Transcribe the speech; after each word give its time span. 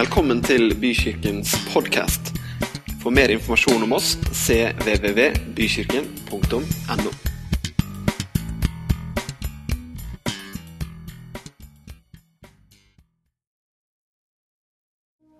Velkommen 0.00 0.38
til 0.40 0.72
Bykirkens 0.80 1.50
podkast. 1.74 2.30
For 3.02 3.12
mer 3.12 3.28
informasjon 3.34 3.82
om 3.84 3.92
oss 3.92 4.14
cvvvbykirken.no. 4.32 7.10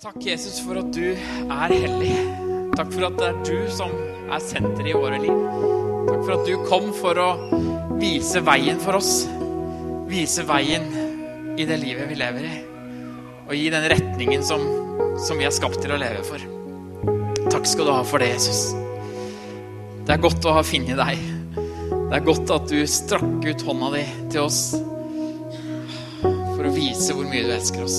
Takk, 0.02 0.26
Jesus, 0.26 0.60
for 0.60 0.76
at 0.82 0.92
du 0.92 1.06
er 1.08 1.72
hellig. 1.72 2.12
Takk 2.76 2.92
for 2.92 3.04
at 3.08 3.16
det 3.16 3.24
er 3.30 3.40
du 3.48 3.64
som 3.72 3.88
er 4.28 4.40
senteret 4.44 4.92
i 4.92 4.94
våre 4.98 5.16
liv. 5.24 5.40
Takk 6.10 6.20
for 6.26 6.36
at 6.36 6.44
du 6.44 6.60
kom 6.68 6.92
for 7.00 7.16
å 7.16 7.48
vise 7.96 8.44
veien 8.44 8.76
for 8.84 9.00
oss. 9.00 9.24
Vise 10.12 10.44
veien 10.52 10.84
i 11.56 11.64
det 11.64 11.80
livet 11.80 12.12
vi 12.12 12.20
lever 12.20 12.44
i. 12.50 12.69
Og 13.50 13.56
gi 13.58 13.66
den 13.74 13.82
retningen 13.90 14.44
som, 14.46 14.62
som 15.18 15.40
vi 15.40 15.42
er 15.42 15.50
skapt 15.50 15.80
til 15.82 15.90
å 15.90 15.98
leve 15.98 16.22
for. 16.22 16.38
Takk 17.50 17.64
skal 17.66 17.88
du 17.88 17.90
ha 17.90 18.04
for 18.06 18.22
det, 18.22 18.28
Jesus. 18.30 18.60
Det 20.06 20.14
er 20.14 20.22
godt 20.22 20.46
å 20.46 20.52
ha 20.54 20.62
funnet 20.62 20.94
deg. 21.00 21.24
Det 21.90 22.14
er 22.14 22.22
godt 22.28 22.52
at 22.54 22.70
du 22.70 22.78
strakk 22.86 23.42
ut 23.42 23.64
hånda 23.66 23.90
di 23.96 24.04
til 24.30 24.44
oss 24.44 24.60
for 26.22 26.68
å 26.68 26.72
vise 26.76 27.16
hvor 27.16 27.26
mye 27.26 27.42
du 27.48 27.50
elsker 27.56 27.82
oss. 27.88 27.98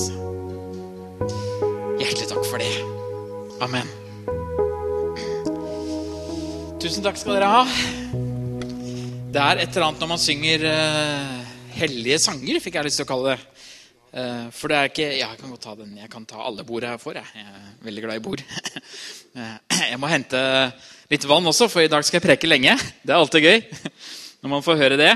Hjertelig 1.99 2.31
takk 2.31 2.47
for 2.47 2.63
det. 2.63 2.71
Amen. 3.67 3.91
Tusen 6.79 7.03
takk 7.03 7.19
skal 7.19 7.41
dere 7.41 7.51
ha. 7.57 7.65
Det 9.35 9.43
er 9.49 9.65
et 9.65 9.75
eller 9.75 9.89
annet 9.89 9.99
når 9.99 10.13
man 10.15 10.27
synger 10.29 10.63
uh, 10.63 11.39
hellige 11.75 12.23
sanger, 12.23 12.63
fikk 12.63 12.79
jeg 12.79 12.87
lyst 12.87 13.03
til 13.03 13.09
å 13.09 13.11
kalle 13.11 13.35
det. 13.35 13.50
Uh, 14.11 14.49
for 14.51 14.67
det 14.67 14.75
er 14.75 14.89
ikke 14.89 15.05
Ja, 15.07 15.29
jeg 15.31 15.39
kan 15.39 15.51
godt 15.53 15.63
ta 15.63 15.73
den. 15.79 15.91
Jeg 15.95 16.09
kan 16.11 16.25
ta 16.27 16.41
alle 16.43 16.65
bord 16.67 16.83
jeg 16.83 16.99
får. 16.99 17.19
Jeg, 17.21 17.31
jeg 17.37 17.47
er 17.47 17.67
veldig 17.85 18.01
glad 18.03 18.19
i 18.19 18.23
bord. 18.25 18.41
uh, 18.43 19.57
jeg 19.91 19.99
må 20.01 20.09
hente 20.11 20.41
litt 21.11 21.27
vann 21.31 21.47
også, 21.47 21.69
for 21.71 21.83
i 21.83 21.91
dag 21.91 22.03
skal 22.03 22.19
jeg 22.19 22.25
preke 22.25 22.49
lenge. 22.49 22.75
Det 23.05 23.13
er 23.13 23.19
alltid 23.21 23.47
gøy 23.47 23.61
når 24.43 24.53
man 24.57 24.65
får 24.65 24.81
høre 24.81 24.97
det. 24.99 25.13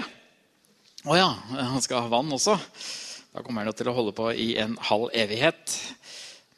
Å 1.05 1.17
ja, 1.19 1.27
han 1.73 1.83
skal 1.83 2.05
ha 2.05 2.11
vann 2.13 2.31
også. 2.33 2.55
Da 3.35 3.43
kommer 3.43 3.67
han 3.67 3.75
til 3.75 3.91
å 3.91 3.95
holde 3.97 4.15
på 4.15 4.29
i 4.31 4.53
en 4.63 4.77
halv 4.87 5.11
evighet. 5.11 5.75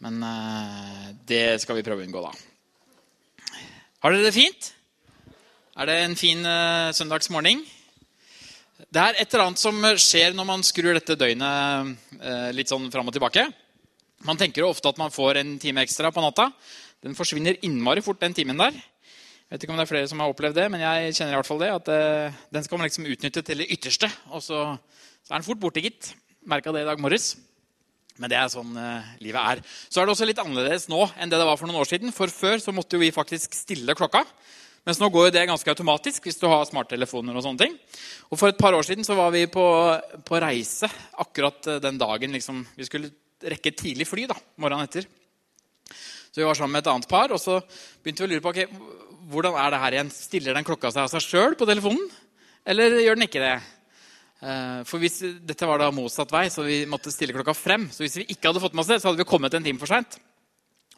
Men 0.05 0.21
uh, 0.21 1.09
det 1.25 1.57
skal 1.63 1.79
vi 1.79 1.85
prøve 1.87 2.05
å 2.05 2.07
unngå, 2.07 2.21
da. 2.21 3.57
Har 4.05 4.13
dere 4.13 4.29
det 4.29 4.35
fint? 4.37 4.69
Er 5.77 5.89
det 5.89 5.97
en 6.03 6.15
fin 6.17 6.45
søndagsmorgen? 6.93 7.65
Det 8.77 9.01
er 9.01 9.15
et 9.17 9.31
eller 9.31 9.47
annet 9.47 9.61
som 9.61 9.87
skjer 9.97 10.35
når 10.37 10.45
man 10.45 10.65
skrur 10.65 10.93
dette 10.93 11.15
døgnet 11.17 11.95
uh, 12.21 12.49
litt 12.53 12.69
sånn 12.69 12.91
fram 12.93 13.07
og 13.09 13.15
tilbake. 13.15 13.47
Man 14.27 14.37
tenker 14.37 14.61
jo 14.61 14.69
ofte 14.69 14.91
at 14.91 14.99
man 15.01 15.13
får 15.13 15.39
en 15.41 15.55
time 15.61 15.81
ekstra 15.81 16.11
på 16.13 16.21
natta. 16.21 16.51
Den 17.01 17.17
forsvinner 17.17 17.57
innmari 17.65 18.03
fort, 18.05 18.21
den 18.21 18.37
timen 18.37 18.61
der. 18.61 18.77
Jeg 18.77 19.55
vet 19.55 19.65
ikke 19.65 19.73
om 19.73 19.81
det 19.81 19.87
er 19.87 19.89
flere 19.89 20.09
som 20.11 20.21
har 20.21 20.29
opplevd 20.29 20.57
det, 20.59 20.67
men 20.73 20.83
jeg 20.83 21.15
kjenner 21.17 21.33
i 21.33 21.39
hvert 21.39 21.49
fall 21.49 21.61
det, 21.61 21.69
at 21.71 21.89
den 22.53 22.65
skal 22.65 22.81
man 22.81 22.89
liksom 22.89 23.05
utnytte 23.07 23.43
til 23.47 23.61
det 23.63 23.69
ytterste. 23.77 24.09
Og 24.35 24.43
så, 24.43 24.63
er 25.29 25.37
den 25.37 25.45
fort 25.45 25.61
borte, 25.61 25.81
gitt. 25.85 26.09
Merka 26.49 26.73
det 26.75 26.83
i 26.83 26.89
dag 26.89 26.99
morges. 27.01 27.35
Men 28.17 28.33
det 28.33 28.37
er 28.39 28.51
sånn 28.51 28.73
uh, 28.77 29.09
livet 29.23 29.53
er. 29.53 29.63
Så 29.87 30.01
er 30.01 30.07
det 30.07 30.13
også 30.13 30.27
litt 30.27 30.41
annerledes 30.41 30.87
nå 30.91 31.05
enn 31.17 31.31
det 31.31 31.39
det 31.39 31.47
var 31.47 31.57
for 31.57 31.69
noen 31.69 31.81
år 31.81 31.89
siden. 31.89 32.13
For 32.13 32.33
før 32.33 32.61
så 32.61 32.73
måtte 32.75 32.97
jo 32.97 33.05
vi 33.05 33.13
faktisk 33.13 33.57
stille 33.57 33.95
klokka. 33.97 34.25
Mens 34.87 35.01
nå 35.01 35.09
går 35.11 35.27
jo 35.27 35.31
det 35.35 35.47
ganske 35.49 35.71
automatisk 35.73 36.29
hvis 36.29 36.39
du 36.39 36.45
har 36.47 36.63
smarttelefoner. 36.63 37.35
Og 37.35 37.43
sånne 37.43 37.65
ting. 37.65 37.73
Og 38.31 38.39
for 38.39 38.47
et 38.47 38.59
par 38.59 38.75
år 38.77 38.85
siden 38.87 39.03
så 39.03 39.17
var 39.17 39.33
vi 39.35 39.43
på, 39.51 39.65
på 40.23 40.39
reise 40.39 40.87
akkurat 41.19 41.73
den 41.83 41.99
dagen 41.99 42.35
liksom, 42.37 42.61
vi 42.77 42.87
skulle 42.87 43.11
rekke 43.43 43.73
tidlig 43.75 44.07
fly. 44.07 44.29
da, 44.31 44.37
morgenen 44.63 44.87
etter. 44.87 45.09
Så 46.31 46.39
vi 46.39 46.45
var 46.47 46.55
sammen 46.55 46.77
med 46.77 46.85
et 46.85 46.91
annet 46.91 47.09
par, 47.09 47.33
og 47.35 47.41
så 47.41 47.59
begynte 48.03 48.23
vi 48.23 48.29
å 48.29 48.31
lure 48.35 48.45
på 48.45 48.53
okay, 48.53 48.67
hvordan 49.27 49.57
er 49.59 49.73
det 49.73 49.81
her 49.81 49.97
igjen. 49.97 50.13
Stiller 50.13 50.55
den 50.55 50.67
klokka 50.67 50.91
seg 50.93 51.03
av 51.03 51.11
seg 51.11 51.25
sjøl 51.25 51.57
på 51.59 51.67
telefonen, 51.67 52.07
eller 52.67 52.99
gjør 53.01 53.19
den 53.19 53.27
ikke 53.27 53.43
det? 53.43 53.55
For 54.87 55.01
hvis, 55.01 55.17
Dette 55.49 55.67
var 55.67 55.81
da 55.81 55.89
motsatt 55.91 56.31
vei, 56.31 56.45
så 56.53 56.63
vi 56.63 56.83
måtte 56.89 57.11
stille 57.11 57.33
klokka 57.35 57.55
frem. 57.57 57.87
Så 57.91 58.05
hvis 58.05 58.19
vi 58.21 58.27
ikke 58.35 58.51
hadde 58.51 58.61
fått 58.61 58.77
med 58.77 58.85
oss 58.85 58.91
det, 58.91 58.99
så 59.01 59.09
hadde 59.09 59.23
vi 59.23 59.27
kommet 59.27 59.55
en 59.57 59.65
time 59.65 59.81
for 59.81 59.89
seint. 59.89 60.19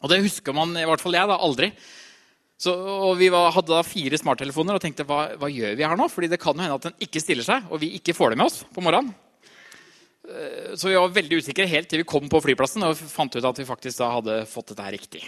Og 0.04 0.12
det 0.12 0.20
husker 0.24 0.54
man, 0.56 0.76
i 0.76 0.86
hvert 0.88 1.02
fall 1.02 1.16
jeg, 1.16 1.28
da, 1.30 1.38
aldri. 1.40 1.70
Så, 2.60 2.74
og 2.76 3.14
Vi 3.16 3.30
var, 3.32 3.48
hadde 3.54 3.72
da 3.72 3.80
fire 3.86 4.18
smarttelefoner 4.20 4.76
og 4.76 4.82
tenkte 4.84 5.06
hva, 5.08 5.30
hva, 5.40 5.48
gjør 5.48 5.78
vi 5.78 5.86
her 5.86 5.96
nå? 5.96 6.10
Fordi 6.12 6.28
det 6.28 6.40
kan 6.42 6.56
jo 6.56 6.64
hende 6.66 6.76
at 6.76 6.88
den 6.90 7.06
ikke 7.06 7.22
stiller 7.22 7.46
seg, 7.46 7.68
og 7.72 7.80
vi 7.80 7.94
ikke 7.96 8.16
får 8.16 8.34
det 8.34 8.40
med 8.40 8.50
oss 8.50 8.60
på 8.68 8.84
morgenen. 8.84 9.14
Så 10.78 10.90
vi 10.90 10.94
var 10.94 11.10
veldig 11.10 11.40
usikre 11.40 11.64
helt 11.66 11.88
til 11.90 12.04
vi 12.04 12.06
kom 12.06 12.28
på 12.30 12.38
flyplassen 12.44 12.84
og 12.86 12.98
fant 13.10 13.34
ut 13.34 13.46
at 13.48 13.58
vi 13.58 13.66
faktisk 13.66 13.98
da 13.98 14.10
hadde 14.12 14.36
fått 14.46 14.68
dette 14.70 14.84
her 14.84 14.94
riktig. 14.94 15.24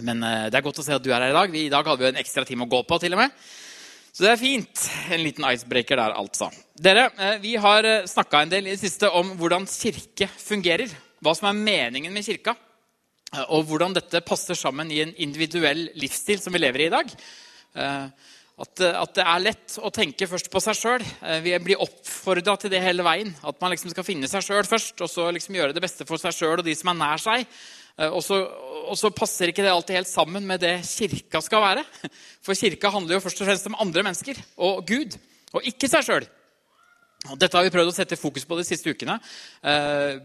Men 0.00 0.22
det 0.22 0.56
er 0.56 0.64
godt 0.64 0.80
å 0.80 0.84
se 0.86 0.94
at 0.94 1.04
du 1.04 1.10
er 1.10 1.18
her 1.18 1.34
i 1.34 1.36
dag. 1.36 1.52
Vi, 1.52 1.66
I 1.66 1.72
dag 1.72 1.84
hadde 1.84 2.04
vi 2.04 2.08
en 2.08 2.20
ekstra 2.22 2.46
time 2.48 2.64
å 2.64 2.70
gå 2.70 2.80
på. 2.88 2.98
til 3.02 3.16
og 3.16 3.20
med. 3.20 3.34
Så 4.16 4.24
det 4.24 4.30
er 4.32 4.40
fint. 4.40 4.86
En 5.12 5.20
liten 5.20 5.44
icebreaker 5.50 6.00
der, 6.00 6.14
altså. 6.16 6.48
Dere, 6.72 7.10
Vi 7.42 7.56
har 7.60 7.90
snakka 8.08 8.44
en 8.46 8.54
del 8.54 8.70
i 8.70 8.72
det 8.72 8.80
siste 8.80 9.10
om 9.10 9.34
hvordan 9.36 9.68
kirke 9.68 10.30
fungerer. 10.40 10.94
Hva 11.20 11.34
som 11.36 11.50
er 11.50 11.58
meningen 11.58 12.14
med 12.14 12.24
kirka. 12.24 12.56
Og 13.50 13.66
hvordan 13.68 13.96
dette 13.96 14.22
passer 14.24 14.56
sammen 14.58 14.90
i 14.94 15.02
en 15.02 15.12
individuell 15.22 15.88
livsstil 15.98 16.40
som 16.40 16.54
vi 16.54 16.62
lever 16.62 16.84
i 16.84 16.88
i 16.88 16.94
dag. 16.94 17.10
At, 18.56 18.80
at 18.80 19.16
det 19.18 19.24
er 19.26 19.42
lett 19.42 19.74
å 19.84 19.90
tenke 19.92 20.28
først 20.30 20.46
på 20.52 20.62
seg 20.64 20.78
sjøl. 20.78 21.02
Vi 21.44 21.52
blir 21.60 21.82
oppfordra 21.82 22.54
til 22.62 22.72
det 22.72 22.80
hele 22.80 23.04
veien. 23.04 23.34
At 23.44 23.58
man 23.60 23.74
liksom 23.74 23.90
skal 23.92 24.06
finne 24.06 24.30
seg 24.30 24.46
sjøl 24.46 24.64
først, 24.64 25.02
og 25.04 25.10
så 25.12 25.26
liksom 25.34 25.58
gjøre 25.58 25.76
det 25.76 25.82
beste 25.84 26.06
for 26.08 26.22
seg 26.22 26.32
sjøl 26.38 26.62
og 26.62 26.64
de 26.64 26.76
som 26.78 26.94
er 26.94 26.98
nær 27.02 27.20
seg. 27.20 27.44
Og 27.96 28.20
så, 28.24 28.38
og 28.86 28.96
så, 29.00 29.10
passer 29.14 29.48
ikke 29.50 29.64
det 29.64 29.72
alltid 29.72 29.96
helt 29.96 30.10
sammen 30.10 30.44
med 30.48 30.60
det 30.60 30.74
kirka 30.84 31.40
skal 31.44 31.62
være. 31.64 31.84
For 32.44 32.58
kirka 32.58 32.90
handler 32.92 33.16
jo 33.16 33.22
først 33.24 33.40
og 33.40 33.48
fremst 33.48 33.68
om 33.70 33.78
andre 33.80 34.04
mennesker 34.04 34.40
og 34.68 34.82
Gud, 34.88 35.16
og 35.56 35.64
ikke 35.64 35.88
seg 35.88 36.04
sjøl. 36.04 36.26
Dette 37.40 37.56
har 37.56 37.64
vi 37.64 37.72
prøvd 37.72 37.90
å 37.90 37.94
sette 37.96 38.18
fokus 38.20 38.44
på 38.46 38.58
de 38.58 38.66
siste 38.68 38.92
ukene. 38.92 39.16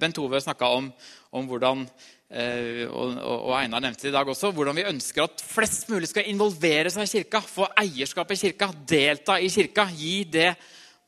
Bent 0.01 0.19
Ove 0.21 0.41
snakka 0.43 0.67
om, 0.75 0.91
om, 1.31 1.47
hvordan 1.47 1.85
og, 2.31 3.17
og 3.19 3.55
Einar 3.57 3.81
nevnte 3.83 4.05
det 4.05 4.11
i 4.13 4.15
dag 4.15 4.29
også, 4.31 4.53
hvordan 4.55 4.77
vi 4.77 4.87
ønsker 4.87 5.25
at 5.25 5.41
flest 5.43 5.89
mulig 5.91 6.07
skal 6.07 6.29
involvere 6.31 6.91
seg 6.93 7.07
i 7.07 7.11
kirka, 7.17 7.41
få 7.43 7.67
eierskap 7.81 8.31
i 8.31 8.39
kirka, 8.39 8.69
delta 8.87 9.35
i 9.35 9.49
kirka, 9.51 9.89
gi 9.91 10.21
det 10.31 10.53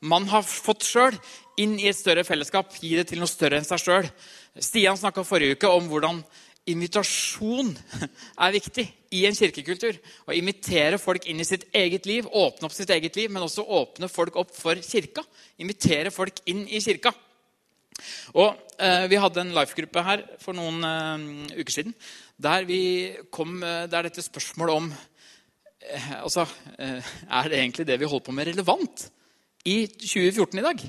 man 0.03 0.28
har 0.28 0.44
fått 0.44 0.83
sjøl, 0.83 1.16
inn 1.63 1.78
i 1.79 1.88
et 1.89 1.97
større 1.97 2.25
fellesskap. 2.28 2.73
Gi 2.81 2.95
det 2.97 3.07
til 3.12 3.22
noe 3.22 3.29
større 3.29 3.59
enn 3.59 3.67
seg 3.67 3.81
sjøl. 3.81 4.09
Stian 4.59 5.00
snakka 5.00 5.23
forrige 5.25 5.57
uke 5.57 5.69
om 5.72 5.88
hvordan 5.91 6.19
invitasjon 6.69 7.73
er 8.45 8.56
viktig 8.56 8.85
i 9.13 9.25
en 9.28 9.38
kirkekultur. 9.38 10.00
Å 10.28 10.35
invitere 10.35 11.00
folk 11.01 11.28
inn 11.29 11.41
i 11.44 11.47
sitt 11.47 11.67
eget 11.75 12.07
liv, 12.09 12.28
åpne 12.28 12.69
opp 12.69 12.75
sitt 12.75 12.91
eget 12.94 13.19
liv, 13.19 13.31
men 13.31 13.45
også 13.45 13.66
åpne 13.79 14.09
folk 14.12 14.38
opp 14.39 14.53
for 14.56 14.79
kirka. 14.83 15.25
Invitere 15.62 16.13
folk 16.13 16.44
inn 16.50 16.66
i 16.67 16.81
kirka. 16.83 17.13
Og 18.34 18.56
eh, 18.80 19.06
Vi 19.12 19.20
hadde 19.22 19.42
en 19.44 19.54
life-gruppe 19.56 20.04
her 20.06 20.24
for 20.42 20.58
noen 20.58 20.84
eh, 20.88 21.58
uker 21.59 21.76
siden 21.76 21.96
der 22.44 22.66
vi 22.68 22.81
kom 23.31 23.62
eh, 23.64 23.86
der 23.92 24.09
dette 24.09 24.24
spørsmålet 24.26 24.76
om 24.81 24.94
altså, 26.24 26.46
Er 26.80 27.50
det 27.52 27.59
egentlig 27.59 27.86
det 27.88 28.00
vi 28.00 28.08
holder 28.08 28.26
på 28.26 28.36
med, 28.36 28.48
relevant 28.48 29.08
i 29.68 29.86
2014 29.88 30.59
i 30.59 30.64
dag? 30.64 30.84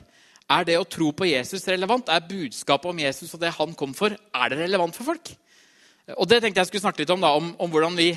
Er 0.55 0.67
det 0.69 0.77
å 0.79 0.87
tro 0.87 1.09
på 1.17 1.27
Jesus 1.27 1.67
relevant? 1.69 2.09
Er 2.09 2.27
budskapet 2.29 2.91
om 2.91 3.01
Jesus 3.03 3.35
og 3.35 3.43
det 3.43 3.55
han 3.57 3.75
kom 3.75 3.95
for, 3.97 4.15
er 4.15 4.53
det 4.53 4.61
relevant 4.61 4.95
for 4.97 5.09
folk? 5.09 5.33
Og 6.15 6.29
Det 6.29 6.43
tenkte 6.43 6.61
jeg 6.61 6.69
skulle 6.69 6.85
snakke 6.85 7.03
litt 7.03 7.13
om, 7.15 7.23
da, 7.25 7.33
om, 7.35 7.55
om 7.59 7.71
hvordan 7.73 7.97
vi 7.97 8.11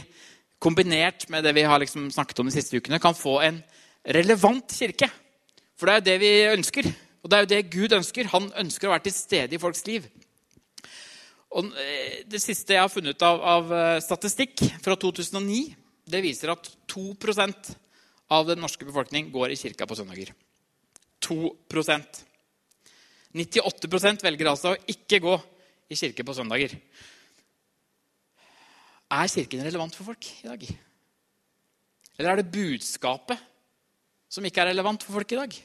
kombinert 0.59 1.27
med 1.33 1.45
det 1.45 1.53
vi 1.55 1.65
har 1.65 1.79
liksom 1.79 2.09
snakket 2.11 2.41
om 2.41 2.49
de 2.49 2.55
siste 2.57 2.77
ukene, 2.77 2.99
kan 2.99 3.15
få 3.15 3.39
en 3.45 3.61
relevant 4.05 4.73
kirke. 4.73 5.09
For 5.77 5.87
det 5.87 5.93
er 5.93 5.99
jo 5.99 6.07
det 6.07 6.17
vi 6.21 6.31
ønsker. 6.51 6.89
Og 7.27 7.31
det 7.31 7.37
er 7.37 7.43
jo 7.43 7.51
det 7.51 7.73
Gud 7.73 7.91
ønsker. 7.97 8.29
Han 8.31 8.45
ønsker 8.55 8.87
å 8.87 8.93
være 8.93 9.03
til 9.09 9.15
stede 9.17 9.57
i 9.57 9.59
folks 9.59 9.83
liv. 9.83 10.05
Og 11.59 11.73
Det 12.31 12.39
siste 12.39 12.71
jeg 12.71 12.79
har 12.79 12.91
funnet 12.91 13.19
av, 13.27 13.43
av 13.43 13.73
statistikk 13.99 14.63
fra 14.79 14.95
2009, 14.95 15.75
det 16.07 16.23
viser 16.23 16.53
at 16.53 16.71
2% 16.87 17.73
av 18.31 18.47
den 18.47 18.63
norske 18.63 18.87
befolkning 18.87 19.27
går 19.33 19.51
i 19.51 19.59
kirka 19.59 19.83
på 19.89 19.99
søndager. 19.99 20.31
2% 21.27 22.23
98% 23.35 24.23
velger 24.23 24.49
altså 24.49 24.71
å 24.71 24.81
ikke 24.87 25.19
gå 25.27 25.35
i 25.91 25.99
kirke 25.99 26.23
på 26.23 26.35
søndager. 26.37 26.79
Er 29.11 29.31
Kirken 29.31 29.67
relevant 29.67 29.95
for 29.95 30.07
folk 30.09 30.31
i 30.43 30.47
dag? 30.47 30.63
Eller 32.17 32.31
er 32.31 32.39
det 32.39 32.51
budskapet 32.55 33.43
som 34.31 34.47
ikke 34.47 34.63
er 34.63 34.71
relevant 34.71 35.03
for 35.03 35.19
folk 35.19 35.35
i 35.35 35.39
dag? 35.43 35.59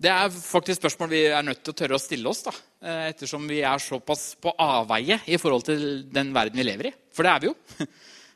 Det 0.00 0.08
er 0.08 0.30
faktisk 0.32 0.80
spørsmål 0.80 1.10
vi 1.12 1.24
er 1.28 1.44
nødt 1.44 1.60
til 1.60 1.74
å 1.74 1.76
tørre 1.76 1.98
å 1.98 2.00
stille 2.00 2.30
oss. 2.30 2.40
da, 2.46 2.54
Ettersom 3.10 3.44
vi 3.50 3.58
er 3.60 3.82
såpass 3.84 4.30
på 4.40 4.54
avveie 4.56 5.18
i 5.28 5.36
forhold 5.40 5.66
til 5.66 5.82
den 6.08 6.30
verden 6.32 6.56
vi 6.56 6.64
lever 6.64 6.88
i. 6.88 6.92
For 7.12 7.26
det 7.26 7.34
er 7.34 7.42
vi 7.44 7.50
jo. 7.50 7.56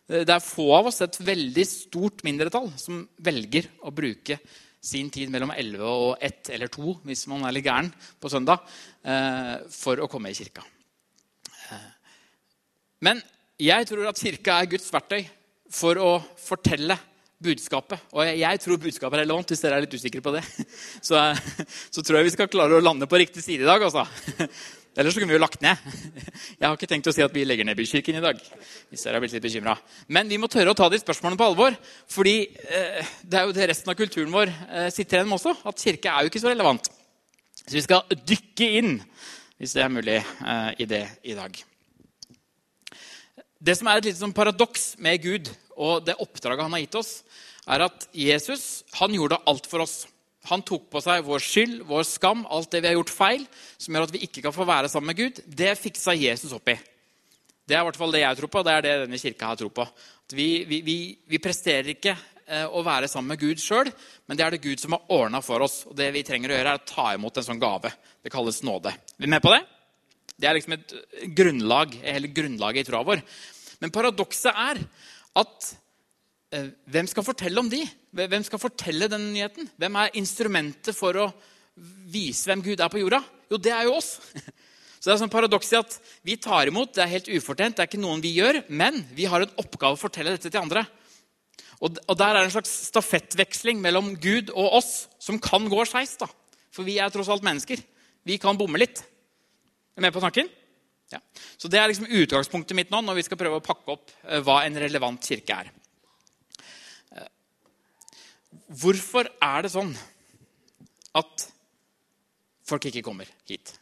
Det 0.04 0.28
er 0.28 0.42
få 0.44 0.66
av 0.76 0.90
oss, 0.90 0.98
et 1.00 1.16
veldig 1.16 1.62
stort 1.64 2.18
mindretall, 2.26 2.66
som 2.76 2.98
velger 3.24 3.70
å 3.88 3.88
bruke 3.88 4.36
sin 4.84 5.08
tid 5.08 5.30
mellom 5.32 5.54
11 5.54 5.80
og 5.80 6.10
1 6.20 6.50
eller 6.52 6.68
2 6.68 6.98
hvis 7.08 7.22
man 7.32 7.46
er 7.48 7.54
litt 7.56 7.64
gæren 7.64 7.88
på 8.20 8.28
søndag, 8.28 8.66
for 9.72 10.04
å 10.04 10.08
komme 10.12 10.28
i 10.28 10.36
kirka. 10.36 10.60
Men 13.00 13.24
jeg 13.56 13.88
tror 13.88 14.10
at 14.10 14.20
kirka 14.20 14.58
er 14.60 14.68
Guds 14.74 14.92
verktøy 14.92 15.22
for 15.72 15.96
å 15.96 16.12
fortelle 16.36 16.98
budskapet. 17.44 18.06
Og 18.16 18.24
jeg 18.26 18.62
tror 18.62 18.80
budskapet 18.80 19.18
er 19.18 19.24
relevant, 19.24 19.52
hvis 19.52 19.62
dere 19.64 19.78
er 19.78 19.84
litt 19.84 19.94
usikre 19.94 20.22
på 20.24 20.32
det. 20.36 20.44
Så, 21.08 21.20
så 21.92 22.02
tror 22.02 22.20
jeg 22.20 22.30
vi 22.30 22.34
skal 22.34 22.50
klare 22.52 22.78
å 22.78 22.82
lande 22.82 23.08
på 23.10 23.20
riktig 23.20 23.44
side 23.44 23.66
i 23.66 23.68
dag. 23.68 23.84
Altså. 23.84 24.06
Ellers 24.94 25.16
så 25.16 25.20
kunne 25.20 25.32
vi 25.32 25.38
jo 25.38 25.42
lagt 25.42 25.62
ned. 25.64 25.80
Jeg 26.60 26.64
har 26.64 26.76
ikke 26.76 26.86
tenkt 26.86 27.08
å 27.10 27.14
si 27.14 27.22
at 27.24 27.32
vi 27.34 27.42
legger 27.42 27.66
ned 27.66 27.74
Bykirken 27.78 28.20
i 28.20 28.22
dag. 28.22 28.38
hvis 28.90 29.02
dere 29.02 29.18
har 29.18 29.24
blitt 29.24 29.34
litt 29.34 29.42
bekymret. 29.42 29.94
Men 30.06 30.30
vi 30.30 30.38
må 30.38 30.46
tørre 30.46 30.70
å 30.70 30.78
ta 30.78 30.86
de 30.90 31.00
spørsmålene 31.02 31.40
på 31.40 31.48
alvor. 31.50 31.74
fordi 32.06 32.36
eh, 32.46 33.14
det 33.26 33.40
er 33.40 33.48
jo 33.48 33.56
det 33.56 33.68
resten 33.72 33.90
av 33.90 33.98
kulturen 33.98 34.30
vår 34.30 34.52
eh, 34.54 34.90
sitter 34.94 35.18
igjen 35.18 35.32
med 35.32 35.40
også. 35.40 35.56
At 35.66 35.82
kirke 35.82 36.12
er 36.12 36.22
jo 36.22 36.30
ikke 36.30 36.44
så 36.44 36.52
relevant. 36.52 36.90
Så 37.64 37.74
vi 37.74 37.82
skal 37.82 38.06
dykke 38.30 38.70
inn, 38.78 38.94
hvis 39.58 39.74
det 39.74 39.82
er 39.82 39.90
mulig, 39.90 40.20
eh, 40.22 40.70
i 40.78 40.86
det 40.86 41.02
i 41.26 41.34
dag. 41.34 41.58
Det 43.64 43.74
som 43.80 43.90
er 43.90 43.98
et 43.98 44.10
lite 44.12 44.20
sånn 44.20 44.36
paradoks 44.36 44.92
med 45.02 45.22
Gud 45.24 45.50
og 45.76 46.04
det 46.06 46.18
oppdraget 46.22 46.66
han 46.66 46.76
har 46.76 46.82
gitt 46.84 46.98
oss, 47.00 47.12
er 47.64 47.86
at 47.86 48.08
Jesus 48.12 48.84
han 48.98 49.14
gjorde 49.14 49.40
alt 49.48 49.68
for 49.70 49.84
oss. 49.84 50.04
Han 50.50 50.64
tok 50.66 50.90
på 50.92 51.00
seg 51.00 51.24
vår 51.24 51.40
skyld, 51.40 51.76
vår 51.88 52.04
skam, 52.04 52.42
alt 52.52 52.68
det 52.72 52.82
vi 52.84 52.90
har 52.90 52.98
gjort 52.98 53.14
feil, 53.14 53.46
som 53.80 53.96
gjør 53.96 54.08
at 54.08 54.12
vi 54.12 54.24
ikke 54.26 54.42
kan 54.44 54.52
få 54.52 54.66
være 54.68 54.90
sammen 54.92 55.12
med 55.12 55.20
Gud. 55.22 55.40
Det 55.46 55.72
fiksa 55.80 56.12
Jesus 56.18 56.52
opp 56.56 56.68
i. 56.68 56.76
Det 57.64 57.76
er 57.76 57.80
i 57.80 57.86
hvert 57.88 57.96
fall 57.96 58.12
det 58.12 58.20
jeg 58.20 58.36
tror 58.36 58.50
på, 58.52 58.60
og 58.60 58.68
det 58.68 58.74
er 58.74 58.84
det 58.84 58.94
denne 59.06 59.20
kirka 59.20 59.48
har 59.48 59.56
tror 59.56 59.72
på. 59.72 59.86
Vi, 60.36 60.48
vi, 60.68 60.82
vi, 60.84 60.96
vi, 61.32 61.40
presterer 61.40 61.94
ikke 61.94 62.12
eh, 62.12 62.66
å 62.68 62.82
være 62.84 63.08
sammen 63.08 63.32
med 63.32 63.40
Gud 63.40 63.62
sjøl, 63.62 63.88
men 64.28 64.36
det 64.36 64.44
er 64.44 64.52
det 64.52 64.64
Gud 64.66 64.82
som 64.82 64.96
har 64.96 65.16
ordna 65.16 65.40
for 65.44 65.64
oss. 65.64 65.78
Og 65.88 65.96
det 65.96 66.10
vi 66.12 66.24
trenger 66.28 66.52
å 66.52 66.58
gjøre, 66.58 66.74
er 66.74 66.82
å 66.82 66.92
ta 66.92 67.06
imot 67.16 67.40
en 67.40 67.48
sånn 67.48 67.62
gave. 67.62 67.94
Det 68.20 68.32
kalles 68.32 68.60
nåde. 68.68 68.92
Er 68.92 69.24
vi 69.24 69.32
med 69.32 69.44
på 69.44 69.52
det? 69.54 69.62
Det 70.36 70.50
er 70.50 70.58
liksom 70.58 70.76
et 70.76 70.94
grunnlag, 71.38 71.96
hele 72.04 72.32
grunnlaget 72.36 72.84
i 72.84 72.88
troa 72.90 73.04
vår. 73.06 73.24
Men 73.80 73.92
paradokset 73.94 74.52
er 74.52 74.80
at 75.40 75.70
eh, 76.54 76.70
hvem 76.90 77.08
skal 77.10 77.26
fortelle 77.26 77.60
om 77.60 77.70
de? 77.70 77.82
Hvem 78.14 78.46
skal 78.46 78.62
fortelle 78.62 79.10
denne 79.10 79.32
nyheten? 79.34 79.68
Hvem 79.80 80.00
er 80.00 80.18
instrumentet 80.20 80.94
for 80.96 81.18
å 81.18 81.30
vise 81.74 82.46
hvem 82.48 82.62
Gud 82.64 82.82
er 82.82 82.92
på 82.92 83.02
jorda? 83.02 83.20
Jo, 83.50 83.58
det 83.58 83.74
er 83.74 83.88
jo 83.88 83.96
oss. 83.98 84.16
Så 85.04 85.10
det 85.10 85.16
er 85.16 85.20
sånn 85.20 85.32
paradoks 85.32 85.72
i 85.74 85.76
at 85.76 85.96
Vi 86.24 86.38
tar 86.40 86.70
imot, 86.70 86.94
det 86.96 87.02
er 87.04 87.10
helt 87.10 87.26
ufortjent, 87.28 87.76
det 87.76 87.84
er 87.84 87.90
ikke 87.90 88.00
noen 88.00 88.22
vi 88.24 88.36
gjør, 88.38 88.62
men 88.72 89.02
vi 89.12 89.26
har 89.28 89.44
en 89.44 89.58
oppgave 89.60 89.98
å 89.98 90.00
fortelle 90.00 90.32
dette 90.32 90.48
til 90.48 90.62
andre. 90.62 90.86
Og, 91.82 91.98
og 92.08 92.16
der 92.16 92.30
er 92.30 92.38
det 92.40 92.48
en 92.48 92.54
slags 92.54 92.72
stafettveksling 92.88 93.82
mellom 93.84 94.14
Gud 94.16 94.48
og 94.54 94.78
oss 94.78 94.92
som 95.20 95.40
kan 95.42 95.66
gå 95.68 95.84
skeis. 95.90 96.16
For 96.72 96.86
vi 96.86 96.96
er 97.02 97.12
tross 97.12 97.28
alt 97.28 97.44
mennesker. 97.44 97.82
Vi 98.24 98.38
kan 98.40 98.56
bomme 98.56 98.80
litt. 98.80 99.02
Er 99.02 100.00
du 100.00 100.06
med 100.06 100.14
på 100.14 100.22
tanken? 100.24 100.48
Ja. 101.12 101.20
Så 101.56 101.68
Det 101.68 101.78
er 101.78 101.90
liksom 101.90 102.08
utgangspunktet 102.08 102.76
mitt 102.76 102.92
nå 102.92 103.00
når 103.04 103.18
vi 103.20 103.24
skal 103.26 103.40
prøve 103.40 103.60
å 103.60 103.64
pakke 103.64 103.96
opp 103.96 104.12
eh, 104.24 104.40
hva 104.44 104.62
en 104.64 104.78
relevant 104.80 105.20
kirke 105.22 105.58
er. 105.64 105.70
Eh, 107.14 107.30
hvorfor 108.80 109.28
er 109.28 109.66
det 109.66 109.72
sånn 109.74 109.92
at 111.20 111.48
folk 112.64 112.88
ikke 112.90 113.04
kommer 113.06 113.30
hit? 113.48 113.76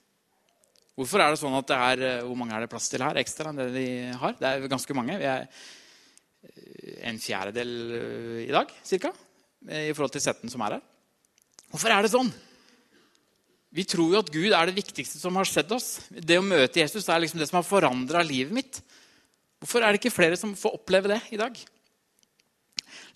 Hvorfor 0.98 1.22
er 1.24 1.32
det 1.32 1.40
sånn 1.40 1.56
at 1.56 1.70
det 1.70 1.78
er 1.78 2.06
eh, 2.08 2.24
Hvor 2.26 2.36
mange 2.36 2.56
er 2.56 2.64
det 2.64 2.72
plass 2.72 2.90
til 2.92 3.04
her 3.04 3.20
ekstra 3.22 3.52
enn 3.52 3.62
det 3.62 3.70
de 3.76 3.88
har? 4.18 4.36
Det 4.40 4.50
er 4.50 4.70
ganske 4.72 4.98
mange. 4.98 5.18
Vi 5.22 5.30
er 5.30 5.46
en 7.06 7.18
fjerdedel 7.22 7.72
i 8.42 8.50
dag, 8.50 8.70
cirka, 8.82 9.12
i 9.62 9.92
forhold 9.94 10.10
til 10.10 10.25
setten 10.25 10.50
som 10.50 10.64
er 10.66 10.75
her. 10.75 10.88
Hvorfor 11.70 11.94
er 11.94 12.02
det 12.02 12.10
sånn? 12.10 12.32
Vi 13.72 13.84
tror 13.88 14.12
jo 14.12 14.20
at 14.20 14.32
Gud 14.32 14.52
er 14.52 14.69
det 14.69 14.76
viktigste 14.76 15.16
som 15.16 15.36
har 15.40 15.48
skjedd 15.48 15.70
oss. 15.72 16.02
Det 16.12 16.36
å 16.36 16.44
møte 16.44 16.82
Jesus 16.82 17.06
er 17.08 17.22
liksom 17.22 17.40
det 17.40 17.48
som 17.48 17.60
har 17.60 17.64
forandra 17.64 18.20
livet 18.26 18.52
mitt. 18.52 18.80
Hvorfor 19.62 19.80
er 19.80 19.94
det 19.94 20.02
ikke 20.02 20.12
flere 20.12 20.36
som 20.36 20.52
får 20.58 20.76
oppleve 20.76 21.14
det 21.14 21.20
i 21.32 21.38
dag? 21.40 21.56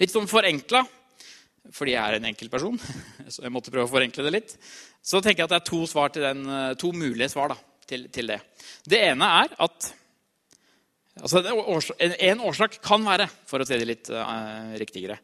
Litt 0.01 0.13
sånn 0.13 0.29
forenkla, 0.31 0.81
fordi 1.75 1.97
jeg 1.97 2.01
er 2.01 2.17
en 2.17 2.29
enkel 2.31 2.51
person, 2.53 2.77
så 3.33 3.45
jeg 3.45 3.53
måtte 3.53 3.73
prøve 3.75 3.89
å 3.89 3.93
forenkle 3.93 4.25
det 4.25 4.33
litt, 4.33 4.57
så 5.05 5.21
tenker 5.21 5.43
jeg 5.43 5.51
at 5.51 5.55
det 5.55 5.61
er 5.61 5.69
to, 5.69 5.83
svar 5.91 6.13
til 6.15 6.25
den, 6.25 6.45
to 6.81 6.93
mulige 6.97 7.29
svar 7.33 7.53
da, 7.53 7.59
til, 7.87 8.09
til, 8.13 8.33
det. 8.33 8.41
Det 8.89 9.01
ene 9.11 9.31
er 9.43 9.57
at 9.67 9.93
altså 11.17 11.41
En 11.41 12.43
årsak 12.45 12.77
kan 12.85 13.05
være, 13.07 13.25
for 13.49 13.63
å 13.63 13.67
si 13.67 13.77
det 13.81 13.89
litt 13.89 14.11
uh, 14.13 14.75
riktigere, 14.77 15.17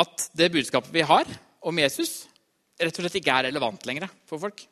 at 0.00 0.26
det 0.36 0.50
budskapet 0.52 0.92
vi 0.92 1.04
har 1.06 1.28
om 1.64 1.78
Jesus, 1.80 2.24
rett 2.80 2.98
og 2.98 3.04
slett 3.04 3.20
ikke 3.20 3.34
er 3.34 3.48
relevant 3.48 3.86
lenger 3.86 4.08
for 4.28 4.42
folk. 4.42 4.64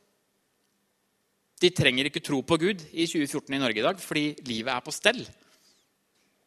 De 1.63 1.71
trenger 1.71 2.09
ikke 2.09 2.25
tro 2.25 2.41
på 2.43 2.59
Gud 2.59 2.83
i 2.91 3.07
2014 3.07 3.55
i 3.55 3.63
Norge 3.63 3.83
i 3.83 3.87
dag 3.87 4.03
fordi 4.03 4.25
livet 4.49 4.75
er 4.75 4.85
på 4.85 4.95
stell. 4.95 5.23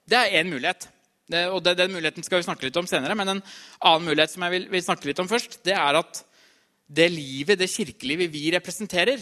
Det 0.06 0.20
er 0.20 0.38
én 0.42 0.52
mulighet. 0.52 0.90
Det, 1.26 1.48
og 1.50 1.64
det, 1.66 1.78
Den 1.78 1.94
muligheten 1.96 2.24
skal 2.24 2.42
vi 2.42 2.46
snakke 2.46 2.68
litt 2.68 2.78
om 2.78 2.88
senere. 2.90 3.16
Men 3.18 3.38
en 3.38 3.44
annen 3.80 4.08
mulighet 4.10 4.36
som 4.36 4.46
jeg 4.46 4.56
vil, 4.58 4.68
vil 4.70 4.86
snakke 4.86 5.10
litt 5.10 5.22
om 5.24 5.30
først, 5.30 5.62
det 5.66 5.74
er 5.74 6.02
at 6.02 6.22
det 6.86 7.10
livet, 7.10 7.58
det 7.58 7.72
kirkelivet 7.72 8.30
vi 8.30 8.52
representerer, 8.54 9.22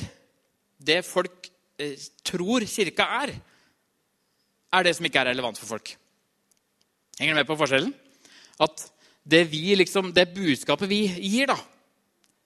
det 0.84 1.00
folk 1.08 1.48
eh, 1.80 1.96
tror 2.26 2.66
kirka 2.68 3.08
er, 3.22 3.38
er 4.74 4.84
det 4.84 4.96
som 4.98 5.08
ikke 5.08 5.22
er 5.22 5.32
relevant 5.32 5.60
for 5.62 5.78
folk. 5.78 5.94
Henger 7.20 7.38
du 7.38 7.40
med 7.40 7.48
på 7.48 7.58
forskjellen? 7.60 7.94
At 8.60 8.84
det, 9.24 9.46
vi, 9.52 9.70
liksom, 9.78 10.12
det 10.12 10.34
budskapet 10.36 10.90
vi 10.92 11.06
gir, 11.08 11.54
da, 11.54 11.56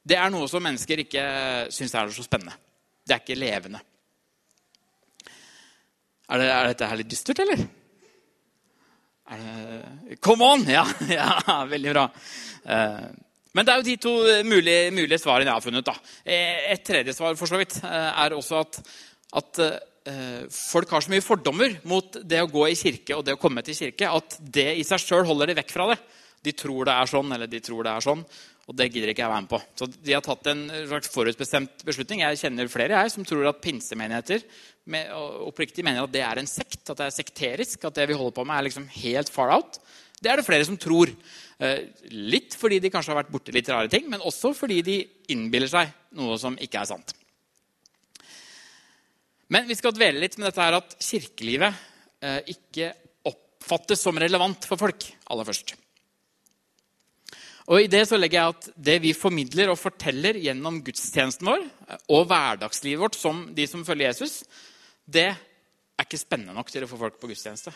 det 0.07 0.17
er 0.19 0.31
noe 0.31 0.47
som 0.51 0.63
mennesker 0.63 1.03
ikke 1.03 1.23
syns 1.73 1.95
er 1.95 2.15
så 2.15 2.25
spennende. 2.25 2.55
Det 3.07 3.15
er 3.15 3.23
ikke 3.23 3.39
levende. 3.39 3.81
Er, 6.27 6.41
det, 6.41 6.47
er 6.51 6.69
dette 6.71 6.89
her 6.89 6.99
litt 6.99 7.11
dystert, 7.11 7.39
eller? 7.43 7.61
Det, 9.27 10.17
come 10.23 10.47
on! 10.47 10.65
Ja, 10.67 10.83
ja, 11.19 11.29
veldig 11.67 11.93
bra. 11.93 12.05
Eh, 12.67 13.05
men 13.55 13.67
det 13.67 13.73
er 13.73 13.79
jo 13.79 13.87
de 13.87 13.97
to 14.03 14.13
mulige, 14.47 14.91
mulige 14.95 15.19
svarene 15.23 15.49
jeg 15.49 15.55
har 15.55 15.63
funnet. 15.63 15.87
Da. 15.87 15.95
Eh, 16.23 16.67
et 16.73 16.83
tredje 16.87 17.15
svar 17.15 17.35
for 17.39 17.49
så 17.49 17.59
vidt, 17.59 17.79
eh, 17.83 18.09
er 18.25 18.35
også 18.35 18.63
at, 18.63 18.81
at 19.43 19.67
folk 20.55 20.91
har 20.95 21.03
så 21.03 21.11
mye 21.11 21.23
fordommer 21.23 21.73
mot 21.91 22.13
det 22.23 22.37
å 22.39 22.47
gå 22.47 22.61
i 22.69 22.77
kirke 22.79 23.17
og 23.17 23.25
det 23.27 23.33
å 23.35 23.39
komme 23.41 23.59
til 23.67 23.75
kirke 23.75 24.07
at 24.07 24.37
det 24.39 24.69
i 24.79 24.85
seg 24.87 25.01
sjøl 25.03 25.25
holder 25.27 25.51
de 25.51 25.57
vekk 25.57 25.73
fra 25.73 25.89
det. 25.89 25.97
De 26.45 26.53
tror 26.55 26.87
det 26.87 26.95
er 26.95 27.09
sånn, 27.09 27.33
eller 27.33 27.49
de 27.49 27.61
tror 27.63 27.87
det 27.87 27.93
er 27.93 28.05
sånn. 28.05 28.23
Og 28.67 28.75
det 28.75 28.89
gidder 28.91 29.13
ikke 29.13 29.23
jeg 29.23 29.31
være 29.31 29.43
med 29.45 29.51
på. 29.53 29.59
Så 29.79 29.87
de 29.87 30.13
har 30.15 30.23
tatt 30.25 30.49
en 30.51 30.63
slags 30.89 31.11
forutbestemt 31.13 31.85
beslutning. 31.87 32.25
Jeg 32.25 32.41
kjenner 32.41 32.71
flere 32.71 32.99
jeg, 32.99 33.13
som 33.13 33.27
tror 33.27 33.47
at 33.47 33.61
pinsemenigheter 33.63 34.43
med, 34.91 35.11
oppriktig 35.47 35.85
mener 35.87 36.03
at 36.03 36.11
det 36.11 36.23
er 36.23 36.41
en 36.41 36.49
sekt, 36.49 36.81
at 36.89 36.99
det 36.99 37.07
er 37.07 37.15
sekterisk, 37.15 37.87
at 37.87 37.95
det 37.95 38.09
vi 38.11 38.17
holder 38.17 38.35
på 38.35 38.43
med, 38.47 38.57
er 38.57 38.67
liksom 38.67 38.89
helt 38.99 39.31
far 39.31 39.53
out. 39.55 39.79
Det 40.19 40.31
er 40.31 40.39
det 40.39 40.47
flere 40.47 40.67
som 40.67 40.79
tror. 40.81 41.13
Eh, 41.63 41.87
litt 42.11 42.57
fordi 42.59 42.81
de 42.83 42.91
kanskje 42.91 43.13
har 43.13 43.21
vært 43.21 43.31
borti 43.33 43.55
litt 43.55 43.71
rare 43.71 43.91
ting, 43.91 44.09
men 44.11 44.23
også 44.25 44.51
fordi 44.57 44.81
de 44.85 44.97
innbiller 45.33 45.71
seg 45.71 45.93
noe 46.19 46.35
som 46.41 46.59
ikke 46.59 46.83
er 46.83 46.91
sant. 46.91 47.15
Men 49.53 49.67
vi 49.69 49.77
skal 49.79 49.95
dvele 49.95 50.19
litt 50.19 50.35
med 50.35 50.49
dette 50.49 50.63
her 50.63 50.75
at 50.81 50.97
kirkelivet 50.99 51.83
eh, 52.19 52.41
ikke 52.51 52.91
oppfattes 53.31 54.03
som 54.03 54.19
relevant 54.19 54.67
for 54.67 54.79
folk 54.79 55.07
aller 55.31 55.47
først. 55.47 55.77
Og 57.67 57.83
I 57.83 57.89
det 57.91 58.05
så 58.07 58.15
legger 58.15 58.39
jeg 58.39 58.53
at 58.55 58.67
det 58.89 58.95
vi 59.03 59.11
formidler 59.17 59.73
og 59.73 59.79
forteller 59.79 60.39
gjennom 60.39 60.79
gudstjenesten 60.85 61.49
vår 61.49 61.65
og 62.15 62.29
hverdagslivet 62.29 63.01
vårt 63.01 63.17
som 63.19 63.41
de 63.55 63.65
som 63.67 63.83
følger 63.87 64.13
Jesus, 64.13 64.39
det 65.03 65.27
er 65.33 66.05
ikke 66.05 66.19
spennende 66.21 66.55
nok 66.55 66.71
til 66.71 66.85
å 66.85 66.89
få 66.89 66.99
folk 67.01 67.17
på 67.19 67.27
gudstjeneste. 67.31 67.73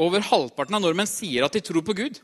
Over 0.00 0.24
halvparten 0.24 0.78
av 0.78 0.82
nordmenn 0.82 1.10
sier 1.10 1.44
at 1.44 1.54
de 1.54 1.62
tror 1.64 1.84
på 1.84 1.96
Gud. 1.98 2.16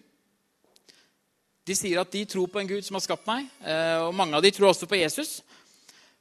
De 1.69 1.77
sier 1.77 2.01
at 2.01 2.11
de 2.11 2.25
tror 2.27 2.49
på 2.51 2.63
en 2.63 2.71
Gud 2.71 2.87
som 2.87 2.97
har 2.97 3.05
skapt 3.05 3.29
meg, 3.29 3.45
eh, 3.61 4.01
og 4.01 4.17
mange 4.17 4.35
av 4.35 4.43
de 4.43 4.51
tror 4.57 4.73
også 4.73 4.89
på 4.91 4.99
Jesus. 4.99 5.43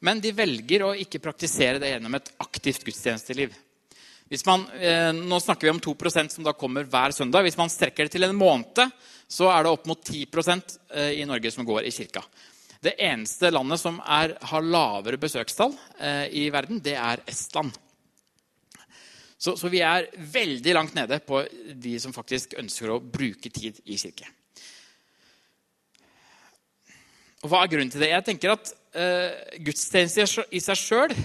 Men 0.03 0.19
de 0.23 0.35
velger 0.35 0.83
å 0.83 0.93
ikke 0.95 1.23
praktisere 1.23 1.79
det 1.79 1.93
gjennom 1.93 2.19
et 2.19 2.29
aktivt 2.43 2.83
gudstjenesteliv. 2.87 3.55
Man, 4.29 4.67
eh, 4.77 5.09
nå 5.13 5.39
snakker 5.41 5.67
vi 5.67 5.71
om 5.71 5.79
2% 5.81 6.29
som 6.29 6.45
da 6.45 6.53
kommer 6.53 6.85
hver 6.85 7.11
søndag. 7.11 7.41
Hvis 7.47 7.57
man 7.57 7.69
strekker 7.69 8.05
det 8.05 8.13
til 8.13 8.27
en 8.27 8.37
måned, 8.37 8.91
så 9.27 9.49
er 9.49 9.65
det 9.65 9.71
opp 9.73 9.87
mot 9.89 10.03
10 10.05 10.27
eh, 10.93 11.21
i 11.21 11.25
Norge 11.25 11.51
som 11.51 11.65
går 11.65 11.87
i 11.89 11.91
kirka. 11.91 12.21
Det 12.79 12.93
eneste 13.01 13.49
landet 13.51 13.81
som 13.81 13.97
er, 14.05 14.37
har 14.39 14.61
lavere 14.61 15.17
besøkstall 15.17 15.73
eh, 15.99 16.27
i 16.29 16.49
verden, 16.53 16.77
det 16.79 16.93
er 16.93 17.23
Estland. 17.27 17.73
Så, 19.39 19.55
så, 19.55 19.69
vi 19.71 19.81
er 19.81 20.09
veldig 20.13 20.73
langt 20.75 20.93
nede 20.93 21.17
på 21.23 21.41
de 21.73 21.95
som 21.99 22.13
faktisk 22.13 22.53
ønsker 22.59 22.91
å 22.91 22.99
bruke 22.99 23.49
tid 23.49 23.79
i 23.85 23.97
kirke. 23.97 24.27
Og 27.39 27.49
Hva 27.49 27.63
er 27.63 27.71
grunnen 27.71 27.89
til 27.89 28.03
det? 28.03 28.11
Jeg 28.11 28.25
tenker 28.27 28.51
at 28.51 28.73
uh, 28.99 29.31
Gudstjeneste 29.63 30.43
i 30.51 30.59
seg 30.59 30.81
sjøl 30.81 31.15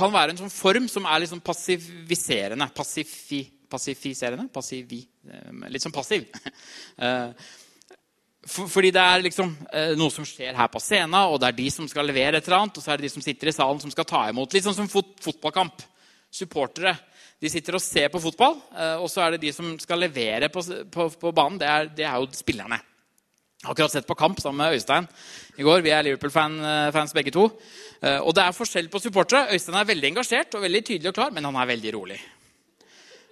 kan 0.00 0.12
være 0.12 0.34
en 0.34 0.42
sånn 0.42 0.52
form 0.52 0.86
som 0.90 1.06
er 1.08 1.24
liksom 1.24 1.42
passiviserende. 1.44 2.70
Passifi, 2.76 3.44
passifiserende? 3.70 4.48
Passivi, 4.52 5.00
eh, 5.28 5.66
litt 5.72 5.86
sånn 5.86 5.96
passiv. 5.96 6.28
Eh, 7.00 7.30
fordi 8.50 8.90
det 8.92 9.00
er 9.00 9.22
liksom 9.24 9.54
eh, 9.72 9.92
noe 9.96 10.12
som 10.12 10.24
skjer 10.28 10.56
her 10.56 10.68
på 10.72 10.80
scenen, 10.82 11.14
og 11.32 11.38
det 11.40 11.48
er 11.48 11.56
de 11.56 11.68
som 11.72 11.86
skal 11.88 12.04
levere 12.08 12.36
et 12.36 12.44
eller 12.48 12.58
annet, 12.58 12.76
og 12.76 12.84
så 12.84 12.92
er 12.92 13.00
det 13.00 13.06
de 13.06 13.12
som 13.14 13.24
sitter 13.24 13.48
i 13.48 13.54
salen, 13.56 13.80
som 13.80 13.92
skal 13.92 14.04
ta 14.08 14.20
imot. 14.28 14.52
Litt 14.52 14.66
sånn 14.66 14.76
som 14.76 14.88
fot 14.90 15.14
fotballkamp. 15.24 15.80
Supportere. 16.28 16.92
De 17.40 17.48
sitter 17.52 17.78
og 17.78 17.84
ser 17.84 18.10
på 18.12 18.20
fotball, 18.20 18.58
og 19.00 19.08
så 19.08 19.24
er 19.24 19.34
det 19.34 19.42
de 19.46 19.52
som 19.56 19.72
skal 19.80 20.02
levere 20.04 20.50
på, 20.52 20.64
på, 20.92 21.08
på 21.22 21.32
banen. 21.36 21.56
Det 21.62 21.70
er, 21.72 21.88
det 21.96 22.04
er, 22.04 22.20
jo 22.20 22.28
spillerne. 22.36 22.80
Akkurat 23.68 23.92
sett 23.92 24.06
på 24.08 24.16
kamp 24.16 24.40
sammen 24.40 24.62
med 24.62 24.78
Øystein 24.78 25.04
i 25.60 25.64
går. 25.66 25.82
Vi 25.84 25.90
er 25.92 26.04
Liverpool-fans 26.06 27.12
begge 27.12 27.32
to. 27.34 27.50
Eh, 28.00 28.16
og 28.24 28.32
det 28.32 28.46
er 28.46 28.56
forskjell 28.56 28.88
på 28.88 29.02
supportere. 29.02 29.52
Øystein 29.52 29.76
er 29.76 29.88
veldig 29.90 30.08
engasjert 30.14 30.54
og 30.56 30.62
veldig 30.64 30.80
tydelig 30.86 31.10
og 31.10 31.18
klar, 31.18 31.34
men 31.36 31.44
han 31.44 31.58
er 31.60 31.68
veldig 31.68 31.92
rolig. 31.98 32.16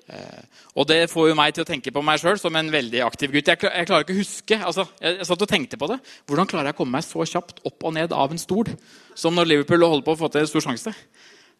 Eh, 0.08 0.44
og 0.76 0.86
det 0.88 1.08
får 1.08 1.30
jo 1.30 1.38
meg 1.38 1.56
til 1.56 1.64
å 1.64 1.68
tenke 1.70 1.94
på 1.96 2.02
meg 2.04 2.20
sjøl 2.20 2.36
som 2.40 2.60
en 2.60 2.68
veldig 2.72 3.00
aktiv 3.06 3.32
gutt. 3.32 3.48
Jeg, 3.48 3.60
klarer 3.88 4.04
ikke 4.04 4.18
å 4.18 4.20
huske, 4.20 4.60
altså, 4.60 4.84
jeg, 5.00 5.24
satt 5.30 5.48
og 5.48 5.50
tenkte 5.50 5.80
på 5.80 5.88
det. 5.94 5.98
Hvordan 6.28 6.52
klarer 6.52 6.70
jeg 6.70 6.76
å 6.76 6.80
komme 6.82 6.98
meg 6.98 7.08
så 7.08 7.24
kjapt 7.24 7.64
opp 7.64 7.88
og 7.88 7.96
ned 7.96 8.12
av 8.12 8.32
en 8.32 8.44
stol 8.44 8.68
som 9.16 9.32
når 9.36 9.54
Liverpool 9.54 9.88
holder 9.88 10.06
på 10.06 10.16
å 10.16 10.22
få 10.26 10.34
til 10.36 10.48
stor 10.52 10.68
sjanse? 10.68 10.92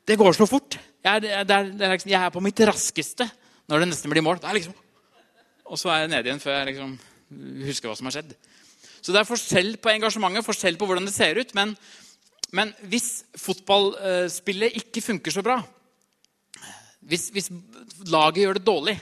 Det 0.04 0.16
går 0.20 0.36
så 0.36 0.44
fort. 0.48 0.76
Jeg 1.04 1.24
er, 1.24 1.44
det 1.48 1.56
er, 1.56 1.72
det 1.72 1.88
er 1.88 1.96
liksom, 1.96 2.12
jeg 2.12 2.20
er, 2.20 2.32
på 2.36 2.44
mitt 2.44 2.68
raskeste 2.68 3.32
når 3.68 3.80
det 3.80 3.94
nesten 3.94 4.12
blir 4.12 4.24
mål. 4.28 4.44
Liksom, 4.44 4.76
og 5.68 5.80
så 5.80 5.92
er 5.94 6.04
jeg 6.04 6.18
nede 6.18 6.28
igjen 6.28 6.44
før 6.44 6.60
jeg 6.60 6.74
liksom 6.74 6.98
husker 7.68 7.90
hva 7.90 7.96
som 7.98 8.08
har 8.08 8.18
skjedd. 8.18 8.34
Så 9.02 9.14
det 9.14 9.20
er 9.20 9.28
forskjell 9.28 9.74
på 9.82 9.92
engasjementet, 9.92 10.46
forskjell 10.46 10.78
på 10.78 10.88
hvordan 10.88 11.06
det 11.08 11.14
ser 11.14 11.38
ut. 11.38 11.52
Men, 11.56 11.74
men 12.56 12.72
hvis 12.90 13.24
fotballspillet 13.38 14.78
ikke 14.82 15.04
funker 15.04 15.34
så 15.34 15.44
bra, 15.46 15.60
hvis, 17.08 17.28
hvis, 17.32 17.50
laget 18.10 18.42
gjør 18.42 18.58
det 18.58 18.66
dårlig, 18.66 18.96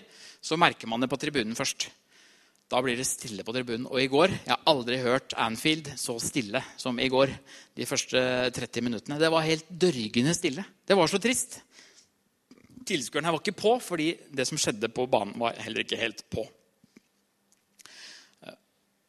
så 0.44 0.58
merker 0.60 0.90
man 0.90 1.02
det 1.02 1.10
på 1.10 1.18
tribunen 1.20 1.56
først. 1.58 1.88
Da 2.70 2.80
blir 2.82 2.98
det 2.98 3.06
stille 3.06 3.44
på 3.46 3.54
tribunen. 3.54 3.86
Og 3.86 4.00
i 4.02 4.08
går 4.10 4.32
Jeg 4.32 4.50
har 4.50 4.62
aldri 4.66 4.98
hørt 4.98 5.34
Anfield 5.38 5.92
så 5.98 6.16
stille 6.22 6.62
som 6.78 6.98
i 6.98 7.08
går. 7.10 7.30
De 7.78 7.86
første 7.86 8.20
30 8.54 8.82
minuttene. 8.82 9.20
Det 9.22 9.30
var 9.30 9.46
helt 9.46 9.66
dørgende 9.70 10.34
stille. 10.34 10.64
Det 10.86 10.98
var 10.98 11.10
så 11.10 11.20
trist. 11.22 11.60
Tilskuerne 12.86 13.32
var 13.34 13.42
ikke 13.42 13.58
på, 13.58 13.76
fordi 13.82 14.12
det 14.34 14.46
som 14.46 14.58
skjedde 14.58 14.90
på 14.94 15.06
banen, 15.10 15.34
var 15.38 15.58
heller 15.62 15.82
ikke 15.82 15.98
helt 15.98 16.22
på. 16.30 16.46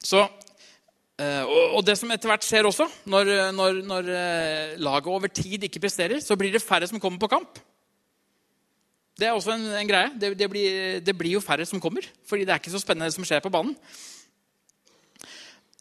Så, 0.07 0.21
eh, 1.19 1.55
og 1.75 1.81
det 1.85 1.97
som 1.99 2.11
etter 2.15 2.31
hvert 2.31 2.45
skjer 2.47 2.69
også, 2.69 2.87
når, 3.11 3.31
når, 3.55 3.81
når 3.87 4.11
eh, 4.15 4.75
laget 4.79 5.09
over 5.11 5.31
tid 5.31 5.67
ikke 5.67 5.83
presterer, 5.83 6.21
så 6.23 6.37
blir 6.39 6.53
det 6.53 6.63
færre 6.63 6.87
som 6.87 7.01
kommer 7.03 7.19
på 7.19 7.31
kamp. 7.35 7.59
Det 9.17 9.25
er 9.25 9.33
også 9.33 9.55
en, 9.55 9.65
en 9.73 9.89
greie. 9.89 10.11
Det, 10.13 10.31
det, 10.37 10.49
blir, 10.49 10.99
det, 11.01 11.15
blir, 11.17 11.33
jo 11.33 11.41
færre 11.41 11.65
som 11.65 11.81
kommer. 11.81 12.05
Fordi 12.29 12.45
det 12.45 12.53
er 12.53 12.61
ikke 12.61 12.75
så 12.75 12.81
spennende 12.83 13.09
det 13.09 13.17
som 13.17 13.25
skjer 13.25 13.41
på 13.41 13.51
banen. 13.53 13.73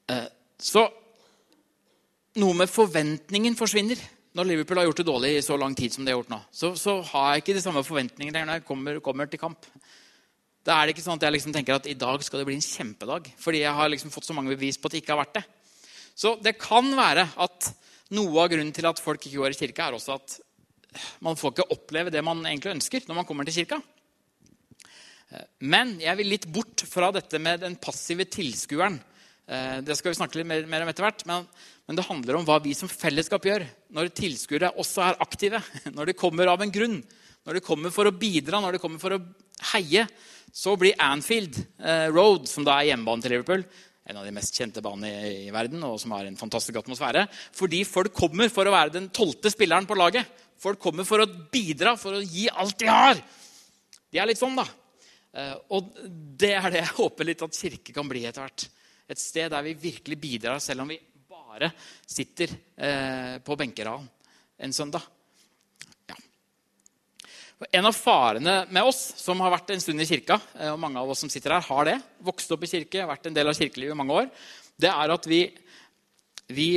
Eh, 0.08 0.28
så 0.56 0.86
noe 2.40 2.56
med 2.56 2.72
forventningen 2.72 3.58
forsvinner. 3.58 4.00
Når 4.36 4.48
Liverpool 4.50 4.80
har 4.80 4.88
gjort 4.88 4.98
det 5.00 5.08
dårlig 5.08 5.30
i 5.36 5.44
så 5.44 5.56
lang 5.56 5.76
tid 5.76 5.94
som 5.94 6.04
de 6.04 6.12
har 6.12 6.18
gjort 6.18 6.32
nå, 6.32 6.38
så, 6.52 6.74
så 6.76 6.98
har 7.08 7.30
jeg 7.30 7.44
ikke 7.44 7.54
de 7.56 7.62
samme 7.64 7.80
forventningene 7.86 8.42
når 8.44 8.58
jeg 8.58 8.66
kommer, 8.68 8.98
kommer, 9.00 9.28
til 9.32 9.40
kamp. 9.40 9.68
Da 10.66 10.74
er 10.76 10.86
det 10.88 10.96
ikke 10.96 11.04
sånn 11.04 11.20
at 11.20 11.26
jeg 11.28 11.36
liksom 11.36 11.54
tenker 11.54 11.78
at 11.78 11.86
i 11.86 11.94
dag 11.98 12.22
skal 12.26 12.42
det 12.42 12.48
bli 12.48 12.56
en 12.58 12.64
kjempedag. 12.64 13.28
Fordi 13.38 13.62
jeg 13.62 13.74
har 13.78 13.90
liksom 13.92 14.10
fått 14.10 14.26
så 14.26 14.34
mange 14.34 14.50
bevis 14.50 14.78
på 14.80 14.90
at 14.90 14.96
det 14.96 15.04
ikke 15.04 15.14
har 15.14 15.22
vært 15.22 15.36
det. 15.38 15.44
Så 16.16 16.34
det 16.42 16.56
kan 16.58 16.88
være 16.96 17.28
at 17.44 17.70
noe 18.16 18.42
av 18.42 18.50
grunnen 18.50 18.74
til 18.74 18.88
at 18.88 19.02
folk 19.02 19.22
ikke 19.22 19.38
går 19.38 19.54
i 19.54 19.60
kirka, 19.60 19.86
er 19.86 19.98
også 19.98 20.16
at 20.16 20.38
man 21.22 21.36
får 21.38 21.52
ikke 21.52 21.70
oppleve 21.74 22.10
det 22.10 22.22
man 22.24 22.40
egentlig 22.46 22.72
ønsker 22.78 23.04
når 23.06 23.20
man 23.20 23.28
kommer 23.28 23.46
til 23.46 23.60
kirka. 23.60 23.78
Men 25.60 25.96
jeg 26.00 26.18
vil 26.20 26.30
litt 26.30 26.46
bort 26.52 26.84
fra 26.88 27.10
dette 27.14 27.38
med 27.42 27.62
den 27.64 27.76
passive 27.82 28.26
tilskueren. 28.30 28.98
Eh, 29.46 29.78
det 29.86 29.96
skal 29.98 30.12
vi 30.12 30.18
snakke 30.18 30.40
litt 30.40 30.48
mer, 30.48 30.82
om 30.82 30.90
etter 30.90 31.06
hvert. 31.06 31.24
Men, 31.28 31.46
det 31.86 32.06
handler 32.08 32.38
om 32.38 32.46
hva 32.46 32.58
vi 32.62 32.74
som 32.74 32.90
fellesskap 32.90 33.44
gjør 33.46 33.66
når 33.94 34.10
tilskuere 34.18 34.72
også 34.82 35.04
er 35.06 35.20
aktive. 35.22 35.60
Når 35.96 36.10
de 36.10 36.18
kommer 36.18 36.50
av 36.50 36.62
en 36.62 36.72
grunn, 36.74 36.96
når 37.46 37.58
de 37.58 37.64
kommer 37.64 37.94
for 37.94 38.08
å 38.08 38.14
bidra, 38.14 38.60
når 38.62 38.76
de 38.76 38.82
kommer 38.82 39.02
for 39.02 39.16
å 39.16 39.22
heie. 39.72 40.06
Så 40.52 40.74
blir 40.80 40.98
Anfield 41.02 41.58
eh, 41.78 42.08
Road, 42.10 42.48
som 42.50 42.66
da 42.66 42.80
er 42.80 42.90
hjemmebanen 42.90 43.22
til 43.22 43.36
Liverpool, 43.36 43.62
en 44.06 44.18
av 44.20 44.26
de 44.26 44.34
mest 44.34 44.54
kjente 44.54 44.82
banene 44.82 45.10
i, 45.10 45.32
i, 45.46 45.52
verden, 45.54 45.82
og 45.86 45.98
som 46.02 46.14
har 46.16 46.26
en 46.26 46.38
fantastisk 46.38 46.78
atmosfære. 46.80 47.26
Fordi 47.56 47.82
folk 47.86 48.14
kommer 48.16 48.50
for 48.52 48.66
å 48.66 48.74
være 48.74 48.94
den 48.98 49.10
tolvte 49.14 49.50
spilleren 49.52 49.88
på 49.88 49.98
laget. 49.98 50.26
Folk 50.62 50.80
kommer 50.82 51.06
for 51.06 51.22
å 51.22 51.28
bidra, 51.52 51.96
for 52.00 52.18
å 52.18 52.22
gi 52.24 52.46
alt 52.50 52.78
de 52.82 52.90
har. 52.90 53.20
De 54.10 54.22
er 54.22 54.30
litt 54.30 54.40
sånn, 54.40 54.58
da. 54.58 54.66
Eh, 55.36 55.54
og 55.76 55.92
det 56.40 56.54
er 56.56 56.70
det 56.72 56.82
jeg 56.84 56.96
håper 57.00 57.30
litt 57.30 57.44
at 57.46 57.58
kirke 57.58 57.94
kan 57.94 58.08
bli 58.10 58.24
etter 58.26 58.46
hvert. 58.46 58.68
Et 59.06 59.22
sted 59.22 59.52
der 59.52 59.66
vi 59.66 59.76
virkelig 59.78 60.18
bidrar, 60.18 60.62
selv 60.62 60.82
om 60.82 60.90
vi 60.90 60.98
bare 61.30 61.70
sitter 62.06 62.50
eh, 62.74 63.36
på 63.44 63.58
benkeraden 63.58 64.08
en 64.66 64.72
søndag. 64.74 65.04
En 67.72 67.88
av 67.88 67.96
farene 67.96 68.56
med 68.68 68.84
oss 68.84 69.00
som 69.16 69.40
har 69.40 69.54
vært 69.54 69.72
en 69.72 69.80
stund 69.80 70.02
i 70.04 70.08
kirka, 70.08 70.40
eh, 70.58 70.72
og 70.74 70.80
mange 70.82 71.00
av 71.00 71.10
oss 71.12 71.24
som 71.24 71.32
sitter 71.32 71.56
her, 71.56 71.64
har 71.64 71.88
det, 71.88 71.96
vokst 72.26 72.52
opp 72.52 72.66
i 72.66 72.70
kirke, 72.70 73.06
vært 73.08 73.30
en 73.30 73.36
del 73.36 73.48
av 73.48 73.56
kirkelivet 73.56 73.96
i 73.96 74.00
mange 74.00 74.18
år, 74.24 74.30
det 74.76 74.92
er 74.92 75.14
at 75.14 75.28
vi, 75.30 75.40
vi 76.52 76.70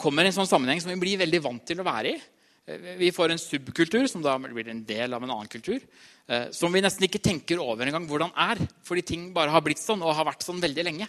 kommer 0.00 0.24
i 0.24 0.30
en 0.30 0.38
sånn 0.38 0.48
sammenheng 0.48 0.80
som 0.80 0.88
vi 0.94 1.02
blir 1.02 1.20
veldig 1.20 1.42
vant 1.44 1.66
til 1.68 1.82
å 1.82 1.84
være 1.84 2.14
i. 2.14 2.16
Vi 2.98 3.10
får 3.12 3.34
en 3.34 3.42
subkultur, 3.42 4.06
som 4.08 4.22
da 4.24 4.36
blir 4.38 4.70
en 4.70 4.84
del 4.86 5.12
av 5.12 5.22
en 5.22 5.32
annen 5.34 5.50
kultur. 5.50 5.82
Eh, 6.26 6.50
som 6.54 6.72
vi 6.72 6.82
nesten 6.82 7.08
ikke 7.08 7.20
tenker 7.22 7.60
over 7.62 7.88
engang 7.88 8.06
hvordan 8.08 8.32
er. 8.38 8.60
Fordi 8.86 9.02
ting 9.06 9.28
bare 9.34 9.52
har 9.52 9.64
blitt 9.64 9.82
sånn 9.82 10.02
og 10.04 10.14
har 10.14 10.28
vært 10.28 10.46
sånn 10.46 10.62
veldig 10.62 10.84
lenge. 10.86 11.08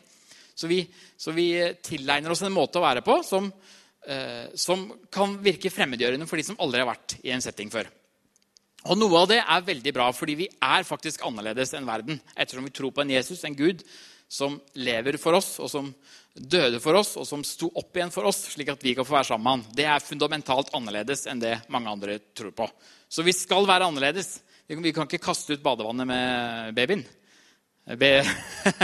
Så 0.54 0.70
vi, 0.70 0.82
så 1.18 1.34
vi 1.34 1.48
tilegner 1.86 2.34
oss 2.34 2.44
en 2.46 2.54
måte 2.54 2.82
å 2.82 2.86
være 2.86 3.04
på 3.06 3.20
som, 3.26 3.52
eh, 4.06 4.50
som 4.58 4.86
kan 5.14 5.38
virke 5.46 5.72
fremmedgjørende 5.74 6.28
for 6.30 6.42
de 6.42 6.48
som 6.50 6.60
aldri 6.62 6.82
har 6.82 6.90
vært 6.90 7.18
i 7.22 7.34
en 7.34 7.46
setting 7.46 7.72
før. 7.74 7.90
Og 8.84 9.00
Noe 9.00 9.22
av 9.22 9.30
det 9.32 9.40
er 9.40 9.68
veldig 9.68 9.94
bra, 9.96 10.10
fordi 10.16 10.36
vi 10.42 10.50
er 10.52 10.84
faktisk 10.88 11.24
annerledes 11.28 11.72
enn 11.78 11.88
verden. 11.88 12.20
Ettersom 12.36 12.66
vi 12.68 12.74
tror 12.76 12.92
på 12.92 13.04
en 13.04 13.14
Jesus, 13.14 13.44
en 13.48 13.56
Gud, 13.56 13.84
som 14.28 14.58
lever 14.76 15.16
for 15.22 15.38
oss, 15.38 15.56
og 15.64 15.70
som 15.72 15.92
døde 16.34 16.82
for 16.84 16.98
oss, 17.00 17.14
og 17.22 17.28
som 17.30 17.44
sto 17.46 17.70
opp 17.80 17.96
igjen 17.96 18.12
for 18.12 18.28
oss, 18.28 18.42
slik 18.56 18.74
at 18.74 18.84
vi 18.84 18.96
kan 18.98 19.08
få 19.08 19.16
være 19.16 19.30
sammen 19.30 19.46
med 19.46 19.54
han. 19.54 19.76
Det 19.78 19.88
er 19.88 20.04
fundamentalt 20.04 20.74
annerledes 20.76 21.28
enn 21.30 21.44
det 21.44 21.60
mange 21.72 21.92
andre 21.94 22.18
tror 22.36 22.52
på. 22.58 22.68
Så 23.08 23.24
vi 23.24 23.36
skal 23.38 23.70
være 23.70 23.88
annerledes. 23.88 24.40
Vi 24.68 24.92
kan 24.96 25.06
ikke 25.06 25.22
kaste 25.22 25.54
ut 25.54 25.64
badevannet 25.64 26.10
med 26.10 26.74
babyen. 26.76 27.04
Be 28.00 28.24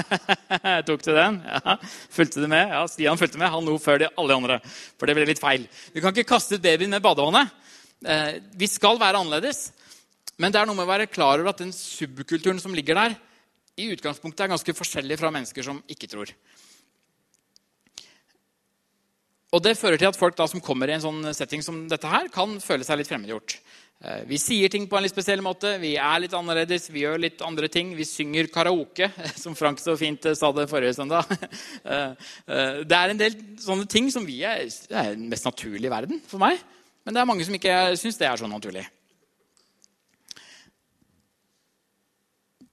Tok 0.87 1.03
du 1.05 1.13
den? 1.15 1.39
Ja. 1.47 1.77
Fulgte 2.11 2.43
du 2.43 2.47
med? 2.51 2.67
Ja, 2.67 2.83
Stian 2.91 3.19
fulgte 3.19 3.39
med. 3.39 3.51
Han 3.51 3.65
lo 3.65 3.77
før 3.79 4.01
de 4.01 4.09
alle 4.19 4.35
andre. 4.35 4.59
For 4.99 5.07
det 5.07 5.15
ble 5.15 5.27
litt 5.29 5.39
feil. 5.39 5.65
Vi 5.95 6.03
kan 6.03 6.11
ikke 6.11 6.27
kaste 6.35 6.59
ut 6.59 6.63
babyen 6.63 6.91
med 6.91 7.03
badevannet. 7.03 7.55
Eh, 8.05 8.41
vi 8.59 8.67
skal 8.67 8.99
være 8.99 9.23
annerledes. 9.23 9.69
Men 10.39 10.53
det 10.55 10.61
er 10.61 10.69
noe 10.69 10.77
med 10.77 10.87
å 10.87 10.93
være 10.93 11.09
klar 11.11 11.41
over 11.41 11.51
at 11.51 11.61
den 11.61 11.73
subkulturen 11.75 12.61
som 12.63 12.75
ligger 12.75 12.95
der, 12.95 13.17
i 13.79 13.89
utgangspunktet 13.93 14.45
er 14.45 14.51
ganske 14.51 14.75
forskjellig 14.75 15.19
fra 15.19 15.31
mennesker 15.31 15.63
som 15.63 15.81
ikke 15.91 16.09
tror. 16.11 16.31
Og 19.49 19.63
Det 19.65 19.77
fører 19.79 19.97
til 19.97 20.11
at 20.11 20.17
folk 20.17 20.35
da, 20.37 20.45
som 20.47 20.61
kommer 20.61 20.89
i 20.89 20.95
en 20.95 21.03
sånn 21.03 21.33
setting 21.33 21.63
som 21.65 21.87
dette 21.89 22.07
her, 22.07 22.27
kan 22.33 22.59
føle 22.61 22.85
seg 22.85 22.99
litt 22.99 23.09
fremmedgjort. 23.09 23.55
Eh, 23.99 24.19
vi 24.29 24.37
sier 24.39 24.71
ting 24.71 24.85
på 24.87 24.95
en 24.95 25.03
litt 25.03 25.11
spesiell 25.11 25.41
måte, 25.43 25.73
vi 25.81 25.95
er 25.99 26.21
litt 26.21 26.35
annerledes, 26.37 26.85
vi 26.93 27.01
gjør 27.01 27.17
litt 27.19 27.41
andre 27.43 27.67
ting. 27.71 27.95
Vi 27.97 28.05
synger 28.07 28.51
karaoke, 28.53 29.09
som 29.43 29.57
Frank 29.59 29.81
så 29.81 29.97
fint 29.99 30.29
eh, 30.29 30.37
sa 30.37 30.53
det 30.55 30.69
forrige 30.71 30.95
søndag. 31.01 31.27
Eh, 31.89 32.83
det 32.85 32.95
er 32.95 33.11
en 33.11 33.19
del 33.19 33.35
sånne 33.61 33.87
ting 33.89 34.09
som 34.13 34.25
vi 34.27 34.41
er, 34.45 34.67
er 34.93 35.15
mest 35.17 35.45
naturlig 35.47 35.87
i 35.87 35.91
verden 35.91 36.19
for 36.27 36.41
meg. 36.41 36.59
Men 37.05 37.15
det 37.15 37.21
er 37.21 37.27
mange 37.29 37.45
som 37.47 37.55
ikke 37.55 37.75
syns 37.97 38.19
det 38.19 38.27
er 38.29 38.37
så 38.37 38.49
naturlig. 38.49 38.83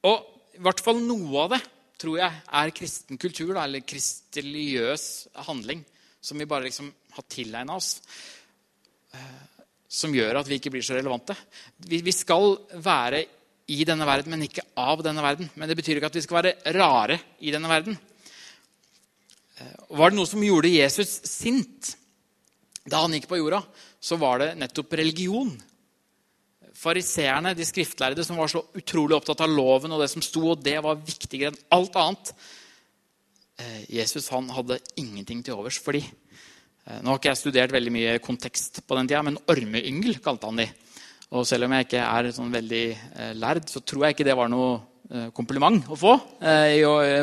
Og 0.07 0.57
i 0.57 0.63
hvert 0.65 0.83
fall 0.85 1.03
noe 1.05 1.45
av 1.45 1.57
det 1.57 1.63
tror 2.01 2.19
jeg 2.21 2.41
er 2.61 2.75
kristen 2.77 3.21
kultur, 3.21 3.55
da, 3.55 3.65
eller 3.65 3.85
kristeligøs 3.85 5.07
handling, 5.49 5.83
som 6.21 6.39
vi 6.41 6.49
bare 6.49 6.69
liksom 6.69 6.91
har 7.17 7.25
tilegna 7.33 7.77
oss. 7.79 7.97
Eh, 9.17 9.45
som 9.97 10.13
gjør 10.13 10.41
at 10.41 10.49
vi 10.51 10.59
ikke 10.59 10.73
blir 10.75 10.85
så 10.85 10.97
relevante. 10.97 11.37
Vi, 11.79 12.03
vi, 12.05 12.13
skal 12.13 12.57
være 12.85 13.23
i 13.73 13.81
denne 13.89 14.07
verden, 14.07 14.35
men 14.35 14.45
ikke 14.45 14.67
av 14.79 15.01
denne 15.05 15.25
verden. 15.25 15.49
Men 15.57 15.71
det 15.71 15.79
betyr 15.79 15.99
ikke 15.99 16.11
at 16.11 16.19
vi 16.19 16.25
skal 16.27 16.41
være 16.41 16.75
rare 16.77 17.19
i 17.41 17.55
denne 17.55 17.71
verden. 17.71 17.97
Eh, 19.57 19.77
var 19.97 20.13
det 20.13 20.19
noe 20.19 20.29
som 20.29 20.45
gjorde 20.45 20.75
Jesus 20.75 21.21
sint 21.31 21.95
da 22.87 23.01
han 23.03 23.17
gikk 23.17 23.27
på 23.31 23.41
jorda, 23.41 23.65
så 23.99 24.19
var 24.21 24.39
det 24.39 24.53
nettopp 24.61 24.93
religion 25.01 25.51
fariseerne, 26.77 27.55
de 27.57 27.65
skriftlærde, 27.67 28.25
som 28.27 28.39
var 28.41 28.51
så 28.53 28.63
utrolig 28.77 29.17
opptatt 29.17 29.43
av 29.45 29.53
loven 29.53 29.95
og 29.97 30.03
det 30.03 30.11
som 30.13 30.25
sto, 30.25 30.43
og 30.53 30.63
det 30.65 30.77
var 30.85 31.01
viktigere 31.01 31.55
enn 31.55 31.61
alt 31.77 31.99
annet. 32.01 32.33
Eh, 33.57 33.85
Jesus 33.99 34.29
han 34.35 34.49
hadde 34.53 34.81
ingenting 35.01 35.41
til 35.45 35.57
overs 35.57 35.79
for 35.81 35.97
de. 35.97 36.03
Eh, 36.03 36.99
nå 37.01 37.13
har 37.13 37.21
ikke 37.21 37.33
jeg 37.33 37.41
studert 37.41 37.73
veldig 37.73 37.95
mye 37.95 38.19
kontekst 38.25 38.83
på 38.85 38.99
den 38.99 39.09
tida, 39.09 39.23
men 39.25 39.41
ormeyngel 39.49 40.19
kalte 40.25 40.51
han 40.51 40.61
de. 40.61 40.69
Og 41.33 41.47
selv 41.49 41.67
om 41.67 41.75
jeg 41.75 41.89
ikke 41.89 42.05
er 42.05 42.29
sånn 42.37 42.53
veldig 42.53 42.85
eh, 42.93 43.33
lærd, 43.41 43.65
så 43.73 43.81
tror 43.81 44.07
jeg 44.07 44.17
ikke 44.17 44.29
det 44.29 44.37
var 44.39 44.53
noe 44.53 44.77
kompliment 45.31 45.85
å 45.87 45.95
få 45.95 46.17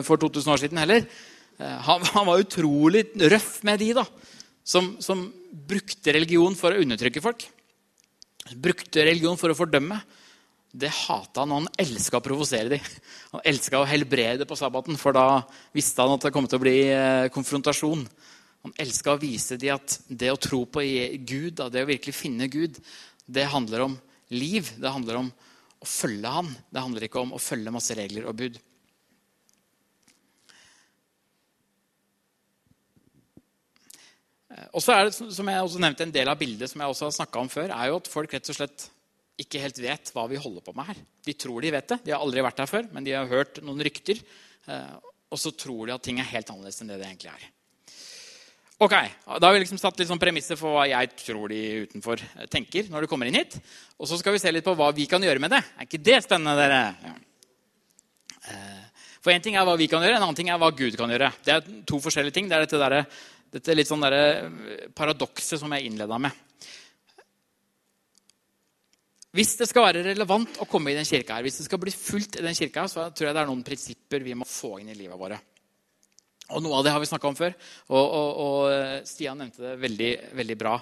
for 0.08 0.22
2000 0.22 0.52
år 0.54 0.60
siden 0.62 0.80
heller. 0.80 1.02
Han, 1.90 2.06
var 2.24 2.40
utrolig 2.40 3.02
røff 3.28 3.58
med 3.68 3.82
de 3.82 3.90
da, 3.98 4.06
som, 4.64 4.94
som 5.04 5.26
brukte 5.52 6.14
religion 6.16 6.56
for 6.56 6.72
å 6.72 6.80
undertrykke 6.80 7.20
folk. 7.20 7.44
Brukte 8.52 9.06
religion 9.08 9.40
for 9.40 9.54
å 9.54 9.58
fordømme. 9.58 10.02
Det 10.74 10.90
hata 10.90 11.44
han, 11.44 11.52
og 11.54 11.62
han 11.62 11.84
elska 11.84 12.18
å 12.18 12.26
provosere 12.26 12.76
dem. 12.76 12.88
Han 13.36 13.44
elska 13.50 13.80
å 13.80 13.88
helbrede 13.88 14.48
på 14.50 14.58
sabbaten, 14.58 14.98
for 15.00 15.16
da 15.16 15.44
visste 15.76 16.02
han 16.02 16.16
at 16.16 16.26
det 16.26 16.34
kom 16.34 16.48
til 16.50 16.60
å 16.60 16.64
bli 16.64 16.78
eh, 16.90 17.30
konfrontasjon. 17.34 18.04
Han 18.66 18.76
elska 18.82 19.14
å 19.14 19.22
vise 19.22 19.60
dem 19.62 19.76
at 19.76 20.00
det 20.08 20.32
å 20.34 20.40
tro 20.40 20.64
på 20.66 20.84
Gud, 21.28 21.62
det 21.62 21.84
å 21.84 21.90
virkelig 21.90 22.16
finne 22.16 22.50
Gud, 22.52 22.80
det 23.26 23.48
handler 23.52 23.88
om 23.88 23.98
liv. 24.34 24.70
Det 24.80 24.92
handler 24.92 25.22
om 25.22 25.32
å 25.84 25.88
følge 25.88 26.32
Han. 26.32 26.52
Det 26.72 26.84
handler 26.84 27.08
ikke 27.08 27.22
om 27.22 27.36
å 27.36 27.42
følge 27.42 27.76
masse 27.76 27.96
regler 27.98 28.28
og 28.28 28.40
bud. 28.40 28.60
Og 34.74 34.84
så 34.84 34.94
er 34.94 35.08
det, 35.08 35.14
som 35.16 35.50
jeg 35.50 35.64
også 35.64 35.82
nevnte, 35.82 36.06
En 36.06 36.14
del 36.14 36.30
av 36.30 36.38
bildet 36.38 36.70
som 36.70 36.82
jeg 36.82 36.94
også 36.94 37.08
har 37.08 37.16
snakka 37.18 37.42
om 37.42 37.50
før, 37.50 37.72
er 37.74 37.90
jo 37.90 37.98
at 38.02 38.12
folk 38.12 38.34
rett 38.36 38.52
og 38.52 38.58
slett 38.58 38.90
ikke 39.42 39.62
helt 39.64 39.80
vet 39.82 40.12
hva 40.14 40.28
vi 40.30 40.38
holder 40.38 40.62
på 40.62 40.76
med 40.78 40.92
her. 40.92 41.00
De 41.26 41.34
tror 41.34 41.64
de 41.64 41.72
vet 41.74 41.90
det. 41.90 42.00
De 42.06 42.14
har 42.14 42.22
aldri 42.22 42.44
vært 42.46 42.62
her 42.62 42.70
før, 42.70 42.86
men 42.94 43.06
de 43.06 43.16
har 43.16 43.30
hørt 43.32 43.58
noen 43.66 43.82
rykter. 43.82 44.22
Eh, 44.70 44.94
og 45.34 45.42
så 45.42 45.50
tror 45.58 45.90
de 45.90 45.96
at 45.96 46.06
ting 46.06 46.22
er 46.22 46.30
helt 46.30 46.52
annerledes 46.54 46.84
enn 46.84 46.92
det 46.94 47.00
det 47.02 47.10
egentlig 47.10 47.34
er. 47.34 47.50
Ok, 48.84 48.94
Da 48.94 49.48
har 49.48 49.54
vi 49.54 49.62
liksom 49.64 49.80
satt 49.80 49.98
litt 50.00 50.10
sånn 50.10 50.22
premisser 50.22 50.58
for 50.60 50.76
hva 50.76 50.86
jeg 50.90 51.14
tror 51.24 51.50
de 51.50 51.60
utenfor 51.88 52.22
tenker. 52.52 52.90
når 52.90 53.02
de 53.02 53.08
kommer 53.08 53.30
inn 53.30 53.40
hit. 53.40 53.58
Og 53.98 54.08
så 54.10 54.18
skal 54.20 54.34
vi 54.34 54.42
se 54.44 54.52
litt 54.52 54.66
på 54.66 54.76
hva 54.76 54.92
vi 54.94 55.08
kan 55.08 55.22
gjøre 55.22 55.40
med 55.40 55.52
det. 55.56 55.64
Er 55.78 55.88
ikke 55.88 56.04
det 56.04 56.24
spennende, 56.26 56.58
dere? 56.60 56.82
Eh, 58.50 58.82
for 59.24 59.32
én 59.32 59.42
ting 59.42 59.56
er 59.56 59.64
hva 59.64 59.78
vi 59.80 59.88
kan 59.88 60.04
gjøre, 60.04 60.18
en 60.18 60.26
annen 60.26 60.36
ting 60.36 60.50
er 60.52 60.60
hva 60.60 60.70
Gud 60.76 60.98
kan 61.00 61.10
gjøre. 61.10 61.32
Det 61.46 61.54
er 61.54 61.62
to 61.88 62.00
forskjellige 62.04 62.36
ting. 62.36 62.50
Det 62.50 62.58
er 62.58 62.66
dette, 62.66 62.82
der, 62.82 63.06
dette 63.54 63.76
litt 63.76 63.90
sånn 63.90 64.06
eh, 64.10 64.90
paradokset 64.98 65.62
som 65.62 65.74
jeg 65.76 65.90
innleda 65.90 66.18
med. 66.22 66.42
Hvis 69.34 69.56
det 69.58 69.66
skal 69.66 69.88
være 69.88 70.04
relevant 70.06 70.60
å 70.62 70.68
komme 70.70 70.92
i 70.92 70.98
den 70.98 71.08
kirka 71.10 71.40
her, 71.40 71.46
hvis 71.46 71.62
det 71.62 71.66
skal 71.66 71.82
bli 71.82 71.94
fullt 71.94 72.38
i 72.38 72.46
den 72.46 72.58
kirka, 72.58 72.86
så 72.90 73.08
tror 73.10 73.30
jeg 73.30 73.36
det 73.38 73.42
er 73.42 73.50
noen 73.50 73.66
prinsipper 73.66 74.26
vi 74.26 74.36
må 74.38 74.46
få 74.46 74.76
inn 74.82 74.92
i 74.94 74.98
livet 74.98 75.18
våre. 75.18 75.40
Og 76.54 76.62
Noe 76.62 76.78
av 76.78 76.86
det 76.86 76.92
har 76.94 77.02
vi 77.02 77.10
snakka 77.10 77.30
om 77.30 77.38
før. 77.38 77.56
Og, 77.88 78.04
og, 78.04 78.30
og, 78.44 78.60
eh, 78.74 79.00
Stian 79.10 79.40
nevnte 79.42 79.64
det 79.64 79.74
veldig, 79.82 80.12
veldig 80.38 80.58
bra 80.60 80.76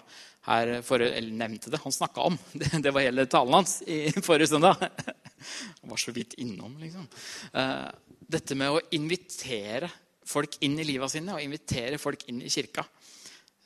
her 0.50 0.72
for, 0.84 1.04
Eller 1.06 1.32
nevnte 1.38 1.72
det, 1.72 1.80
han 1.84 1.96
snakka 1.96 2.28
om. 2.32 2.38
Det, 2.60 2.72
det, 2.82 2.92
var 2.92 3.06
hele 3.06 3.28
talen 3.30 3.60
hans 3.60 3.80
i 3.86 4.08
forrige 4.25 4.51
søndag. 4.56 4.80
Han 5.82 5.90
var 5.90 5.98
så 5.98 6.12
vidt 6.13 6.36
innom, 6.38 6.75
liksom. 6.78 7.08
Uh, 7.56 7.88
dette 8.30 8.54
med 8.54 8.75
å 8.75 8.82
invitere 8.94 9.90
folk 10.32 10.58
inn 10.66 10.80
i 10.80 10.88
livet 10.88 11.14
sine 11.14 11.36
og 11.36 11.44
invitere 11.44 12.02
folk 12.02 12.26
inn 12.32 12.42
i 12.46 12.52
kirka. 12.52 12.88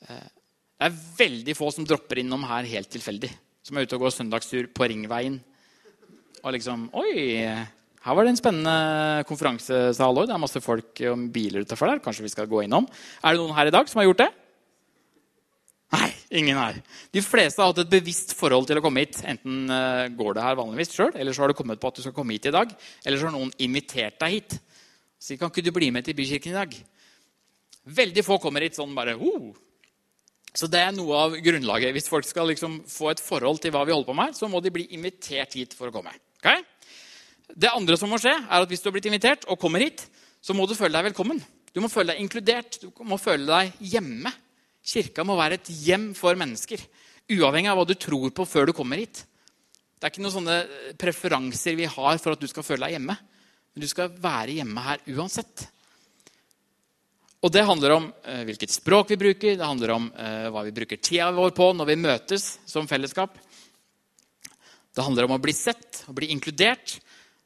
Uh, 0.04 0.28
det 0.76 0.90
er 0.90 1.02
veldig 1.22 1.56
få 1.56 1.70
som 1.72 1.86
dropper 1.88 2.20
innom 2.20 2.44
her 2.50 2.68
helt 2.68 2.90
tilfeldig 2.92 3.32
som 3.66 3.78
er 3.78 3.86
ute 3.86 3.98
og 3.98 4.06
går 4.06 4.14
søndagstur 4.14 4.68
på 4.74 4.86
Ringveien. 4.92 5.40
Og 6.44 6.52
liksom 6.54 6.86
Oi, 6.94 7.42
her 8.06 8.14
var 8.14 8.26
det 8.26 8.34
en 8.36 8.38
spennende 8.38 9.26
konferansesal 9.26 10.20
òg. 10.22 10.28
Det 10.28 10.34
er 10.36 10.42
masse 10.42 10.62
folk 10.62 11.02
og 11.10 11.24
biler 11.34 11.66
utafor 11.66 11.90
der. 11.90 12.02
Kanskje 12.04 12.28
vi 12.28 12.30
skal 12.30 12.50
gå 12.50 12.62
innom. 12.62 12.86
Er 13.24 13.34
det 13.34 13.42
noen 13.42 13.56
her 13.56 13.70
i 13.70 13.74
dag 13.74 13.88
som 13.90 13.98
har 13.98 14.06
gjort 14.06 14.22
det? 14.22 14.28
Nei, 15.96 16.10
ingen 16.42 16.58
her. 16.58 16.78
De 17.14 17.22
fleste 17.22 17.62
har 17.62 17.72
hatt 17.72 17.82
et 17.82 17.90
bevisst 17.90 18.36
forhold 18.38 18.68
til 18.70 18.78
å 18.78 18.84
komme 18.84 19.02
hit. 19.02 19.18
Enten 19.26 19.66
uh, 19.70 20.06
går 20.14 20.38
det 20.38 20.46
her 20.46 20.58
vanligvis 20.58 20.94
sjøl, 20.94 21.12
eller 21.14 21.34
så 21.34 21.42
har 21.42 21.50
du 21.50 21.58
kommet 21.58 21.82
på 21.82 21.90
at 21.90 21.98
du 21.98 22.04
skal 22.04 22.14
komme 22.14 22.36
hit 22.36 22.46
i 22.46 22.54
dag. 22.54 22.70
Eller 23.02 23.18
så 23.18 23.28
har 23.28 23.34
noen 23.34 23.50
invitert 23.62 24.20
deg 24.22 24.38
hit. 24.38 24.58
Så 25.18 25.38
kan 25.40 25.52
ikke 25.52 25.64
du 25.64 25.72
bli 25.74 25.90
med 25.94 26.06
til 26.06 26.16
Bykirken 26.16 26.52
i 26.52 26.58
dag? 26.58 26.74
Veldig 27.96 28.24
få 28.26 28.40
kommer 28.42 28.64
hit 28.66 28.76
sånn 28.76 28.94
bare 28.96 29.14
oh, 29.16 29.54
så 30.56 30.68
det 30.72 30.80
er 30.80 30.94
noe 30.96 31.18
av 31.20 31.34
grunnlaget. 31.44 31.92
Hvis 31.92 32.08
folk 32.08 32.24
skal 32.24 32.48
liksom 32.48 32.78
få 32.88 33.10
et 33.12 33.20
forhold 33.20 33.60
til 33.60 33.74
hva 33.74 33.84
vi 33.84 33.92
holder 33.92 34.08
på 34.08 34.16
med, 34.16 34.36
så 34.38 34.48
må 34.48 34.62
de 34.64 34.72
bli 34.72 34.86
invitert 34.96 35.52
hit 35.58 35.76
for 35.76 35.90
å 35.90 35.94
komme. 35.94 36.14
Okay? 36.40 36.62
Det 37.52 37.70
andre 37.76 37.98
som 38.00 38.08
må 38.10 38.18
skje, 38.20 38.32
er 38.32 38.64
at 38.64 38.72
hvis 38.72 38.80
du 38.80 38.88
har 38.88 38.96
blitt 38.96 39.08
invitert 39.10 39.44
og 39.52 39.60
kommer 39.60 39.84
hit, 39.84 40.06
så 40.40 40.56
må 40.56 40.64
du 40.66 40.72
føle 40.78 40.96
deg 40.96 41.10
velkommen. 41.10 41.42
Du 41.76 41.82
må 41.84 41.90
føle 41.92 42.14
deg 42.14 42.24
inkludert. 42.24 42.80
Du 42.80 42.88
må 43.04 43.20
føle 43.20 43.44
deg 43.50 43.84
hjemme. 43.92 44.32
Kirka 44.86 45.26
må 45.28 45.36
være 45.36 45.60
et 45.60 45.70
hjem 45.84 46.12
for 46.16 46.38
mennesker. 46.38 46.80
Uavhengig 47.36 47.72
av 47.72 47.80
hva 47.80 47.86
du 47.88 47.96
tror 48.00 48.32
på 48.32 48.48
før 48.48 48.70
du 48.70 48.76
kommer 48.76 49.02
hit. 49.02 49.26
Det 49.96 50.08
er 50.08 50.14
ikke 50.14 50.24
noen 50.24 50.36
sånne 50.38 50.58
preferanser 51.00 51.76
vi 51.76 51.88
har 51.90 52.20
for 52.22 52.32
at 52.32 52.40
du 52.40 52.48
skal 52.48 52.64
føle 52.64 52.86
deg 52.86 52.96
hjemme. 52.96 53.18
Men 53.76 53.84
du 53.84 53.90
skal 53.92 54.08
være 54.08 54.54
hjemme 54.56 54.80
her 54.80 55.02
uansett. 55.12 55.66
Og 57.44 57.50
det 57.52 57.66
handler 57.68 57.92
om 57.92 58.06
eh, 58.24 58.40
hvilket 58.48 58.72
språk 58.72 59.10
vi 59.12 59.18
bruker, 59.20 59.58
det 59.60 59.66
handler 59.68 59.90
om 59.92 60.06
eh, 60.16 60.46
hva 60.48 60.62
vi 60.64 60.72
bruker 60.78 60.96
tida 60.96 61.26
vår 61.36 61.52
på 61.52 61.66
når 61.76 61.90
vi 61.90 61.96
møtes 62.00 62.46
som 62.64 62.88
fellesskap. 62.88 63.34
Det 64.96 65.04
handler 65.04 65.28
om 65.28 65.34
å 65.36 65.42
bli 65.44 65.52
sett 65.52 66.06
og 66.08 66.16
bli 66.16 66.30
inkludert. 66.32 66.94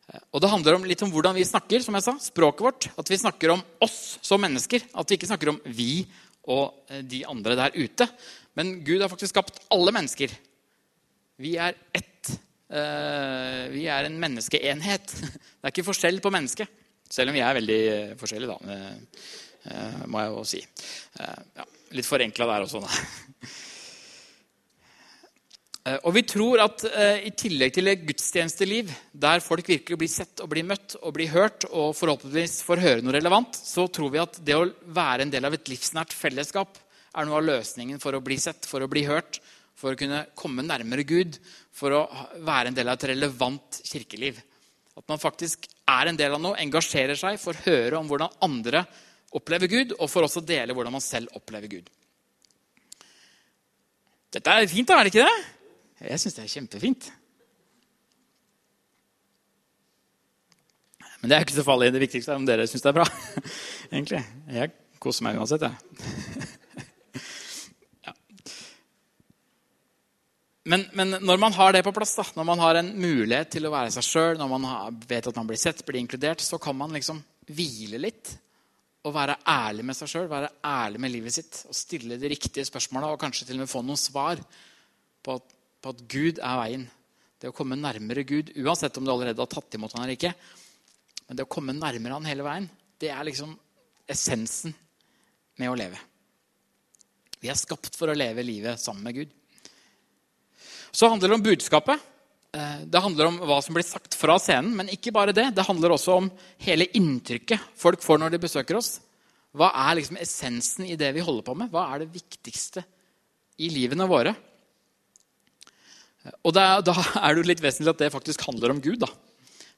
Eh, 0.07 0.23
og 0.31 0.45
det 0.45 0.53
handler 0.53 0.79
om 0.79 0.87
litt 0.87 1.03
om 1.03 1.11
hvordan 1.11 1.35
vi 1.35 1.49
snakker, 1.49 1.83
som 1.83 1.99
jeg 1.99 2.07
sa, 2.07 2.15
språket 2.23 2.67
vårt. 2.69 2.87
At 2.95 3.11
vi 3.11 3.19
snakker 3.19 3.57
om 3.57 3.65
oss 3.83 3.99
som 4.23 4.39
mennesker. 4.47 4.87
At 4.95 5.11
vi 5.11 5.19
ikke 5.19 5.33
snakker 5.33 5.51
om 5.51 5.59
vi 5.67 6.05
og 6.47 6.95
de 7.11 7.25
andre 7.27 7.59
der 7.59 7.75
ute. 7.75 8.07
Men 8.55 8.77
Gud 8.87 9.03
har 9.03 9.11
faktisk 9.11 9.35
skapt 9.35 9.59
alle 9.75 9.91
mennesker. 9.99 10.31
Vi 11.43 11.59
er 11.59 11.75
ett. 11.91 12.39
Eh, 12.71 13.65
vi 13.73 13.87
er 13.91 14.07
en 14.07 14.19
menneskeenhet. 14.23 15.15
Det 15.61 15.65
er 15.67 15.73
ikke 15.73 15.89
forskjell 15.89 16.21
på 16.23 16.31
mennesket. 16.33 16.71
Selv 17.11 17.33
om 17.33 17.35
vi 17.35 17.43
er 17.43 17.57
veldig 17.59 17.81
eh, 17.95 18.13
forskjellige, 18.21 18.55
da. 18.55 18.77
Eh, 19.71 20.05
må 20.07 20.23
jeg 20.23 20.31
jo 20.31 20.45
si. 20.49 20.61
Ja, 21.19 21.67
litt 21.97 22.09
forenkla 22.09 22.47
der 22.49 22.69
også, 22.69 22.81
da. 22.85 22.91
Og 26.05 26.13
vi 26.13 26.21
tror 26.29 26.61
at 26.61 26.83
i 27.25 27.31
tillegg 27.35 27.73
til 27.75 27.89
et 27.89 28.03
gudstjenesteliv 28.05 28.91
der 29.17 29.41
folk 29.43 29.65
virkelig 29.67 29.97
blir 29.99 30.11
sett 30.13 30.43
og 30.45 30.51
blir 30.53 30.67
møtt 30.69 30.93
og 31.01 31.15
blir 31.17 31.33
hørt, 31.33 31.65
og 31.73 31.97
forhåpentligvis 31.97 32.59
får 32.67 32.83
høre 32.85 33.03
noe 33.03 33.17
relevant, 33.17 33.57
så 33.57 33.87
tror 33.89 34.13
vi 34.13 34.21
at 34.21 34.37
det 34.45 34.59
å 34.59 34.69
være 34.93 35.25
en 35.25 35.33
del 35.33 35.49
av 35.49 35.57
et 35.57 35.73
livsnært 35.73 36.13
fellesskap 36.15 36.77
er 37.17 37.27
noe 37.27 37.41
av 37.41 37.49
løsningen 37.49 37.99
for 37.99 38.15
å 38.15 38.23
bli 38.23 38.37
sett, 38.39 38.69
for 38.69 38.85
å 38.85 38.91
bli 38.93 39.07
hørt, 39.09 39.41
for 39.81 39.97
å 39.97 39.99
kunne 39.99 40.27
komme 40.39 40.65
nærmere 40.69 41.07
Gud, 41.09 41.41
for 41.75 41.95
å 41.95 42.01
være 42.47 42.71
en 42.71 42.77
del 42.77 42.91
av 42.91 42.99
et 42.99 43.09
relevant 43.13 43.81
kirkeliv. 43.87 44.41
At 44.99 45.07
man 45.09 45.23
faktisk 45.23 45.69
er 45.89 46.11
en 46.11 46.19
del 46.19 46.35
av 46.35 46.43
noe, 46.43 46.59
engasjerer 46.61 47.19
seg, 47.19 47.39
får 47.41 47.63
høre 47.67 48.01
om 48.01 48.11
hvordan 48.11 48.35
andre 48.45 48.85
opplever 49.37 49.71
Gud, 49.71 49.95
og 49.99 50.11
for 50.11 50.27
også 50.27 50.43
å 50.43 50.47
dele 50.47 50.75
hvordan 50.75 50.97
man 50.97 51.05
selv 51.05 51.31
opplever 51.39 51.71
Gud. 51.71 51.89
Dette 54.31 54.53
er 54.53 54.69
fint, 54.71 54.87
da, 54.87 54.99
er 54.99 55.07
det 55.07 55.15
ikke 55.15 55.27
det? 55.27 55.49
Jeg 56.11 56.23
syns 56.23 56.37
det 56.37 56.45
er 56.45 56.53
kjempefint. 56.55 57.09
Men 61.21 61.33
det 61.33 61.37
er 61.37 61.45
ikke 61.45 61.59
så 61.59 61.67
farlig. 61.67 61.91
Det 61.93 62.01
viktigste 62.01 62.33
er 62.33 62.41
om 62.41 62.47
dere 62.49 62.69
syns 62.71 62.85
det 62.85 62.93
er 62.93 62.97
bra. 62.97 63.07
Egentlig. 63.93 64.23
Jeg 64.57 64.73
koser 65.03 65.27
meg 65.27 65.41
uansett, 65.41 65.67
jeg. 65.67 66.49
Men, 70.71 70.85
men, 70.95 71.17
når 71.27 71.41
man 71.43 71.55
har 71.57 71.73
det 71.75 71.83
på 71.83 71.93
plass, 71.95 72.13
da, 72.15 72.25
når 72.37 72.47
man 72.47 72.61
har 72.63 72.79
en 72.79 72.93
mulighet 73.01 73.49
til 73.57 73.67
å 73.67 73.73
være 73.73 73.91
seg 73.91 74.07
sjøl, 74.07 74.37
når 74.39 74.51
man 74.53 74.67
har, 74.69 74.93
vet 75.11 75.27
at 75.27 75.39
man 75.41 75.49
blir 75.49 75.59
sett, 75.59 75.83
blir 75.87 75.99
inkludert, 75.99 76.45
så 76.45 76.61
kan 76.63 76.77
man 76.79 76.95
liksom 76.95 77.19
hvile 77.51 77.99
litt 77.99 78.37
Og 79.01 79.15
være 79.17 79.39
ærlig 79.49 79.87
med 79.89 79.97
seg 79.97 80.11
sjøl, 80.13 80.27
være 80.29 80.51
ærlig 80.69 81.01
med 81.01 81.11
livet 81.11 81.33
sitt 81.33 81.63
og 81.71 81.75
stille 81.75 82.19
de 82.21 82.29
riktige 82.29 82.67
spørsmåla 82.69 83.09
og 83.15 83.21
kanskje 83.23 83.47
til 83.49 83.57
og 83.57 83.63
med 83.65 83.71
få 83.73 83.81
noen 83.81 83.99
svar 83.99 84.43
på 85.25 85.39
at, 85.39 85.55
på 85.81 85.95
at, 85.95 86.03
Gud 86.05 86.37
er 86.37 86.59
veien. 86.61 86.85
Det 87.41 87.49
å 87.49 87.57
komme 87.57 87.81
nærmere 87.81 88.27
Gud, 88.29 88.53
uansett 88.61 89.01
om 89.01 89.09
du 89.09 89.11
allerede 89.15 89.41
har 89.41 89.49
tatt 89.51 89.79
imot 89.79 89.97
han 89.97 90.05
eller 90.05 90.19
ikke, 90.19 90.35
men 91.27 91.39
det 91.39 91.49
å 91.49 91.51
komme 91.51 91.73
nærmere 91.73 92.21
han 92.21 92.29
hele 92.29 92.45
veien, 92.45 92.69
det 93.01 93.09
er 93.09 93.25
liksom 93.25 93.57
essensen 94.11 94.77
med 95.57 95.73
å 95.73 95.79
leve. 95.81 95.97
Vi 97.41 97.49
er 97.49 97.57
skapt 97.57 97.97
for 97.97 98.13
å 98.13 98.19
leve 98.19 98.45
livet 98.45 98.85
sammen 98.85 99.09
med 99.09 99.23
Gud. 99.23 99.37
Så 100.93 101.11
handler 101.11 101.31
det 101.31 101.39
om 101.39 101.45
budskapet. 101.45 102.03
Eh, 102.57 102.83
det 102.91 103.03
handler 103.03 103.31
om 103.31 103.39
hva 103.47 103.61
som 103.63 103.77
blir 103.77 103.87
sagt 103.87 104.17
fra 104.19 104.39
scenen, 104.43 104.73
men 104.77 104.91
ikke 104.91 105.15
bare 105.15 105.35
det. 105.37 105.51
Det 105.55 105.67
handler 105.67 105.95
også 105.95 106.19
om 106.19 106.31
hele 106.65 106.89
inntrykket 106.99 107.63
folk 107.79 108.03
får 108.03 108.23
når 108.23 108.35
de 108.35 108.43
besøker 108.43 108.79
oss. 108.81 108.99
Hva 109.57 109.71
er 109.89 109.99
liksom 109.99 110.19
essensen 110.21 110.87
i 110.87 110.99
det 110.99 111.11
vi 111.15 111.25
holder 111.27 111.47
på 111.47 111.57
med? 111.59 111.71
Hva 111.73 111.89
er 111.95 112.05
det 112.05 112.15
viktigste 112.15 112.85
i 113.61 113.71
livene 113.73 114.07
våre? 114.11 114.35
Og 116.45 116.53
da, 116.55 116.79
da 116.85 116.95
er 117.25 117.35
det 117.35 117.43
jo 117.43 117.49
litt 117.49 117.63
vesentlig 117.65 117.95
at 117.95 118.03
det 118.03 118.15
faktisk 118.15 118.45
handler 118.47 118.75
om 118.75 118.83
Gud. 118.83 119.01
da. 119.03 119.11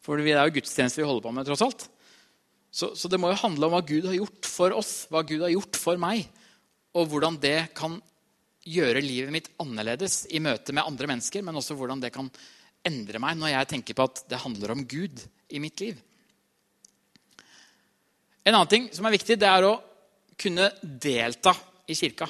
For 0.03 0.19
det 0.19 0.35
er 0.35 0.49
jo 0.49 0.57
gudstjeneste 0.59 1.01
vi 1.01 1.09
holder 1.09 1.25
på 1.25 1.35
med. 1.35 1.47
tross 1.49 1.65
alt. 1.65 1.87
Så, 2.73 2.95
så, 2.97 3.09
det 3.09 3.21
må 3.21 3.29
jo 3.29 3.41
handle 3.43 3.69
om 3.69 3.75
hva 3.77 3.83
Gud 3.85 4.09
har 4.09 4.17
gjort 4.17 4.49
for 4.49 4.73
oss, 4.75 4.93
hva 5.13 5.21
Gud 5.29 5.45
har 5.45 5.53
gjort 5.53 5.77
for 5.77 6.01
meg. 6.01 6.25
Og 6.97 7.09
hvordan 7.13 7.37
det 7.41 7.73
kan 7.77 7.99
gjøre 8.63 9.03
livet 9.03 9.33
mitt 9.35 9.51
annerledes 9.63 10.27
i 10.31 10.41
møte 10.43 10.75
med 10.75 10.87
andre 10.87 11.09
mennesker, 11.11 11.43
men 11.45 11.59
også 11.59 11.77
hvordan 11.79 12.03
det 12.03 12.13
kan 12.15 12.29
endre 12.87 13.21
meg 13.23 13.39
når 13.39 13.55
jeg 13.55 13.71
tenker 13.75 13.97
på 13.99 14.07
at 14.09 14.25
det 14.31 14.43
handler 14.43 14.75
om 14.75 14.85
Gud 14.89 15.23
i 15.53 15.61
mitt 15.63 15.83
liv. 15.83 15.99
En 18.43 18.57
annen 18.57 18.71
ting 18.71 18.89
som 18.95 19.07
er 19.07 19.15
viktig, 19.15 19.39
det 19.39 19.49
er 19.49 19.67
å 19.67 19.77
kunne 20.39 20.71
delta 20.83 21.53
i 21.87 21.95
kirka. 21.99 22.27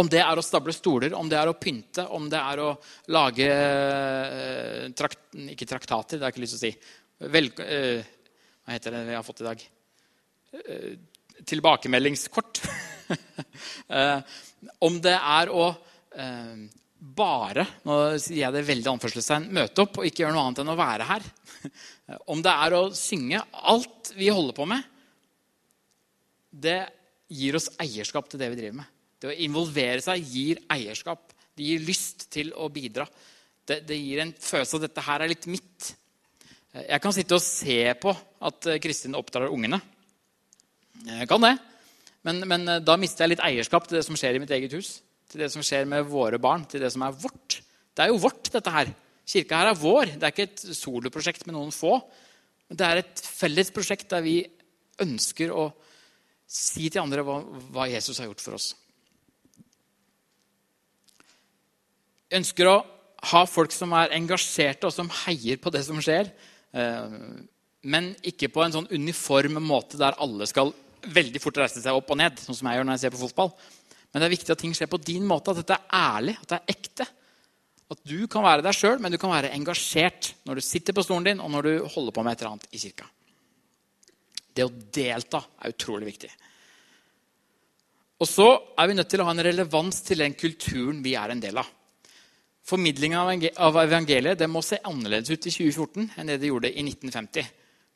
Om 0.00 0.08
det 0.10 0.22
er 0.22 0.38
å 0.38 0.44
stable 0.44 0.74
stoler, 0.74 1.14
om 1.18 1.28
det 1.30 1.38
er 1.38 1.50
å 1.50 1.58
pynte, 1.58 2.06
om 2.14 2.28
det 2.30 2.38
er 2.38 2.62
å 2.62 2.70
lage 3.14 3.46
eh, 3.50 4.86
trakt, 4.96 5.34
Ikke 5.50 5.66
traktater, 5.66 6.18
det 6.18 6.24
har 6.24 6.30
jeg 6.30 6.38
ikke 6.38 6.44
lyst 6.46 6.56
til 6.56 6.60
å 6.60 6.66
si. 6.66 7.30
Vel, 7.30 7.50
eh, 7.66 8.10
hva 8.64 8.74
heter 8.74 8.94
det 8.96 9.06
vi 9.10 9.16
har 9.18 9.26
fått 9.26 9.42
i 9.42 9.48
dag? 9.50 9.64
Eh, 11.40 11.44
tilbakemeldingskort. 11.44 12.62
Eh, 13.90 14.20
om 14.86 15.00
det 15.02 15.16
er 15.16 15.50
å 15.50 15.64
eh, 15.66 16.58
bare 17.00 17.64
nå 17.82 17.96
sier 18.22 18.44
jeg 18.44 18.54
det 18.54 18.60
veldig 18.68 18.90
anførselstegn, 18.92 19.48
møte 19.56 19.82
opp 19.82 19.98
og 19.98 20.06
ikke 20.06 20.22
gjøre 20.22 20.36
noe 20.36 20.44
annet 20.44 20.60
enn 20.62 20.70
å 20.70 20.76
være 20.78 21.08
her. 21.08 21.26
Om 22.30 22.44
det 22.44 22.52
er 22.52 22.76
å 22.76 22.82
synge 22.94 23.40
Alt 23.72 24.12
vi 24.14 24.28
holder 24.30 24.54
på 24.54 24.68
med, 24.70 24.86
det 26.54 26.78
gir 27.34 27.58
oss 27.58 27.70
eierskap 27.82 28.30
til 28.30 28.44
det 28.44 28.52
vi 28.52 28.60
driver 28.60 28.78
med. 28.78 28.94
Det 29.18 29.32
å 29.32 29.38
involvere 29.48 30.04
seg 30.06 30.22
gir 30.22 30.62
eierskap. 30.70 31.34
Det 31.50 31.66
gir 31.66 31.82
lyst 31.88 32.28
til 32.30 32.54
å 32.54 32.70
bidra. 32.70 33.08
Det, 33.66 33.80
det 33.88 33.98
gir 33.98 34.22
en 34.22 34.36
følelse 34.38 34.78
at 34.78 34.86
dette 34.86 35.08
her 35.08 35.24
er 35.24 35.34
litt 35.34 35.50
mitt. 35.50 35.94
Jeg 36.78 37.02
kan 37.02 37.16
sitte 37.16 37.40
og 37.40 37.42
se 37.42 37.80
på 37.98 38.14
at 38.52 38.76
Kristin 38.86 39.18
oppdrar 39.18 39.50
ungene. 39.50 39.82
Jeg 41.06 41.28
kan 41.30 41.44
det. 41.44 41.54
Men, 42.26 42.42
men, 42.48 42.66
eh, 42.68 42.82
da 42.84 42.96
mister 43.00 43.24
jeg 43.24 43.34
litt 43.34 43.44
eierskap 43.46 43.86
til 43.88 43.98
det 43.98 44.04
som 44.06 44.18
skjer 44.18 44.36
i 44.36 44.42
mitt 44.42 44.52
eget 44.54 44.74
hus. 44.76 44.98
Til 45.30 45.44
det 45.44 45.50
som 45.52 45.64
skjer 45.64 45.86
med 45.88 46.08
våre 46.10 46.40
barn, 46.42 46.66
til 46.68 46.82
det 46.82 46.90
som 46.92 47.04
er 47.06 47.16
vårt. 47.16 47.60
Det 47.94 48.04
er 48.04 48.12
jo 48.12 48.20
vårt, 48.20 48.50
dette 48.52 48.74
her. 48.74 48.90
Kirka 49.30 49.60
her 49.60 49.70
er 49.70 49.78
vår. 49.78 50.16
Det 50.16 50.26
er 50.26 50.34
ikke 50.34 50.48
et 50.48 50.64
soloprosjekt 50.76 51.46
med 51.46 51.56
noen 51.56 51.72
få. 51.74 52.00
Men 52.68 52.80
det 52.80 52.86
er 52.86 53.02
et 53.02 53.22
felles 53.24 53.70
prosjekt 53.74 54.10
der 54.12 54.24
vi 54.26 54.42
ønsker 55.00 55.52
å 55.54 55.70
si 56.50 56.90
til 56.90 57.02
andre 57.02 57.24
hva, 57.24 57.38
hva 57.70 57.86
Jesus 57.88 58.18
har 58.18 58.28
gjort 58.28 58.42
for 58.42 58.58
oss. 58.58 58.72
Jeg 62.30 62.42
ønsker 62.42 62.68
å 62.70 62.76
ha 63.30 63.40
folk 63.48 63.72
som 63.74 63.92
er 63.98 64.12
engasjerte, 64.16 64.88
og 64.88 64.94
som 64.94 65.10
heier 65.24 65.58
på 65.62 65.72
det 65.74 65.82
som 65.86 65.98
skjer. 66.02 66.30
Eh, 66.74 67.16
men 67.90 68.12
ikke 68.26 68.50
på 68.52 68.62
en 68.64 68.74
sånn 68.74 68.90
uniform 68.92 69.58
måte 69.64 69.98
der 70.00 70.18
alle 70.20 70.46
skal 70.48 70.74
veldig 71.06 71.40
fort 71.42 71.60
reise 71.62 71.82
seg 71.82 71.96
opp 71.96 72.10
og 72.12 72.18
ned, 72.20 72.40
sånn 72.42 72.56
som 72.58 72.68
jeg 72.68 72.78
gjør 72.78 72.88
når 72.88 72.98
jeg 72.98 73.04
ser 73.04 73.14
på 73.14 73.22
fotball. 73.22 73.54
Men 74.10 74.22
det 74.22 74.26
er 74.26 74.34
viktig 74.34 74.54
at 74.54 74.60
ting 74.62 74.74
skjer 74.76 74.90
på 74.90 75.00
din 75.02 75.26
måte, 75.28 75.52
at 75.52 75.62
dette 75.62 75.78
er 75.78 75.96
ærlig, 76.00 76.36
at 76.40 76.50
det 76.50 76.58
er 76.58 76.74
ekte. 76.74 77.06
At 77.90 78.02
du 78.06 78.18
kan 78.30 78.44
være 78.46 78.64
deg 78.66 78.76
sjøl, 78.76 79.00
men 79.02 79.14
du 79.14 79.18
kan 79.18 79.32
være 79.32 79.52
engasjert 79.54 80.32
når 80.46 80.60
du 80.60 80.66
sitter 80.66 80.94
på 80.94 81.04
stolen 81.06 81.26
din, 81.26 81.42
og 81.42 81.50
når 81.54 81.66
du 81.66 81.72
holder 81.94 82.14
på 82.14 82.24
med 82.26 82.34
et 82.34 82.44
eller 82.44 82.54
annet 82.54 82.70
i 82.70 82.82
kirka. 82.82 83.08
Det 84.50 84.66
å 84.66 84.72
delta 84.94 85.42
er 85.62 85.74
utrolig 85.74 86.10
viktig. 86.10 86.30
Og 88.20 88.28
så 88.28 88.46
er 88.76 88.90
vi 88.90 88.96
nødt 88.98 89.08
til 89.10 89.22
å 89.22 89.26
ha 89.28 89.32
en 89.32 89.44
relevans 89.46 90.02
til 90.04 90.20
den 90.20 90.34
kulturen 90.36 91.00
vi 91.04 91.14
er 91.16 91.32
en 91.32 91.40
del 91.42 91.62
av. 91.62 91.70
Formidlinga 92.70 93.22
av 93.64 93.78
evangeliet 93.80 94.42
må 94.50 94.60
se 94.62 94.78
annerledes 94.86 95.32
ut 95.32 95.48
i 95.48 95.54
2014 95.54 96.10
enn 96.20 96.28
det 96.28 96.36
det 96.42 96.50
gjorde 96.50 96.70
i 96.70 96.84
1950. 96.84 97.48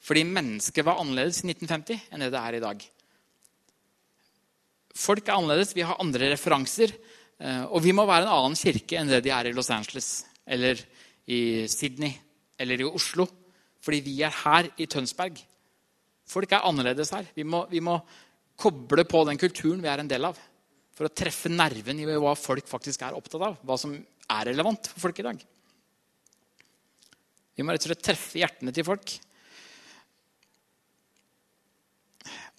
Fordi 0.04 0.24
mennesket 0.26 0.86
var 0.86 0.98
annerledes 1.02 1.42
i 1.42 1.50
1950 1.52 2.08
enn 2.10 2.24
det 2.24 2.32
det 2.32 2.40
er 2.40 2.56
i 2.56 2.62
dag. 2.64 2.86
Folk 4.94 5.26
er 5.26 5.34
annerledes, 5.34 5.74
vi 5.74 5.82
har 5.86 5.98
andre 6.02 6.30
referanser. 6.32 6.92
Eh, 7.42 7.64
og 7.66 7.82
vi 7.82 7.94
må 7.96 8.06
være 8.06 8.28
en 8.28 8.34
annen 8.36 8.58
kirke 8.58 9.00
enn 9.00 9.10
det 9.10 9.24
de 9.26 9.32
er 9.34 9.50
i 9.50 9.54
Los 9.54 9.72
Angeles 9.74 10.22
eller 10.46 10.78
i 11.26 11.66
Sydney 11.70 12.12
eller 12.60 12.80
i 12.80 12.86
Oslo. 12.86 13.26
Fordi 13.84 14.00
vi 14.04 14.20
er 14.24 14.34
her 14.44 14.70
i 14.80 14.86
Tønsberg. 14.90 15.40
Folk 16.30 16.54
er 16.54 16.64
annerledes 16.64 17.10
her. 17.12 17.26
Vi 17.36 17.44
må, 17.44 17.64
vi 17.68 17.82
må 17.84 17.98
koble 18.60 19.04
på 19.08 19.24
den 19.28 19.40
kulturen 19.40 19.82
vi 19.82 19.90
er 19.90 20.00
en 20.00 20.10
del 20.10 20.30
av. 20.30 20.38
For 20.94 21.08
å 21.08 21.12
treffe 21.12 21.50
nerven 21.50 21.98
i 22.00 22.06
hva 22.06 22.36
folk 22.38 22.70
faktisk 22.70 23.02
er 23.02 23.18
opptatt 23.18 23.42
av. 23.42 23.58
Hva 23.66 23.76
som 23.80 23.96
er 23.98 24.48
relevant 24.52 24.88
for 24.92 25.08
folk 25.08 25.20
i 25.20 25.26
dag. 25.26 25.42
Vi 27.54 27.66
må 27.66 27.74
rett 27.74 27.84
og 27.84 27.90
slett 27.90 28.06
treffe 28.06 28.40
hjertene 28.40 28.72
til 28.74 28.86
folk. 28.86 29.18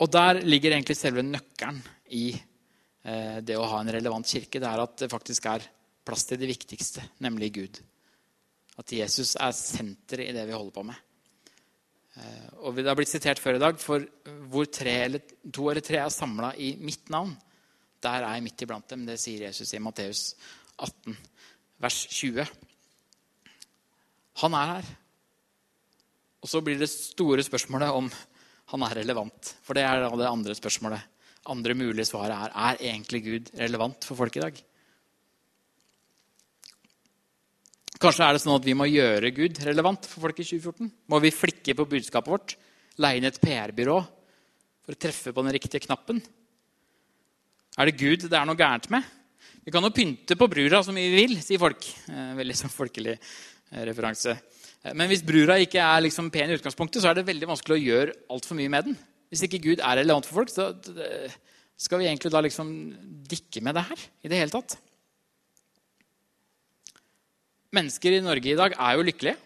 Og 0.03 0.11
der 0.11 0.43
ligger 0.43 0.75
egentlig 0.75 0.97
selve 0.99 1.23
nøkkelen 1.23 1.79
i 2.13 2.27
eh, 2.35 3.41
det 3.41 3.57
å 3.57 3.65
ha 3.71 3.81
en 3.81 3.91
relevant 3.95 4.27
kirke. 4.27 4.61
Det 4.61 4.69
er 4.69 4.83
at 4.83 4.97
det 5.01 5.11
faktisk 5.11 5.49
er 5.51 5.65
plass 6.05 6.27
til 6.29 6.41
det 6.41 6.49
viktigste, 6.51 7.03
nemlig 7.25 7.51
Gud. 7.55 7.81
At 8.77 8.91
Jesus 8.91 9.35
er 9.39 9.55
senteret 9.55 10.29
i 10.29 10.35
det 10.35 10.45
vi 10.49 10.55
holder 10.55 10.75
på 10.75 10.83
med. 10.85 10.99
Eh, 12.15 12.49
og 12.63 12.75
Det 12.75 12.87
har 12.87 12.97
blitt 12.97 13.11
sitert 13.11 13.41
før 13.41 13.57
i 13.57 13.63
dag, 13.63 13.79
for 13.79 14.05
hvor 14.51 14.67
eller, 14.85 15.21
to 15.51 15.69
eller 15.71 15.81
tre 15.85 16.03
er 16.03 16.13
samla 16.13 16.53
i 16.55 16.75
mitt 16.79 17.09
navn, 17.09 17.33
der 18.03 18.21
er 18.21 18.35
jeg 18.35 18.45
midt 18.45 18.61
iblant 18.61 18.87
dem. 18.89 19.05
Det 19.07 19.17
sier 19.19 19.47
Jesus 19.47 19.73
i 19.73 19.81
Matteus 19.81 20.35
18, 20.77 21.17
vers 21.81 22.05
20. 22.11 22.45
Han 24.43 24.53
er 24.53 24.71
her. 24.75 24.93
Og 26.43 26.51
så 26.51 26.61
blir 26.61 26.77
det 26.77 26.91
store 26.91 27.41
spørsmålet 27.41 27.89
om 27.89 28.09
han 28.73 28.83
er 28.85 28.99
relevant. 29.01 29.55
For 29.65 29.73
det 29.77 29.85
er 29.87 30.03
det 30.05 30.27
andre 30.29 30.53
spørsmålet. 30.57 31.14
Andre 31.51 31.75
mulige 31.77 32.07
svaret 32.09 32.33
er 32.33 32.53
er 32.55 32.81
egentlig 32.91 33.21
Gud 33.25 33.51
relevant 33.59 34.07
for 34.07 34.17
folk 34.17 34.35
i 34.37 34.43
dag. 34.43 34.61
Kanskje 38.01 38.25
er 38.25 38.35
det 38.35 38.41
sånn 38.43 38.57
at 38.57 38.65
vi 38.65 38.75
må 38.75 38.87
gjøre 38.89 39.31
Gud 39.35 39.59
relevant 39.63 40.07
for 40.09 40.25
folk 40.25 40.39
i 40.41 40.47
2014? 40.47 40.89
Må 41.11 41.19
vi 41.23 41.31
flikke 41.31 41.75
på 41.77 41.87
budskapet 41.89 42.31
vårt? 42.33 42.55
Leie 42.99 43.19
inn 43.19 43.27
et 43.29 43.39
PR-byrå 43.39 43.99
for 44.85 44.95
å 44.95 44.99
treffe 44.99 45.31
på 45.33 45.45
den 45.45 45.55
riktige 45.55 45.83
knappen? 45.85 46.19
Er 47.75 47.89
det 47.89 47.97
Gud 47.99 48.27
det 48.27 48.37
er 48.37 48.47
noe 48.47 48.59
gærent 48.59 48.89
med? 48.91 49.05
Vi 49.65 49.73
kan 49.73 49.83
jo 49.83 49.93
pynte 49.95 50.37
på 50.37 50.47
brura 50.51 50.83
mye 50.93 51.09
vi 51.09 51.23
vil, 51.23 51.39
sier 51.41 51.61
folk. 51.61 51.87
Eh, 52.11 52.35
veldig 52.37 52.55
sånn 52.59 52.73
folkelig 52.73 53.15
eh, 53.15 53.81
referanse. 53.87 54.35
Men 54.93 55.09
hvis 55.09 55.25
brura 55.25 55.57
ikke 55.57 55.81
er 55.81 56.03
liksom 56.05 56.29
pen 56.33 56.51
i 56.51 56.57
utgangspunktet, 56.59 57.01
så 57.01 57.09
er 57.09 57.17
det 57.17 57.29
veldig 57.29 57.49
vanskelig 57.49 57.77
å 57.77 57.85
gjøre 57.85 58.17
altfor 58.35 58.59
mye 58.59 58.71
med 58.71 58.89
den. 58.89 58.97
Hvis 59.31 59.45
ikke 59.47 59.63
Gud 59.63 59.81
er 59.81 60.01
relevant 60.01 60.27
for 60.27 60.41
folk, 60.41 60.51
så 60.53 60.71
skal 61.75 62.01
vi 62.01 62.09
egentlig 62.09 62.31
da 62.31 62.41
liksom 62.43 62.69
dikke 63.27 63.63
med 63.65 63.75
det 63.77 63.85
her 63.89 64.03
i 64.23 64.31
det 64.31 64.39
hele 64.39 64.53
tatt. 64.53 64.77
Mennesker 67.75 68.15
i 68.15 68.23
Norge 68.23 68.53
i 68.53 68.57
dag 68.59 68.75
er 68.77 68.95
jo 68.95 69.05
lykkelige. 69.05 69.39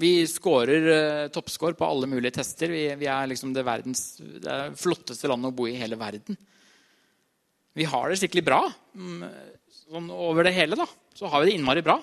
Vi 0.00 0.12
scorer 0.28 0.86
uh, 0.88 1.30
toppscore 1.32 1.76
på 1.76 1.88
alle 1.88 2.08
mulige 2.08 2.38
tester. 2.38 2.72
Vi, 2.72 2.86
vi 3.00 3.08
er 3.10 3.28
liksom 3.28 3.52
det, 3.56 3.64
verdens, 3.66 4.04
det 4.20 4.58
flotteste 4.80 5.28
landet 5.28 5.52
å 5.52 5.56
bo 5.56 5.66
i 5.68 5.74
i 5.74 5.80
hele 5.80 5.98
verden. 6.00 6.38
Vi 7.76 7.86
har 7.88 8.08
det 8.08 8.18
skikkelig 8.20 8.44
bra. 8.46 8.60
Mm, 8.96 9.26
sånn 9.84 10.08
over 10.12 10.46
det 10.46 10.54
hele 10.56 10.78
da, 10.78 10.86
så 11.16 11.28
har 11.30 11.42
vi 11.42 11.50
det 11.50 11.58
innmari 11.58 11.84
bra. 11.84 11.98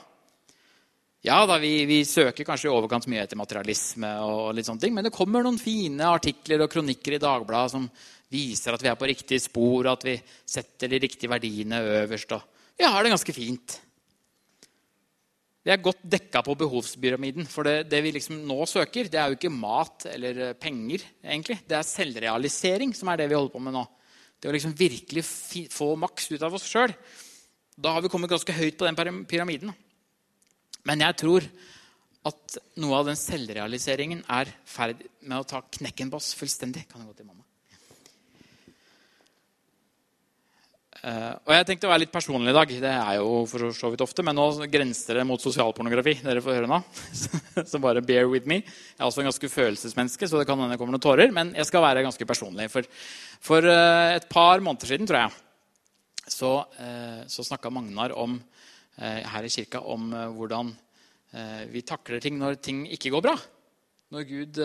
Ja, 1.25 1.39
da, 1.49 1.57
vi, 1.57 1.71
vi, 1.89 2.03
søker 2.05 2.45
kanskje 2.45 2.69
i 2.69 2.73
overkant 2.73 3.07
mye 3.09 3.23
etter 3.25 3.39
materialisme, 3.39 4.11
og 4.21 4.51
litt 4.55 4.67
sånne 4.67 4.83
ting, 4.83 4.93
men 4.93 5.07
det 5.07 5.15
kommer 5.15 5.41
noen 5.43 5.57
fine 5.59 6.05
artikler 6.13 6.61
og 6.63 6.69
kronikker 6.71 7.17
i 7.17 7.21
Dagbladet 7.21 7.73
som 7.73 7.87
viser 8.31 8.75
at 8.75 8.83
vi 8.83 8.91
er 8.91 8.99
på 8.99 9.09
riktig 9.09 9.39
spor, 9.41 9.87
og 9.87 9.95
at 9.95 10.05
vi 10.05 10.13
setter 10.45 10.91
de 10.91 11.01
riktige 11.01 11.31
verdiene 11.31 11.81
øverst. 12.03 12.35
og 12.37 12.77
Vi 12.77 12.85
har 12.85 13.03
det 13.03 13.13
ganske 13.15 13.33
fint. 13.33 13.79
Vi 15.67 15.73
er 15.73 15.81
godt 15.83 16.05
dekka 16.07 16.43
på 16.45 16.55
behovspyramiden. 16.61 17.47
For 17.51 17.67
det, 17.67 17.89
det, 17.91 17.99
vi 18.05 18.13
liksom 18.15 18.37
nå 18.47 18.61
søker, 18.69 19.09
det 19.11 19.19
er 19.19 19.31
jo 19.31 19.39
ikke 19.39 19.51
mat 19.51 20.05
eller 20.13 20.53
penger. 20.55 21.03
egentlig. 21.25 21.57
Det 21.67 21.75
er 21.75 21.87
selvrealisering 21.87 22.93
som 22.95 23.09
er 23.11 23.19
det 23.19 23.27
vi 23.31 23.35
holder 23.35 23.55
på 23.55 23.63
med 23.65 23.75
nå. 23.75 23.83
Det 24.39 24.47
å 24.47 24.53
liksom 24.55 24.77
virkelig 24.77 25.25
få 25.73 25.89
maks 25.99 26.29
ut 26.31 26.45
av 26.45 26.55
oss 26.55 26.69
sjøl. 26.69 26.93
Da 27.75 27.97
har 27.97 28.05
vi 28.05 28.11
kommet 28.13 28.31
ganske 28.31 28.55
høyt 28.55 28.77
på 28.79 28.87
den 28.87 29.25
pyramiden. 29.27 29.73
Men 30.87 31.03
jeg 31.03 31.19
tror 31.19 31.47
at 32.27 32.57
noe 32.81 32.99
av 32.99 33.09
den 33.09 33.19
selvrealiseringen 33.19 34.23
er 34.33 34.51
ferdig 34.67 35.09
med 35.23 35.39
å 35.41 35.47
ta 35.47 35.61
knekken 35.79 36.11
på 36.11 36.19
oss 36.19 36.33
fullstendig. 36.37 36.87
Kan 36.89 37.03
jeg 37.03 37.11
gå 37.11 37.19
til 37.19 37.27
mamma? 37.27 37.43
Uh, 40.97 41.37
og 41.45 41.51
Jeg 41.53 41.65
tenkte 41.69 41.85
å 41.87 41.91
være 41.91 42.01
litt 42.03 42.13
personlig 42.13 42.51
i 42.51 42.55
dag. 42.57 42.71
Det 42.83 42.91
er 42.91 43.17
jo 43.19 43.43
for 43.47 43.69
så 43.75 43.91
vidt 43.93 44.01
ofte, 44.03 44.25
Men 44.25 44.35
nå 44.35 44.47
grenser 44.71 45.19
det 45.19 45.27
mot 45.29 45.41
sosialpornografi. 45.41 46.17
Dere 46.25 46.41
får 46.43 46.57
høre 46.57 46.71
nå. 46.71 46.81
så 47.71 47.81
bare 47.83 48.03
bear 48.03 48.27
with 48.31 48.49
me. 48.49 48.63
Jeg 48.63 48.99
er 48.99 49.07
også 49.07 49.21
en 49.23 49.29
ganske 49.29 49.51
følelsesmenneske, 49.53 50.27
så 50.27 50.41
det 50.41 50.47
kan 50.49 50.59
hende 50.59 50.73
det 50.73 50.81
kommer 50.81 50.97
noen 50.97 51.05
tårer. 51.05 51.31
Men 51.35 51.53
jeg 51.55 51.69
skal 51.69 51.85
være 51.85 52.03
ganske 52.07 52.27
personlig. 52.27 52.67
For, 52.73 52.87
for 53.45 53.67
uh, 53.69 54.17
et 54.17 54.27
par 54.31 54.63
måneder 54.63 54.89
siden, 54.89 55.07
tror 55.07 55.21
jeg, 55.21 55.37
så, 56.33 56.53
uh, 56.81 57.21
så 57.29 57.45
snakka 57.45 57.71
Magnar 57.71 58.17
om 58.17 58.39
her 58.97 59.45
i 59.45 59.51
kirka 59.53 59.83
om 59.85 60.09
eh, 60.13 60.33
hvordan 60.33 60.71
eh, 61.37 61.63
vi 61.69 61.83
takler 61.85 62.23
ting 62.23 62.39
når 62.39 62.59
ting 62.63 62.85
ikke 62.95 63.11
går 63.13 63.25
bra. 63.29 63.35
Når 64.07 64.23
Gud 64.23 64.57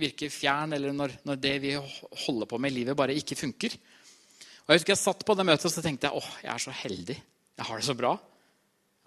virker 0.00 0.30
fjern, 0.32 0.72
eller 0.72 0.94
når, 0.96 1.36
det 1.36 1.58
vi 1.60 1.74
holder 1.76 2.48
på 2.48 2.56
med 2.56 2.72
i 2.72 2.78
livet, 2.78 2.96
bare 2.96 3.12
ikke 3.20 3.36
funker. 3.36 3.74
Og 4.64 4.72
Jeg 4.72 4.80
husker 4.80 4.94
jeg 4.94 5.00
satt 5.02 5.26
på 5.28 5.34
det 5.36 5.44
møtet 5.44 5.68
og 5.68 5.74
så 5.74 5.82
tenkte 5.84 6.08
jeg, 6.08 6.16
åh, 6.16 6.30
jeg 6.40 6.48
er 6.54 6.62
så 6.64 6.72
heldig. 6.72 7.18
Jeg 7.58 7.66
har 7.68 7.76
det 7.76 7.84
så 7.84 7.96
bra. 7.98 8.14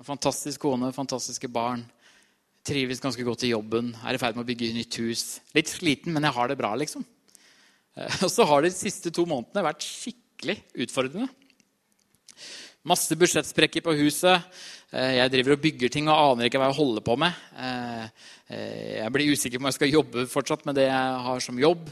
Fantastisk 0.06 0.62
kone, 0.62 0.92
fantastiske 0.94 1.50
barn. 1.50 1.82
trives 2.68 3.02
ganske 3.02 3.24
godt 3.24 3.48
i 3.48 3.54
jobben, 3.56 3.94
er 4.06 4.14
i 4.14 4.20
ferd 4.22 4.36
med 4.36 4.44
å 4.44 4.48
bygge 4.52 4.70
nytt 4.76 5.00
hus. 5.02 5.22
Litt 5.56 5.70
sliten, 5.72 6.14
men 6.14 6.26
jeg 6.28 6.36
har 6.36 6.50
det 6.52 6.58
bra, 6.60 6.76
liksom. 6.78 7.06
Eh, 7.98 8.22
og 8.26 8.30
så 8.30 8.46
har 8.46 8.62
de 8.62 8.74
siste 8.76 9.10
to 9.10 9.26
månedene 9.26 9.66
vært 9.66 9.88
skikkelig 9.88 10.60
utfordrende. 10.86 11.32
Masse 12.88 13.18
budsjettsprekker 13.20 13.84
på 13.86 13.96
huset. 14.00 14.48
Eh, 14.94 15.18
jeg 15.18 15.34
driver 15.34 15.58
og 15.58 15.62
bygger 15.66 15.92
ting 15.94 16.08
og 16.08 16.16
aner 16.16 16.48
ikke 16.48 16.62
hva 16.62 16.72
jeg 16.72 16.80
holder 16.80 17.06
på 17.06 17.18
med. 17.20 17.44
Jeg 18.48 19.12
blir 19.12 19.34
usikker 19.36 19.60
på 19.60 19.66
om 19.66 19.68
jeg 19.68 19.76
skal 19.76 19.92
jobbe 19.92 20.24
fortsatt 20.32 20.62
med 20.68 20.78
det 20.80 20.86
jeg 20.88 21.22
har 21.28 21.42
som 21.44 21.58
jobb. 21.60 21.90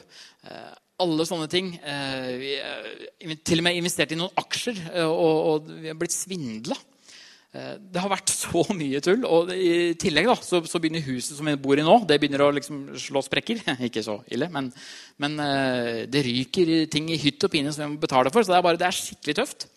Alle 1.04 1.26
sånne 1.28 1.50
ting. 1.52 1.74
Vi 1.76 2.54
har 2.62 3.42
til 3.44 3.60
og 3.60 3.66
med 3.68 3.76
investert 3.76 4.14
i 4.16 4.20
noen 4.20 4.32
aksjer, 4.40 4.80
og 5.04 5.68
vi 5.68 5.92
har 5.92 6.00
blitt 6.00 6.16
svindla. 6.16 6.78
Eh, 7.56 7.76
det 7.80 8.02
har 8.04 8.12
vært 8.12 8.32
så 8.34 8.64
mye 8.82 9.02
tull. 9.04 9.24
Og 9.30 9.52
i 9.56 9.94
tillegg 10.00 10.30
da, 10.30 10.36
så, 10.44 10.62
så 10.68 10.82
begynner 10.82 11.06
huset 11.06 11.38
som 11.38 11.48
vi 11.48 11.56
bor 11.62 11.80
i 11.80 11.86
nå, 11.86 11.98
det 12.08 12.20
begynner 12.22 12.46
å 12.46 12.52
liksom 12.56 12.84
slå 13.02 13.24
sprekker. 13.26 13.64
Ikke 13.88 14.04
så 14.06 14.20
ille, 14.32 14.50
men, 14.54 14.72
men, 15.22 15.40
eh, 15.44 16.04
det 16.12 16.26
ryker 16.28 16.76
ting 16.92 17.12
i 17.14 17.22
hytt 17.22 17.48
og 17.48 17.54
pine 17.54 17.74
som 17.74 17.86
vi 17.86 17.94
må 17.96 18.04
betale 18.04 18.34
for. 18.34 18.44
Så 18.44 18.54
det 18.54 18.60
er, 18.60 18.68
bare, 18.68 18.82
det 18.82 18.90
er 18.90 19.00
skikkelig 19.00 19.40
tøft. 19.42 19.70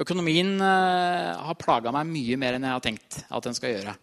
Økonomien 0.00 0.56
eh, 0.58 1.30
har 1.46 1.60
plaga 1.60 1.92
meg 1.94 2.10
mye 2.10 2.38
mer 2.40 2.56
enn 2.56 2.66
jeg 2.66 2.76
har 2.76 2.84
tenkt 2.84 3.20
at 3.28 3.46
den 3.46 3.56
skal 3.56 3.76
gjøre. 3.76 3.96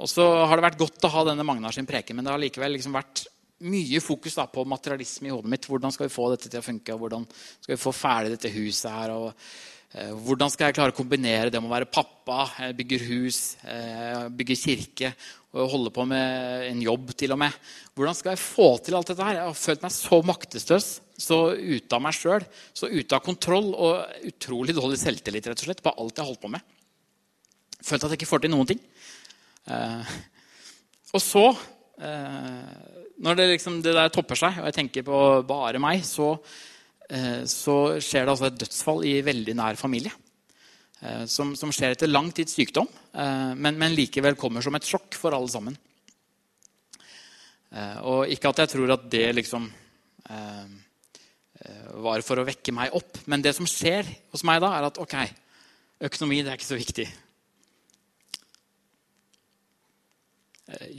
Og 0.00 0.06
så 0.08 0.24
har 0.46 0.56
det 0.56 0.64
vært 0.64 0.78
godt 0.80 1.04
å 1.04 1.10
ha 1.12 1.22
denne 1.26 1.44
Magnar 1.44 1.74
sin 1.74 1.88
preken, 1.88 2.16
men 2.16 2.24
det 2.24 2.32
har 2.32 2.40
likevel 2.40 2.72
liksom 2.76 2.94
vært 2.96 3.24
mye 3.66 4.00
fokus 4.00 4.38
da, 4.38 4.46
på 4.48 4.62
materialisme 4.68 5.28
i 5.28 5.32
hodet 5.34 5.50
mitt. 5.52 5.66
Hvordan 5.68 5.92
skal 5.92 6.06
vi 6.06 6.14
få 6.14 6.30
dette 6.32 6.48
til 6.48 6.62
å 6.62 6.64
funke? 6.64 6.94
og 6.94 7.02
Hvordan 7.02 7.26
skal 7.34 7.74
vi 7.74 7.80
få 7.82 7.92
ferdig 7.92 8.32
dette 8.36 8.52
huset 8.54 8.88
her? 8.94 9.12
og 9.12 9.34
Eh, 9.90 10.10
hvordan 10.22 10.50
skal 10.52 10.68
jeg 10.68 10.76
klare 10.76 10.92
å 10.92 10.94
kombinere 10.94 11.50
det 11.50 11.58
med 11.58 11.66
å 11.66 11.72
være 11.72 11.90
pappa, 11.90 12.44
bygge 12.78 12.98
hus, 13.08 13.56
eh, 13.66 14.28
bygge 14.30 14.54
kirke 14.54 15.08
og 15.50 15.70
holde 15.72 15.90
på 15.90 16.04
med 16.06 16.68
en 16.68 16.82
jobb 16.84 17.10
til 17.18 17.32
og 17.34 17.40
med? 17.42 17.50
Hvordan 17.98 18.14
skal 18.14 18.36
jeg 18.36 18.44
få 18.44 18.68
til 18.78 18.94
alt 18.94 19.10
dette 19.10 19.24
her? 19.26 19.34
Jeg 19.34 19.48
har 19.48 19.58
følt 19.58 19.82
meg 19.82 19.90
så 19.90 20.20
maktesløs, 20.22 21.00
så 21.20 21.38
ute 21.52 21.96
av 21.96 22.04
meg 22.04 22.16
sjøl, 22.16 22.46
så 22.72 22.88
ute 22.88 23.16
av 23.16 23.24
kontroll 23.24 23.72
og 23.74 24.24
utrolig 24.30 24.76
dårlig 24.76 24.98
selvtillit 25.02 25.50
rett 25.50 25.60
og 25.60 25.68
slett, 25.68 25.84
på 25.84 25.92
alt 25.92 26.18
jeg 26.18 26.30
holdt 26.30 26.42
på 26.42 26.52
med. 26.52 26.64
Følt 27.80 28.06
at 28.06 28.14
jeg 28.14 28.20
ikke 28.20 28.30
får 28.30 28.44
til 28.44 28.54
noen 28.54 28.72
ting. 28.72 28.80
Eh, 29.70 30.16
og 31.10 31.22
så, 31.22 31.44
når 32.00 33.36
det, 33.36 33.46
liksom, 33.50 33.80
det 33.84 33.92
der 33.96 34.12
topper 34.14 34.38
seg, 34.38 34.60
og 34.60 34.68
jeg 34.70 34.76
tenker 34.76 35.04
på 35.04 35.16
bare 35.48 35.80
meg, 35.82 36.04
så 36.06 36.36
Eh, 37.10 37.44
så 37.50 37.76
skjer 37.98 38.26
det 38.26 38.34
altså 38.34 38.46
et 38.46 38.58
dødsfall 38.60 39.06
i 39.08 39.14
veldig 39.26 39.54
nær 39.58 39.78
familie. 39.78 40.12
Eh, 41.00 41.24
som, 41.30 41.54
som 41.58 41.72
skjer 41.74 41.96
etter 41.96 42.10
lang 42.10 42.30
tids 42.34 42.54
sykdom, 42.54 42.86
eh, 43.12 43.52
men, 43.56 43.78
men, 43.80 43.96
likevel 43.98 44.38
kommer 44.38 44.62
som 44.62 44.76
et 44.78 44.86
sjokk 44.86 45.18
for 45.18 45.34
alle 45.36 45.50
sammen. 45.50 45.78
Og 47.70 48.26
ikke 48.34 48.50
at 48.50 48.64
jeg 48.64 48.70
tror 48.72 48.90
at 48.96 49.04
det 49.12 49.28
liksom 49.30 49.68
var 52.00 52.22
for 52.24 52.40
å 52.40 52.46
vekke 52.48 52.72
meg 52.72 52.94
opp. 52.96 53.18
Men 53.28 53.44
det 53.44 53.52
som 53.56 53.68
skjer 53.68 54.08
hos 54.32 54.44
meg 54.48 54.62
da, 54.64 54.72
er 54.78 54.88
at 54.88 55.00
ok, 55.02 55.16
økonomi 56.08 56.40
det 56.40 56.54
er 56.54 56.60
ikke 56.60 56.70
så 56.70 56.80
viktig. 56.80 57.06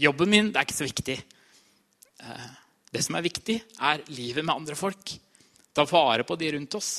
Jobben 0.03 0.29
min 0.29 0.51
det 0.51 0.59
er 0.59 0.67
ikke 0.67 0.81
så 0.81 0.87
viktig. 0.87 1.17
Det 2.91 3.01
som 3.01 3.15
er 3.17 3.25
viktig, 3.25 3.57
er 3.79 4.03
livet 4.11 4.45
med 4.45 4.53
andre 4.53 4.77
folk 4.77 5.15
ta 5.73 5.85
vare 5.87 6.25
på 6.27 6.35
de 6.35 6.51
rundt 6.55 6.75
oss. 6.75 6.91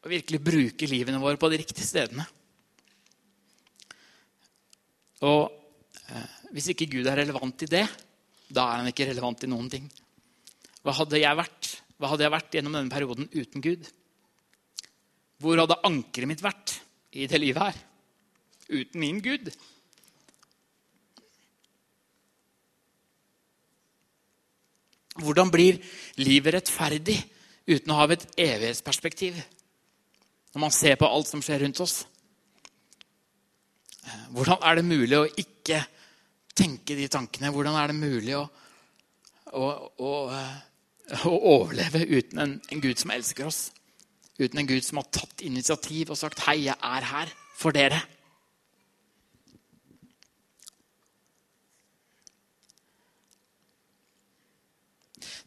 Og 0.00 0.10
virkelig 0.10 0.42
bruke 0.42 0.88
livene 0.90 1.20
våre 1.22 1.38
på 1.38 1.50
de 1.52 1.60
riktige 1.60 1.86
stedene. 1.86 2.24
Og 5.28 5.42
eh, 6.08 6.36
hvis 6.56 6.70
ikke 6.72 6.88
Gud 6.88 7.08
er 7.10 7.20
relevant 7.20 7.66
i 7.66 7.68
det, 7.70 7.84
da 8.50 8.64
er 8.64 8.80
han 8.80 8.88
ikke 8.90 9.10
relevant 9.10 9.44
i 9.44 9.50
noen 9.50 9.68
ting. 9.70 9.84
Hva 10.84 10.96
hadde 10.96 11.20
jeg 11.20 11.38
vært, 11.38 11.76
Hva 12.00 12.08
hadde 12.14 12.24
jeg 12.24 12.32
vært 12.32 12.54
gjennom 12.56 12.76
denne 12.76 12.92
perioden 12.92 13.28
uten 13.28 13.60
Gud? 13.64 13.88
Hvor 15.40 15.60
hadde 15.60 15.76
ankeret 15.84 16.28
mitt 16.28 16.44
vært 16.44 16.78
i 17.16 17.26
det 17.28 17.40
livet 17.40 17.60
her? 17.60 17.76
Uten 18.70 19.00
min 19.02 19.20
Gud? 19.24 19.50
Hvordan 25.20 25.50
blir 25.52 25.80
livet 26.20 26.56
rettferdig 26.56 27.18
uten 27.68 27.92
å 27.92 27.98
ha 27.98 28.06
et 28.14 28.26
evighetsperspektiv? 28.40 29.36
Når 30.54 30.64
man 30.64 30.74
ser 30.74 30.96
på 30.98 31.08
alt 31.08 31.28
som 31.30 31.42
skjer 31.44 31.64
rundt 31.64 31.80
oss. 31.84 32.00
Eh, 34.00 34.24
hvordan 34.34 34.64
er 34.66 34.78
det 34.78 34.86
mulig 34.88 35.18
å 35.18 35.28
ikke 35.28 35.82
tenke 36.56 36.96
de 36.98 37.06
tankene? 37.12 37.52
Hvordan 37.54 37.76
er 37.78 37.92
det 37.92 37.98
mulig 38.00 38.34
å, 38.38 38.42
å, 39.54 39.66
å, 40.00 40.12
eh, 40.34 40.56
å 41.26 41.34
overleve 41.56 42.04
uten 42.06 42.38
en, 42.42 42.54
en, 42.70 42.80
Gud 42.82 43.00
som 43.00 43.12
elsker 43.14 43.48
oss? 43.48 43.70
Uten 44.38 44.62
en 44.62 44.68
Gud 44.68 44.84
som 44.86 45.00
har 45.00 45.10
tatt 45.12 45.42
initiativ 45.44 46.12
og 46.12 46.18
sagt 46.18 46.40
'Hei, 46.46 46.64
jeg 46.68 46.76
er 46.76 47.06
her 47.10 47.32
for 47.56 47.76
dere'? 47.76 48.02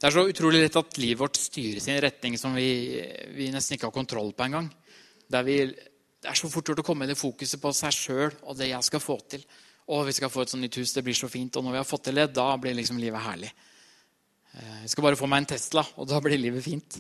Det 0.04 0.10
er 0.10 0.16
så 0.18 0.28
utrolig 0.28 0.60
lett 0.60 0.76
at 0.76 0.98
livet 1.00 1.20
vårt 1.22 1.38
styres 1.40 1.86
i 1.88 1.94
en 1.94 2.02
retning 2.04 2.34
som 2.36 2.52
vi, 2.52 3.00
vi 3.32 3.48
nesten 3.54 3.78
ikke 3.78 3.88
har 3.88 3.96
kontroll 3.96 4.34
på 4.36 4.44
engang. 4.44 4.68
Det 5.32 5.40
er 5.48 6.36
så 6.36 6.50
fort 6.52 6.68
gjort 6.68 6.82
å 6.84 6.84
komme 6.84 7.08
i 7.08 7.08
det 7.08 7.16
fokuset 7.16 7.62
på 7.62 7.72
seg 7.72 7.96
sjøl 7.96 8.34
og 8.44 8.58
det 8.60 8.68
jeg 8.68 8.84
skal 8.84 9.00
få 9.00 9.16
til. 9.32 9.46
Å, 9.88 10.02
vi 10.04 10.16
skal 10.16 10.32
få 10.32 10.44
et 10.44 10.52
sånt 10.52 10.64
nytt 10.64 10.76
hus, 10.76 10.92
det 10.92 11.06
blir 11.08 11.16
så 11.16 11.30
fint. 11.32 11.56
Og 11.56 11.64
når 11.64 11.78
vi 11.78 11.80
har 11.80 11.88
fått 11.88 12.04
til 12.10 12.20
det, 12.20 12.34
da 12.36 12.50
blir 12.60 12.76
liksom 12.76 13.00
livet 13.00 13.24
herlig. 13.24 13.54
Eh, 14.54 14.78
jeg 14.84 14.94
skal 14.94 15.08
bare 15.08 15.20
få 15.20 15.30
meg 15.30 15.44
en 15.44 15.52
Tesla, 15.54 15.86
og 15.98 16.08
da 16.10 16.22
blir 16.24 16.42
livet 16.42 16.66
fint. 16.66 17.00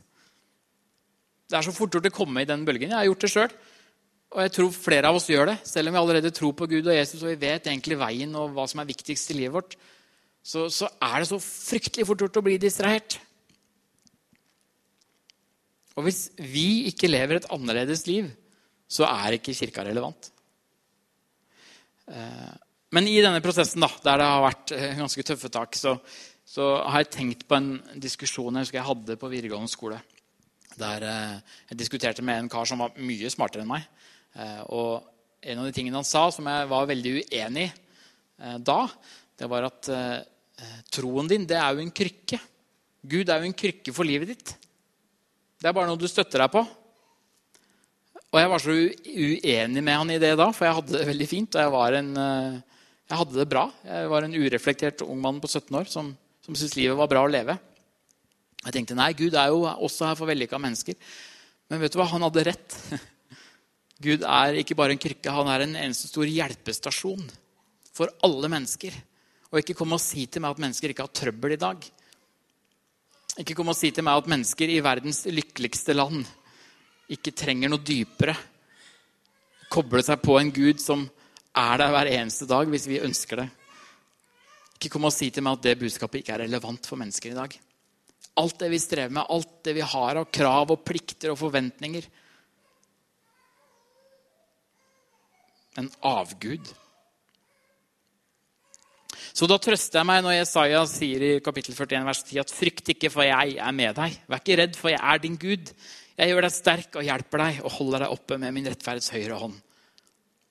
Det 1.50 1.60
er 1.60 1.66
så 1.66 1.76
fort 1.76 1.94
gjort 1.94 2.10
å 2.10 2.14
komme 2.14 2.44
i 2.44 2.50
den 2.50 2.66
bølgen. 2.66 2.92
Jeg 2.92 3.00
har 3.00 3.10
gjort 3.10 3.26
det 3.26 3.32
sjøl. 3.34 3.58
Og 4.34 4.40
jeg 4.42 4.54
tror 4.56 4.70
flere 4.74 5.10
av 5.10 5.18
oss 5.20 5.30
gjør 5.30 5.52
det, 5.52 5.60
selv 5.70 5.92
om 5.92 5.94
vi 5.94 6.00
allerede 6.02 6.34
tror 6.34 6.56
på 6.58 6.66
Gud 6.72 6.88
og 6.88 6.96
Jesus 6.96 7.22
og 7.22 7.30
vi 7.30 7.42
vet 7.44 7.68
egentlig 7.70 8.00
veien 8.02 8.32
og 8.40 8.56
hva 8.56 8.64
som 8.70 8.80
er 8.82 8.90
viktigst 8.90 9.30
i 9.30 9.36
livet 9.38 9.54
vårt 9.54 9.76
så, 10.44 10.66
så 10.74 10.90
er 11.00 11.22
det 11.22 11.30
så 11.30 11.40
fryktelig 11.40 12.06
fort 12.08 12.26
gjort 12.26 12.42
å 12.42 12.44
bli 12.44 12.58
distrahert. 12.60 13.16
Og 15.96 16.08
hvis 16.08 16.26
vi 16.36 16.90
ikke 16.90 17.10
lever 17.12 17.40
et 17.40 17.50
annerledes 17.54 18.04
liv, 18.10 18.28
så 18.92 19.08
er 19.08 19.38
ikke 19.38 19.56
kirka 19.56 19.86
relevant. 19.88 20.30
Eh, 22.12 22.52
men 22.94 23.08
i 23.10 23.22
denne 23.24 23.42
prosessen, 23.46 23.82
da, 23.86 23.90
der 24.04 24.20
det 24.20 24.30
har 24.34 24.44
vært 24.44 24.74
eh, 24.76 24.98
ganske 25.00 25.26
tøffe 25.30 25.52
tak, 25.54 25.80
så, 25.80 25.96
så 26.54 26.68
har 26.86 27.02
jeg 27.02 27.14
tenkt 27.16 27.48
på 27.50 27.58
en 27.58 27.72
diskusjon 27.98 28.54
jeg 28.54 28.68
husker 28.68 28.80
jeg 28.80 28.90
hadde 28.92 29.18
på 29.18 29.32
videregående 29.32 29.72
skole. 29.72 29.98
Der 30.78 31.06
eh, 31.08 31.56
jeg 31.72 31.80
diskuterte 31.80 32.26
med 32.26 32.44
en 32.44 32.52
kar 32.52 32.70
som 32.70 32.84
var 32.84 32.94
mye 33.02 33.32
smartere 33.34 33.66
enn 33.66 33.74
meg. 33.74 33.90
Og 34.74 35.02
en 35.46 35.60
av 35.62 35.68
de 35.68 35.74
tingene 35.76 36.00
han 36.00 36.08
sa 36.08 36.24
som 36.34 36.48
jeg 36.50 36.70
var 36.72 36.88
veldig 36.90 37.12
uenig 37.20 37.68
i 37.68 38.54
da, 38.66 38.80
det 39.38 39.46
var 39.52 39.68
at 39.68 39.90
Eh, 40.64 40.82
troen 40.94 41.30
din, 41.30 41.48
det 41.50 41.58
er 41.58 41.74
jo 41.74 41.82
en 41.82 41.94
krykke. 41.94 42.40
Gud 43.04 43.30
er 43.30 43.42
jo 43.42 43.50
en 43.50 43.58
krykke 43.58 43.94
for 43.96 44.08
livet 44.08 44.34
ditt. 44.34 44.54
Det 45.60 45.70
er 45.70 45.76
bare 45.76 45.90
noe 45.90 46.00
du 46.00 46.08
støtter 46.10 46.44
deg 46.44 46.54
på. 46.54 46.62
Og 48.34 48.40
jeg 48.40 48.50
var 48.50 48.62
så 48.62 48.74
uenig 48.74 49.84
med 49.86 49.98
han 49.98 50.12
i 50.14 50.20
det 50.22 50.34
da, 50.40 50.50
for 50.54 50.66
jeg 50.68 50.78
hadde 50.80 50.96
det 50.96 51.10
veldig 51.10 51.30
fint. 51.30 51.58
Og 51.58 51.78
jeg, 51.78 52.04
en, 52.04 52.12
eh, 52.18 52.86
jeg 53.10 53.22
hadde 53.22 53.40
det 53.40 53.50
bra. 53.50 53.66
Jeg 53.88 54.12
var 54.14 54.28
en 54.28 54.38
ureflektert 54.38 55.06
ung 55.06 55.20
mann 55.22 55.42
på 55.42 55.50
17 55.50 55.80
år 55.82 55.90
som, 55.92 56.14
som 56.44 56.56
syntes 56.56 56.76
livet 56.78 56.98
var 57.00 57.10
bra 57.12 57.24
å 57.24 57.32
leve. 57.32 57.56
Jeg 58.64 58.76
tenkte 58.76 58.98
nei, 58.98 59.12
Gud 59.16 59.36
er 59.36 59.52
jo 59.52 59.64
også 59.68 60.10
her 60.10 60.20
for 60.20 60.30
vellykka 60.30 60.60
mennesker. 60.62 60.98
Men 61.72 61.82
vet 61.84 61.96
du 61.96 62.00
hva? 62.00 62.10
Han 62.12 62.24
hadde 62.28 62.46
rett. 62.48 62.78
Gud 64.04 64.26
er 64.28 64.60
ikke 64.60 64.78
bare 64.80 64.96
en 64.96 65.02
krykke, 65.02 65.32
han 65.32 65.50
er 65.52 65.66
en 65.66 65.76
eneste 65.86 66.10
stor 66.12 66.28
hjelpestasjon 66.28 67.26
for 67.96 68.12
alle 68.26 68.52
mennesker. 68.52 68.96
Og 69.52 69.62
ikke 69.62 69.76
kom 69.78 69.96
og 69.96 70.02
si 70.02 70.26
til 70.28 70.44
meg 70.44 70.56
at 70.56 70.64
mennesker 70.64 70.92
ikke 70.92 71.06
har 71.06 71.16
trøbbel 71.16 71.56
i 71.56 71.62
dag. 71.62 71.90
Ikke 73.42 73.56
kom 73.58 73.72
og 73.72 73.78
si 73.78 73.92
til 73.94 74.06
meg 74.06 74.20
at 74.20 74.30
mennesker 74.30 74.70
i 74.70 74.82
verdens 74.84 75.24
lykkeligste 75.30 75.96
land 75.96 76.24
ikke 77.14 77.36
trenger 77.38 77.72
noe 77.72 77.84
dypere. 77.84 78.36
Koble 79.74 80.04
seg 80.06 80.22
på 80.24 80.38
en 80.40 80.52
Gud 80.54 80.82
som 80.82 81.06
er 81.58 81.80
der 81.82 81.94
hver 81.94 82.10
eneste 82.12 82.48
dag 82.50 82.70
hvis 82.70 82.88
vi 82.90 83.02
ønsker 83.04 83.44
det. 83.44 83.50
Ikke 84.84 84.98
kom 84.98 85.08
og 85.08 85.14
si 85.16 85.30
til 85.32 85.46
meg 85.46 85.56
at 85.56 85.64
det 85.64 85.80
budskapet 85.80 86.20
ikke 86.20 86.34
er 86.36 86.44
relevant 86.44 86.90
for 86.90 87.00
mennesker 87.00 87.32
i 87.32 87.38
dag. 87.38 87.54
Alt 88.42 88.58
det 88.60 88.68
vi 88.74 88.82
strever 88.82 89.14
med, 89.16 89.30
alt 89.32 89.54
det 89.64 89.78
vi 89.78 89.86
har 89.86 90.20
av 90.20 90.28
krav 90.34 90.74
og 90.76 90.82
plikter 90.84 91.32
og 91.32 91.40
forventninger. 91.40 92.08
En 95.80 95.88
avgud. 96.04 96.68
Så 99.34 99.48
da 99.50 99.56
trøster 99.62 100.02
jeg 100.02 100.10
meg 100.10 100.20
når 100.26 100.36
Jesaja 100.36 100.84
sier 100.90 101.24
i 101.26 101.32
kapittel 101.46 101.78
41 101.78 102.04
vers 102.10 102.24
10 102.28 102.42
at 102.44 102.52
frykt 102.54 102.92
ikke, 102.92 103.10
for 103.14 103.24
jeg 103.24 103.56
er 103.56 103.78
med 103.80 103.96
deg. 103.98 104.18
Vær 104.28 104.44
ikke 104.44 104.58
redd, 104.60 104.76
for 104.78 104.92
jeg 104.92 105.00
er 105.00 105.24
din 105.24 105.40
Gud. 105.40 105.72
Jeg 106.20 106.30
gjør 106.30 106.46
deg 106.46 106.54
sterk 106.54 107.00
og 107.00 107.08
hjelper 107.08 107.46
deg 107.48 107.64
og 107.64 107.74
holder 107.80 108.04
deg 108.04 108.18
oppe 108.18 108.38
med 108.42 108.54
min 108.54 108.68
rettferds 108.70 109.10
høyre 109.16 109.40
hånd. 109.40 109.56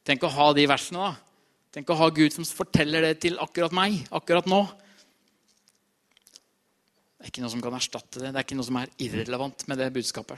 Tenk 0.09 0.25
å 0.25 0.33
ha 0.35 0.49
de 0.57 0.65
versene, 0.67 1.13
da. 1.13 1.32
Tenk 1.73 1.89
å 1.89 1.97
ha 1.97 2.09
Gud 2.13 2.35
som 2.35 2.45
forteller 2.45 3.07
det 3.07 3.15
til 3.25 3.39
akkurat 3.41 3.73
meg, 3.73 4.03
akkurat 4.13 4.49
nå. 4.51 4.61
Det 7.17 7.25
er 7.25 7.31
ikke 7.31 7.45
noe 7.45 7.53
som 7.55 7.63
kan 7.65 7.77
erstatte 7.79 8.21
det. 8.21 8.33
Det 8.33 8.41
er 8.41 8.45
ikke 8.45 8.59
noe 8.59 8.69
som 8.69 8.79
er 8.81 8.93
irrelevant 9.01 9.65
med 9.71 9.81
det 9.81 9.89
budskapet. 9.95 10.37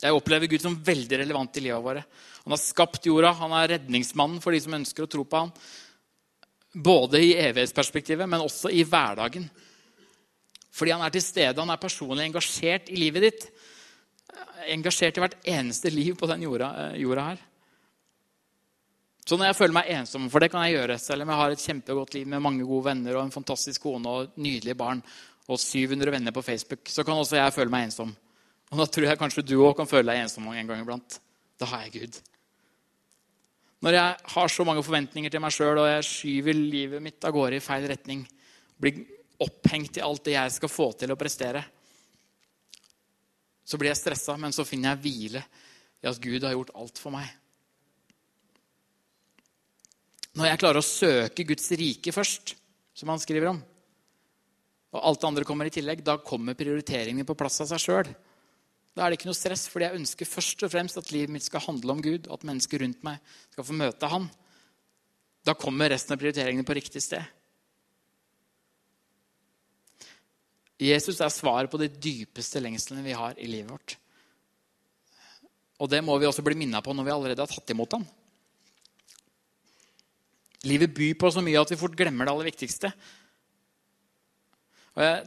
Jeg 0.00 0.16
opplever 0.16 0.48
Gud 0.48 0.64
som 0.64 0.78
veldig 0.80 1.20
relevant 1.20 1.58
i 1.60 1.62
livet 1.62 1.84
våre. 1.84 2.02
Han 2.46 2.54
har 2.54 2.60
skapt 2.62 3.04
jorda, 3.06 3.34
han 3.36 3.52
er 3.58 3.74
redningsmannen 3.76 4.40
for 4.42 4.56
de 4.56 4.62
som 4.64 4.74
ønsker 4.78 5.04
å 5.04 5.10
tro 5.12 5.26
på 5.28 5.42
ham. 5.44 5.52
Både 6.72 7.20
i 7.22 7.34
evighetsperspektivet, 7.36 8.26
men 8.30 8.42
også 8.42 8.72
i 8.72 8.82
hverdagen. 8.88 9.44
Fordi 10.72 10.96
han 10.96 11.04
er 11.04 11.14
til 11.14 11.22
stede, 11.22 11.60
han 11.60 11.70
er 11.70 11.82
personlig 11.82 12.26
engasjert 12.26 12.90
i 12.90 12.98
livet 12.98 13.26
ditt. 13.28 13.46
Engasjert 14.72 15.20
i 15.20 15.24
hvert 15.26 15.38
eneste 15.52 15.92
liv 15.92 16.16
på 16.18 16.26
den 16.30 16.46
jorda, 16.48 16.72
eh, 16.86 16.98
jorda 17.04 17.28
her. 17.28 17.46
Så 19.26 19.36
når 19.36 19.50
jeg 19.50 19.58
føler 19.58 19.76
meg 19.76 19.90
ensom, 19.94 20.28
for 20.32 20.42
det 20.42 20.50
kan 20.52 20.64
jeg 20.64 20.78
gjøre, 20.78 20.96
selv 20.98 21.24
om 21.24 21.30
jeg 21.30 21.40
har 21.40 21.54
et 21.54 21.64
kjempegodt 21.64 22.16
liv 22.16 22.30
med 22.30 22.42
mange 22.42 22.66
gode 22.66 22.88
venner 22.88 23.18
og 23.18 23.26
en 23.26 23.34
fantastisk 23.34 23.84
kone 23.84 24.08
og 24.08 24.40
nydelige 24.40 24.78
barn 24.78 25.02
og 25.50 25.60
700 25.60 26.14
venner 26.14 26.34
på 26.34 26.44
Facebook, 26.46 26.88
så 26.88 27.04
kan 27.04 27.18
også 27.18 27.38
jeg 27.38 27.54
føle 27.54 27.72
meg 27.72 27.88
ensom. 27.88 28.12
Og 28.70 28.80
da 28.80 28.86
tror 28.86 29.08
jeg 29.08 29.20
kanskje 29.20 29.44
du 29.46 29.56
òg 29.60 29.76
kan 29.78 29.88
føle 29.90 30.12
deg 30.12 30.24
ensom 30.24 30.46
en 30.50 30.68
gang 30.68 30.82
iblant. 30.82 31.18
Da 31.60 31.68
har 31.70 31.84
jeg 31.86 31.96
Gud. 31.98 32.20
Når 33.80 33.96
jeg 33.96 34.32
har 34.34 34.52
så 34.52 34.64
mange 34.68 34.84
forventninger 34.84 35.32
til 35.32 35.42
meg 35.42 35.54
sjøl 35.56 35.80
og 35.80 35.88
jeg 35.88 36.06
skyver 36.06 36.56
livet 36.56 37.02
mitt 37.02 37.24
av 37.24 37.34
gårde 37.34 37.58
i 37.58 37.64
feil 37.64 37.86
retning, 37.88 38.22
blir 38.80 39.02
opphengt 39.40 39.96
i 39.96 40.04
alt 40.04 40.24
det 40.26 40.36
jeg 40.36 40.56
skal 40.58 40.72
få 40.72 40.90
til 41.00 41.12
å 41.12 41.18
prestere, 41.18 41.62
så 43.64 43.78
blir 43.78 43.92
jeg 43.92 44.00
stressa, 44.00 44.36
men 44.36 44.52
så 44.52 44.66
finner 44.66 44.92
jeg 44.92 45.02
hvile 45.04 45.42
i 46.02 46.08
at 46.10 46.20
Gud 46.20 46.44
har 46.44 46.56
gjort 46.56 46.74
alt 46.76 47.00
for 47.00 47.14
meg. 47.14 47.28
Når 50.40 50.48
jeg 50.48 50.60
klarer 50.62 50.80
å 50.80 50.86
søke 50.86 51.44
Guds 51.44 51.66
rike 51.76 52.12
først, 52.16 52.54
som 52.96 53.10
han 53.12 53.20
skriver 53.20 53.50
om, 53.50 53.58
og 54.90 55.02
alt 55.04 55.20
det 55.20 55.28
andre 55.28 55.44
kommer 55.44 55.68
i 55.68 55.72
tillegg, 55.74 56.00
da 56.00 56.14
kommer 56.24 56.56
prioriteringene 56.56 57.26
på 57.28 57.36
plass 57.36 57.60
av 57.60 57.68
seg 57.68 57.82
sjøl. 57.82 58.08
Da 58.96 59.04
er 59.04 59.12
det 59.12 59.18
ikke 59.18 59.28
noe 59.28 59.36
stress, 59.36 59.66
fordi 59.70 59.84
jeg 59.86 60.00
ønsker 60.00 60.30
først 60.30 60.64
og 60.64 60.72
fremst 60.72 60.96
at 60.98 61.10
livet 61.12 61.34
mitt 61.34 61.44
skal 61.44 61.62
handle 61.66 61.92
om 61.92 62.00
Gud, 62.02 62.30
at 62.32 62.46
mennesker 62.48 62.80
rundt 62.80 63.04
meg 63.04 63.20
skal 63.52 63.66
få 63.68 63.76
møte 63.76 64.08
Han. 64.10 64.30
Da 65.44 65.52
kommer 65.56 65.92
resten 65.92 66.16
av 66.16 66.22
prioriteringene 66.22 66.66
på 66.66 66.76
riktig 66.78 67.02
sted. 67.04 67.36
Jesus 70.80 71.20
er 71.20 71.32
svaret 71.32 71.68
på 71.68 71.78
de 71.82 71.90
dypeste 71.92 72.64
lengslene 72.64 73.04
vi 73.04 73.12
har 73.12 73.36
i 73.36 73.50
livet 73.50 73.74
vårt. 73.76 73.98
Og 75.84 75.92
det 75.92 76.00
må 76.04 76.16
vi 76.16 76.28
også 76.28 76.44
bli 76.44 76.56
minna 76.56 76.80
på 76.80 76.96
når 76.96 77.06
vi 77.06 77.14
allerede 77.14 77.44
har 77.44 77.52
tatt 77.52 77.76
imot 77.76 77.98
ham. 77.98 78.08
Livet 80.68 80.92
byr 80.92 81.16
på 81.16 81.30
så 81.32 81.40
mye 81.44 81.60
at 81.60 81.70
vi 81.72 81.78
fort 81.80 81.96
glemmer 81.96 82.28
det 82.28 82.34
aller 82.34 82.50
viktigste. 82.50 82.90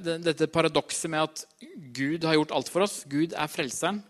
Dette 0.04 0.50
paradokset 0.52 1.10
med 1.10 1.24
at 1.24 1.46
Gud 1.96 2.26
har 2.28 2.36
gjort 2.38 2.54
alt 2.54 2.70
for 2.70 2.86
oss. 2.86 3.02
Gud 3.10 3.34
er 3.34 3.50
frelseren, 3.50 4.04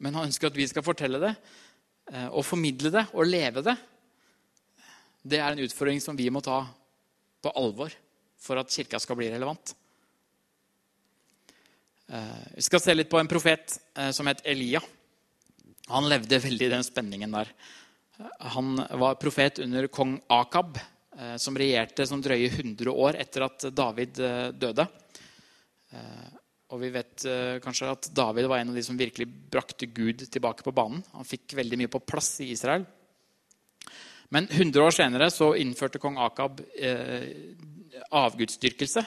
men 0.00 0.16
han 0.16 0.30
ønsker 0.30 0.48
at 0.48 0.56
vi 0.56 0.68
skal 0.70 0.86
fortelle 0.86 1.20
det 1.20 1.34
eh, 1.34 2.28
og 2.30 2.46
formidle 2.46 2.92
det 2.94 3.04
og 3.12 3.28
leve 3.28 3.64
det. 3.66 3.76
Det 5.24 5.40
er 5.40 5.52
en 5.52 5.64
utfordring 5.64 6.00
som 6.04 6.16
vi 6.16 6.30
må 6.32 6.40
ta 6.44 6.62
på 7.44 7.52
alvor 7.58 7.92
for 8.40 8.60
at 8.60 8.72
kirka 8.72 9.00
skal 9.00 9.18
bli 9.20 9.30
relevant. 9.32 9.74
Eh, 12.08 12.42
vi 12.56 12.64
skal 12.64 12.82
se 12.82 12.96
litt 12.96 13.12
på 13.12 13.20
en 13.20 13.30
profet 13.30 13.78
eh, 13.96 14.10
som 14.16 14.28
het 14.30 14.44
Elia. 14.48 14.80
Han 15.92 16.08
levde 16.08 16.40
veldig 16.40 16.68
i 16.68 16.74
den 16.78 16.84
spenningen 16.86 17.36
der. 17.36 17.50
Han 18.54 18.76
var 18.76 19.18
profet 19.20 19.58
under 19.58 19.86
kong 19.90 20.20
Akab, 20.32 20.78
Eh, 21.14 21.36
som 21.38 21.54
regjerte 21.54 22.06
som 22.10 22.22
drøye 22.22 22.48
100 22.50 22.90
år 22.90 23.18
etter 23.22 23.44
at 23.46 23.68
David 23.70 24.18
eh, 24.18 24.48
døde. 24.50 24.86
Eh, 25.94 26.30
og 26.74 26.80
vi 26.80 26.88
vet 26.90 27.22
kanskje 27.62 27.86
at 27.92 28.06
David 28.16 28.48
var 28.50 28.58
en 28.58 28.72
av 28.72 28.74
de 28.74 28.82
som 28.82 28.96
virkelig 28.98 29.28
brakte 29.52 29.86
Gud 29.86 30.24
tilbake 30.32 30.64
på 30.66 30.72
banen. 30.74 31.04
Han 31.12 31.28
fikk 31.28 31.52
veldig 31.54 31.78
mye 31.78 31.90
på 31.92 32.00
plass 32.02 32.32
i 32.42 32.48
Israel. 32.50 32.82
Men 34.34 34.48
100 34.48 34.82
år 34.82 34.96
senere 34.96 35.28
så 35.30 35.52
innførte 35.60 36.00
kong 36.02 36.16
Akab 36.18 36.64
avgudsdyrkelse 38.10 39.04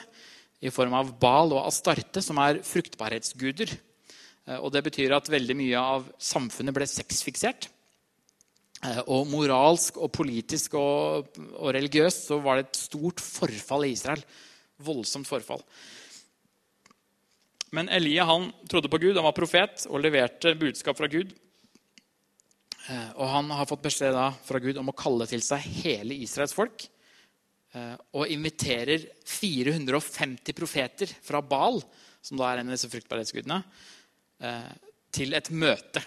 i 0.64 0.72
form 0.72 0.96
av 0.96 1.10
Bal 1.20 1.52
og 1.58 1.66
Astarte, 1.66 2.22
som 2.24 2.40
er 2.40 2.62
fruktbarhetsguder. 2.64 3.74
Og 4.62 4.72
Det 4.72 4.86
betyr 4.88 5.18
at 5.18 5.28
veldig 5.28 5.58
mye 5.58 5.82
av 5.98 6.08
samfunnet 6.16 6.78
ble 6.78 6.88
sexfiksert. 6.88 7.68
Eh, 8.78 9.00
og 9.10 9.26
moralsk 9.26 9.96
og 9.98 10.12
politisk 10.14 10.76
og, 10.78 11.32
og, 11.56 11.70
religiøst 11.74 12.28
så 12.30 12.38
var 12.42 12.58
det 12.58 12.68
et 12.68 12.82
stort 12.84 13.22
forfall 13.22 13.88
i 13.88 13.94
Israel. 13.96 14.22
Voldsomt 14.86 15.26
forfall. 15.26 15.64
Men 17.74 17.90
Elia 17.92 18.24
han 18.28 18.48
trodde 18.70 18.88
på 18.88 19.00
Gud, 19.02 19.16
han 19.18 19.26
var 19.26 19.36
profet 19.36 19.84
og 19.90 20.00
leverte 20.00 20.54
budskap 20.58 20.96
fra 21.00 21.10
Gud. 21.10 21.34
Eh, 22.88 23.10
og 23.18 23.26
han 23.34 23.50
har 23.58 23.68
fått 23.68 23.82
beskjed 23.88 24.14
da 24.14 24.30
fra 24.46 24.62
Gud 24.62 24.78
om 24.80 24.92
å 24.92 24.96
kalle 24.96 25.26
til 25.28 25.42
seg 25.44 25.66
hele 25.82 26.16
Israels 26.22 26.54
folk. 26.56 26.86
Eh, 27.74 27.96
og 28.14 28.30
inviterer 28.30 29.10
450 29.26 30.54
profeter 30.56 31.10
fra 31.26 31.42
Baal, 31.42 31.82
som 32.22 32.38
da 32.38 32.52
er 32.52 32.62
en 32.62 32.70
av 32.70 32.78
disse 32.78 32.90
fruktbarhetsgudene, 32.92 33.62
til 35.10 35.34
et 35.34 35.48
møte. 35.50 35.98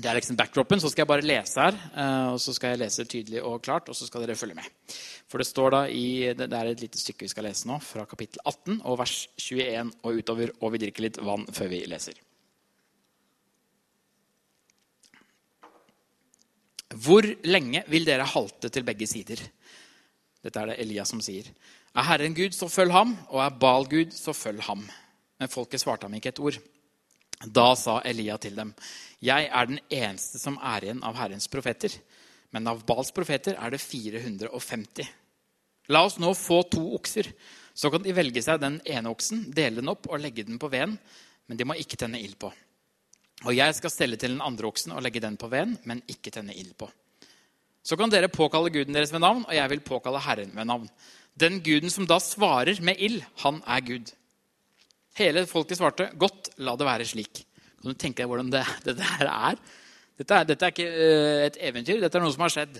Det 0.00 0.08
er 0.08 0.16
liksom 0.16 0.38
backdropen. 0.38 0.80
Så 0.80 0.88
skal 0.90 1.04
jeg 1.04 1.10
bare 1.10 1.26
lese 1.26 1.60
her. 1.60 1.76
Eh, 1.92 2.28
og 2.32 2.40
så 2.40 2.54
skal 2.56 2.72
jeg 2.72 2.80
lese 2.80 3.04
tydelig 3.04 3.42
og 3.44 3.60
klart, 3.64 3.90
og 3.92 3.96
så 3.96 4.08
skal 4.08 4.24
dere 4.24 4.38
følge 4.38 4.56
med. 4.56 4.96
For 5.28 5.42
det 5.42 5.48
står 5.50 5.74
da 5.74 5.82
i, 5.92 6.32
det 6.36 6.48
er 6.48 6.70
et 6.70 6.84
lite 6.86 7.00
stykke 7.00 7.26
vi 7.26 7.32
skal 7.32 7.46
lese 7.46 7.68
nå, 7.68 7.76
fra 7.84 8.06
kapittel 8.08 8.40
18 8.44 8.80
og 8.80 8.98
vers 9.02 9.18
21 9.36 9.92
og 10.00 10.20
utover. 10.22 10.54
Og 10.60 10.74
vi 10.74 10.82
drikker 10.86 11.06
litt 11.06 11.20
vann 11.24 11.44
før 11.52 11.72
vi 11.74 11.84
leser. 11.90 12.18
Hvor 16.90 17.26
lenge 17.46 17.84
vil 17.92 18.08
dere 18.08 18.26
halte 18.26 18.72
til 18.72 18.86
begge 18.86 19.06
sider? 19.06 19.44
Dette 20.40 20.58
er 20.58 20.72
det 20.72 20.80
Elias 20.82 21.12
som 21.12 21.20
sier. 21.22 21.46
Er 21.94 22.06
Herren 22.06 22.34
Gud, 22.34 22.54
så 22.56 22.70
følg 22.70 22.94
ham, 22.94 23.14
og 23.28 23.44
er 23.44 23.56
Bal 23.60 23.86
Gud, 23.90 24.14
så 24.16 24.34
følg 24.34 24.62
ham. 24.66 24.82
Men 25.38 25.52
folket 25.52 25.82
svarte 25.82 26.08
ham 26.08 26.16
ikke 26.16 26.32
et 26.32 26.42
ord. 26.42 26.58
Da 27.40 27.70
sa 27.78 28.00
Elia 28.04 28.36
til 28.36 28.56
dem, 28.58 28.74
'Jeg 29.20 29.50
er 29.52 29.66
den 29.66 29.80
eneste 29.90 30.38
som 30.38 30.58
er 30.62 30.84
igjen 30.84 31.04
av 31.04 31.16
Herrens 31.16 31.48
profeter.' 31.48 31.98
'Men 32.52 32.66
av 32.66 32.84
Bals 32.86 33.10
profeter 33.12 33.54
er 33.54 33.70
det 33.70 33.80
450.' 33.80 35.08
'La 35.88 36.04
oss 36.04 36.18
nå 36.18 36.32
få 36.34 36.62
to 36.70 36.94
okser.' 36.96 37.32
Så 37.74 37.90
kan 37.90 38.02
de 38.02 38.12
velge 38.12 38.42
seg 38.42 38.60
den 38.60 38.80
ene 38.84 39.08
oksen, 39.08 39.52
dele 39.54 39.80
den 39.80 39.88
opp 39.88 40.08
og 40.10 40.20
legge 40.20 40.44
den 40.44 40.58
på 40.58 40.68
veden, 40.68 40.98
men 41.46 41.56
de 41.56 41.64
må 41.64 41.76
ikke 41.78 41.96
tenne 41.96 42.20
ild 42.20 42.36
på. 42.36 42.50
Og 43.46 43.54
jeg 43.56 43.74
skal 43.74 43.90
stelle 43.90 44.18
til 44.20 44.34
den 44.34 44.42
andre 44.44 44.68
oksen 44.68 44.92
og 44.92 45.02
legge 45.02 45.22
den 45.22 45.38
på 45.40 45.48
veden, 45.48 45.78
men 45.88 46.02
ikke 46.10 46.32
tenne 46.34 46.52
ild 46.52 46.74
på. 46.76 46.90
Så 47.82 47.96
kan 47.96 48.12
dere 48.12 48.28
påkalle 48.28 48.72
guden 48.74 48.92
deres 48.92 49.12
ved 49.14 49.22
navn, 49.24 49.46
og 49.46 49.54
jeg 49.54 49.70
vil 49.72 49.80
påkalle 49.80 50.20
Herren 50.20 50.52
ved 50.52 50.68
navn. 50.68 50.88
Den 51.40 51.62
guden 51.64 51.90
som 51.90 52.06
da 52.06 52.18
svarer 52.20 52.82
med 52.84 53.00
ild, 53.00 53.22
han 53.40 53.62
er 53.66 53.80
Gud. 53.80 54.12
Hele 55.16 55.46
folket 55.46 55.78
svarte, 55.78 56.10
'Godt, 56.12 56.52
la 56.58 56.76
det 56.76 56.86
være 56.86 57.08
slik'. 57.08 57.44
Kan 57.80 57.94
du 57.94 57.96
tenke 57.96 58.20
deg 58.20 58.28
hvordan 58.28 58.50
det, 58.52 58.64
dette 58.84 59.12
her 59.16 59.28
er? 59.30 59.60
Dette, 60.20 60.36
er? 60.36 60.48
dette 60.48 60.66
er 60.66 60.74
ikke 60.74 60.88
uh, 60.92 61.44
et 61.46 61.60
eventyr, 61.70 62.00
dette 62.02 62.18
er 62.18 62.24
noe 62.24 62.34
som 62.34 62.44
har 62.44 62.52
skjedd. 62.52 62.76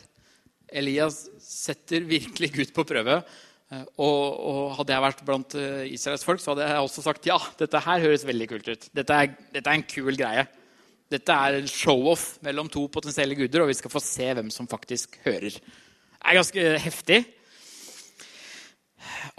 Elias 0.77 1.23
setter 1.43 2.05
virkelig 2.07 2.51
Gud 2.59 2.75
på 2.77 2.85
prøve. 2.85 3.23
Uh, 3.73 3.87
og, 3.97 4.25
og, 4.51 4.61
hadde 4.77 4.93
jeg 4.93 5.05
vært 5.07 5.23
blant 5.25 5.57
uh, 5.57 5.87
Israels 5.89 6.27
folk, 6.27 6.43
så 6.43 6.53
hadde 6.53 6.69
jeg 6.69 6.85
også 6.85 7.05
sagt 7.07 7.29
ja, 7.31 7.39
dette 7.63 7.81
her 7.87 8.05
høres 8.05 8.27
veldig 8.29 8.49
kult 8.51 8.69
ut. 8.69 8.85
Dette 9.01 9.17
er, 9.17 9.33
dette 9.55 9.73
er 9.73 9.81
en 9.81 9.87
kul 9.89 10.13
greie. 10.21 10.45
Dette 11.11 11.39
er 11.47 11.57
en 11.63 11.71
show-off 11.71 12.27
mellom 12.45 12.69
to 12.71 12.85
potensielle 12.93 13.39
guder, 13.39 13.65
og 13.65 13.73
vi 13.73 13.79
skal 13.81 13.95
få 13.95 14.05
se 14.05 14.29
hvem 14.37 14.53
som 14.53 14.69
faktisk 14.71 15.17
hører. 15.25 15.57
Det 15.57 16.21
er 16.21 16.39
ganske 16.43 16.67
heftig. 16.85 17.23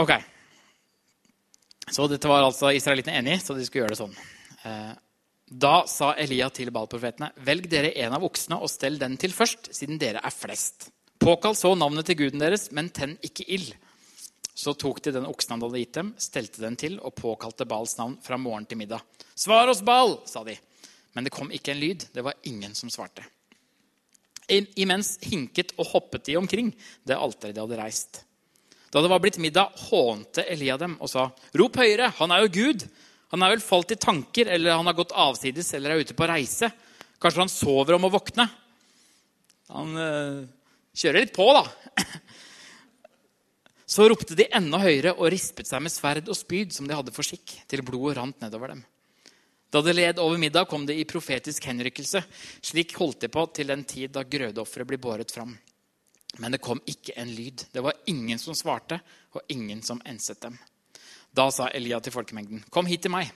Ok. 0.01 0.17
Så 1.91 2.09
dette 2.09 2.27
var 2.27 2.49
altså 2.49 2.73
israelittene 2.73 3.21
enig 3.21 3.37
så 3.43 3.53
de 3.53 3.63
skulle 3.67 3.85
gjøre 3.85 3.93
det 3.93 4.01
sånn. 4.01 4.19
Da 5.51 5.83
sa 5.83 6.13
Elia 6.15 6.47
til 6.47 6.71
Baal-profetene.: 6.71 7.33
Velg 7.43 7.65
dere 7.67 7.91
en 7.99 8.13
av 8.15 8.23
oksene 8.23 8.55
og 8.63 8.71
stell 8.71 8.95
den 8.99 9.17
til 9.19 9.33
først, 9.35 9.73
siden 9.75 9.99
dere 9.99 10.21
er 10.23 10.31
flest. 10.31 10.87
Påkall 11.19 11.57
så 11.59 11.73
navnet 11.75 12.07
til 12.07 12.21
guden 12.21 12.39
deres, 12.39 12.69
men 12.71 12.87
tenn 12.89 13.17
ikke 13.19 13.43
ild. 13.51 13.73
Så 14.55 14.73
tok 14.79 15.01
de 15.03 15.11
den 15.11 15.27
oksen 15.27 15.57
han 15.57 15.65
hadde 15.65 15.81
gitt 15.81 15.99
dem, 15.99 16.13
stelte 16.15 16.63
den 16.63 16.77
til 16.79 16.95
og 17.03 17.17
påkalte 17.19 17.67
Baals 17.67 17.97
navn 17.99 18.15
fra 18.23 18.39
morgen 18.39 18.65
til 18.65 18.79
middag. 18.79 19.03
Svar 19.35 19.67
oss, 19.67 19.83
Baal, 19.83 20.21
sa 20.25 20.45
de. 20.47 20.55
Men 21.11 21.27
det 21.27 21.35
kom 21.35 21.51
ikke 21.51 21.75
en 21.75 21.83
lyd. 21.83 22.07
Det 22.15 22.23
var 22.23 22.39
ingen 22.47 22.73
som 22.75 22.89
svarte. 22.89 23.27
Imens 24.79 25.17
hinket 25.23 25.75
og 25.77 25.91
hoppet 25.91 26.29
de 26.31 26.39
omkring 26.39 26.71
det 27.07 27.19
alteret 27.19 27.55
de 27.55 27.63
hadde 27.63 27.79
reist. 27.79 28.23
Da 28.91 29.03
det 29.03 29.11
var 29.11 29.19
blitt 29.23 29.39
middag, 29.39 29.75
hånte 29.91 30.47
Elia 30.47 30.77
dem 30.77 30.97
og 30.99 31.11
sa, 31.11 31.31
'Rop 31.55 31.75
høyere! 31.75 32.13
Han 32.19 32.31
er 32.31 32.47
jo 32.47 32.55
Gud!' 32.55 32.87
Han 33.31 33.43
er 33.43 33.53
vel 33.53 33.63
falt 33.63 33.93
i 33.95 33.99
tanker, 33.99 34.49
eller 34.51 34.75
han 34.75 34.87
har 34.89 34.97
gått 34.97 35.15
avsides 35.15 35.71
eller 35.77 35.93
er 35.93 36.03
ute 36.03 36.15
på 36.17 36.27
reise. 36.27 36.67
Kanskje 37.21 37.43
han 37.45 37.51
sover 37.51 37.95
om 37.95 38.07
å 38.07 38.11
våkne? 38.11 38.47
Han 39.71 39.95
øh, 39.95 40.39
kjører 40.97 41.23
litt 41.23 41.35
på, 41.35 41.45
da. 41.55 41.63
Så 43.91 44.07
ropte 44.07 44.35
de 44.39 44.47
enda 44.55 44.79
høyere 44.79 45.13
og 45.17 45.29
rispet 45.31 45.67
seg 45.67 45.83
med 45.83 45.91
sverd 45.91 46.27
og 46.31 46.37
spyd, 46.37 46.71
som 46.75 46.87
de 46.87 46.95
hadde 46.95 47.13
for 47.15 47.27
skikk, 47.27 47.57
til 47.71 47.83
blodet 47.87 48.17
rant 48.19 48.43
nedover 48.43 48.73
dem. 48.73 48.83
Da 49.71 49.79
det 49.83 49.95
led 49.95 50.19
over 50.19 50.39
middag, 50.39 50.67
kom 50.67 50.83
det 50.87 50.97
i 50.99 51.07
profetisk 51.07 51.69
henrykkelse. 51.69 52.23
Slik 52.59 52.95
holdt 52.99 53.23
de 53.23 53.29
på 53.31 53.45
til 53.55 53.71
den 53.71 53.85
tid 53.87 54.11
da 54.15 54.25
grødeofferet 54.27 54.89
ble 54.89 54.99
båret 54.99 55.31
fram. 55.31 55.53
Men 56.39 56.55
det 56.55 56.63
kom 56.63 56.79
ikke 56.87 57.15
en 57.19 57.31
lyd. 57.31 57.63
Det 57.71 57.83
var 57.83 57.99
ingen 58.11 58.39
som 58.39 58.55
svarte, 58.55 58.99
og 59.31 59.47
ingen 59.51 59.79
som 59.83 60.03
enset 60.07 60.41
dem. 60.43 60.57
Da 61.31 61.47
sa 61.51 61.69
Elia 61.71 61.99
til 61.99 62.11
folkemengden, 62.11 62.63
'Kom 62.69 62.85
hit 62.85 63.01
til 63.03 63.11
meg.' 63.11 63.31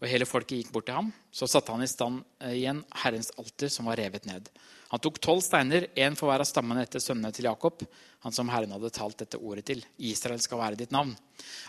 Og 0.00 0.08
hele 0.08 0.26
folket 0.26 0.58
gikk 0.58 0.72
bort 0.72 0.86
til 0.86 0.94
ham. 0.94 1.12
Så 1.30 1.46
satte 1.46 1.70
han 1.70 1.82
i 1.82 1.86
stand 1.86 2.24
eh, 2.40 2.56
igjen 2.58 2.84
Herrens 3.02 3.30
alter, 3.38 3.68
som 3.68 3.86
var 3.86 3.96
revet 3.96 4.24
ned. 4.26 4.48
Han 4.90 5.00
tok 5.00 5.20
tolv 5.20 5.42
steiner, 5.42 5.86
én 5.94 6.16
for 6.18 6.26
hver 6.26 6.42
av 6.42 6.48
stammene 6.48 6.82
etter 6.82 6.98
sønnene 6.98 7.32
til 7.32 7.44
Jakob, 7.44 7.84
han 8.20 8.32
som 8.32 8.48
Herren 8.48 8.72
hadde 8.74 8.90
talt 8.90 9.18
dette 9.22 9.38
ordet 9.38 9.64
til. 9.64 9.84
Israel 9.98 10.40
skal 10.40 10.58
være 10.58 10.76
ditt 10.76 10.90
navn. 10.90 11.14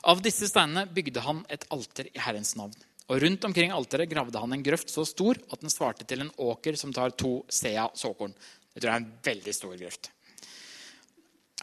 Av 0.04 0.22
disse 0.22 0.50
steinene 0.50 0.88
bygde 0.90 1.22
han 1.22 1.46
et 1.48 1.68
alter 1.70 2.10
i 2.10 2.20
Herrens 2.20 2.56
navn. 2.56 2.74
Og 3.12 3.22
rundt 3.22 3.46
omkring 3.46 3.72
alteret 3.76 4.10
gravde 4.10 4.40
han 4.40 4.54
en 4.56 4.64
grøft 4.66 4.90
så 4.90 5.06
stor 5.06 5.38
at 5.52 5.62
den 5.62 5.72
svarte 5.72 6.08
til 6.08 6.24
en 6.24 6.34
åker 6.42 6.76
som 6.80 6.94
tar 6.96 7.14
to 7.20 7.44
sea 7.50 7.90
såkorn. 7.96 8.34
Det 8.74 8.82
tror 8.82 8.90
jeg 8.90 8.96
er 8.96 9.04
en 9.04 9.14
veldig 9.24 9.54
stor 9.54 9.76
grøft. 9.78 10.10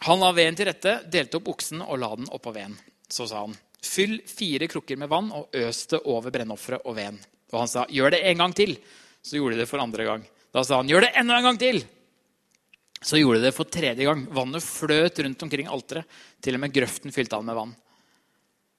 Han 0.07 0.21
la 0.21 0.31
veden 0.33 0.57
til 0.57 0.69
rette, 0.69 1.01
delte 1.11 1.37
opp 1.37 1.51
oksen 1.51 1.83
og 1.83 1.99
la 2.01 2.15
den 2.15 2.31
oppå 2.33 2.53
veden. 2.55 2.77
Så 3.11 3.27
sa 3.29 3.43
han, 3.43 3.57
Fyll 3.81 4.19
fire 4.29 4.67
krukker 4.69 4.97
med 4.97 5.09
vann 5.09 5.31
og 5.33 5.55
øs 5.57 5.85
det 5.89 6.03
over 6.05 6.33
brennofferet 6.33 6.85
og 6.85 6.95
veden. 6.95 7.19
Og 7.51 7.59
han 7.59 7.67
sa, 7.67 7.85
'Gjør 7.89 8.11
det 8.11 8.21
en 8.23 8.37
gang 8.37 8.53
til.' 8.53 8.77
Så 9.21 9.37
gjorde 9.37 9.55
de 9.55 9.61
det 9.61 9.69
for 9.69 9.81
andre 9.81 10.03
gang. 10.03 10.23
Da 10.53 10.63
sa 10.63 10.77
han, 10.77 10.87
'Gjør 10.87 11.01
det 11.01 11.13
enda 11.15 11.37
en 11.37 11.43
gang 11.43 11.59
til.' 11.59 11.83
Så 13.01 13.17
gjorde 13.17 13.39
de 13.39 13.45
det 13.49 13.55
for 13.55 13.65
tredje 13.65 14.05
gang. 14.05 14.27
Vannet 14.29 14.63
fløt 14.63 15.19
rundt 15.19 15.43
omkring 15.43 15.67
alteret. 15.67 16.05
Til 16.41 16.53
og 16.53 16.59
med 16.61 16.73
grøften 16.73 17.11
fylte 17.11 17.35
han 17.35 17.45
med 17.45 17.55
vann. 17.55 17.75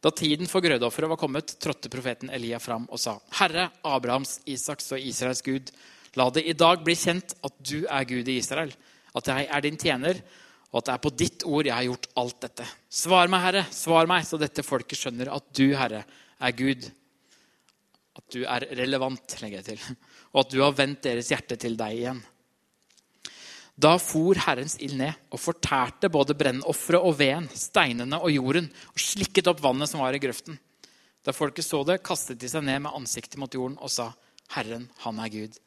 Da 0.03 0.11
tiden 0.11 0.47
for 0.51 0.63
grødofferet 0.63 1.11
var 1.11 1.19
kommet, 1.19 1.55
trådte 1.63 1.91
profeten 1.91 2.31
Elia 2.31 2.59
fram 2.59 2.87
og 2.91 2.99
sa, 2.99 3.19
'Herre, 3.19 3.71
Abrahams, 3.85 4.41
Isaks 4.47 4.93
og 4.93 5.01
Israels 5.01 5.43
Gud, 5.43 5.71
la 6.15 6.31
det 6.31 6.45
i 6.47 6.53
dag 6.53 6.83
bli 6.85 6.95
kjent 6.95 7.35
at 7.43 7.53
du 7.59 7.87
er 7.87 8.05
Gud 8.05 8.29
i 8.29 8.39
Israel, 8.39 8.73
at 9.15 9.27
jeg 9.27 9.49
er 9.51 9.61
din 9.61 9.77
tjener, 9.77 10.23
og 10.73 10.81
at 10.81 10.89
det 10.89 10.95
er 10.95 11.05
på 11.05 11.13
ditt 11.21 11.45
ord 11.45 11.69
jeg 11.69 11.77
har 11.77 11.85
gjort 11.85 12.09
alt 12.23 12.39
dette. 12.47 12.67
Svar 12.89 13.29
meg, 13.29 13.45
Herre, 13.45 13.63
svar 13.77 14.09
meg, 14.09 14.25
så 14.25 14.41
dette 14.41 14.65
folket 14.65 14.99
skjønner 14.99 15.29
at 15.35 15.51
du, 15.53 15.67
Herre, 15.77 16.01
er 16.43 16.55
Gud. 16.57 16.87
At 18.17 18.25
du 18.33 18.41
er 18.49 18.65
relevant, 18.81 19.37
legger 19.43 19.61
jeg 19.61 19.67
til. 19.69 19.99
Og 20.33 20.47
at 20.47 20.55
du 20.55 20.63
har 20.65 20.77
vendt 20.77 21.05
deres 21.05 21.29
hjerte 21.33 21.59
til 21.61 21.77
deg 21.77 21.99
igjen. 21.99 22.23
Da 23.83 23.95
for 24.01 24.37
Herrens 24.47 24.79
ild 24.85 24.97
ned 25.01 25.33
og 25.33 25.41
fortærte 25.41 26.11
både 26.13 26.37
brennofferet 26.39 27.05
og 27.05 27.17
veden, 27.21 27.49
steinene 27.53 28.21
og 28.21 28.33
jorden, 28.33 28.69
og 28.93 29.01
slikket 29.01 29.49
opp 29.53 29.63
vannet 29.65 29.93
som 29.93 30.01
var 30.05 30.17
i 30.17 30.21
grøften. 30.23 30.57
Da 31.25 31.37
folket 31.37 31.69
så 31.69 31.83
det, 31.87 32.01
kastet 32.05 32.41
de 32.41 32.49
seg 32.51 32.65
ned 32.67 32.85
med 32.85 32.97
ansiktet 32.97 33.41
mot 33.41 33.53
jorden 33.53 33.77
og 33.81 33.93
sa, 33.93 34.11
Herren, 34.57 34.89
han 35.05 35.21
er 35.21 35.33
Gud. 35.33 35.61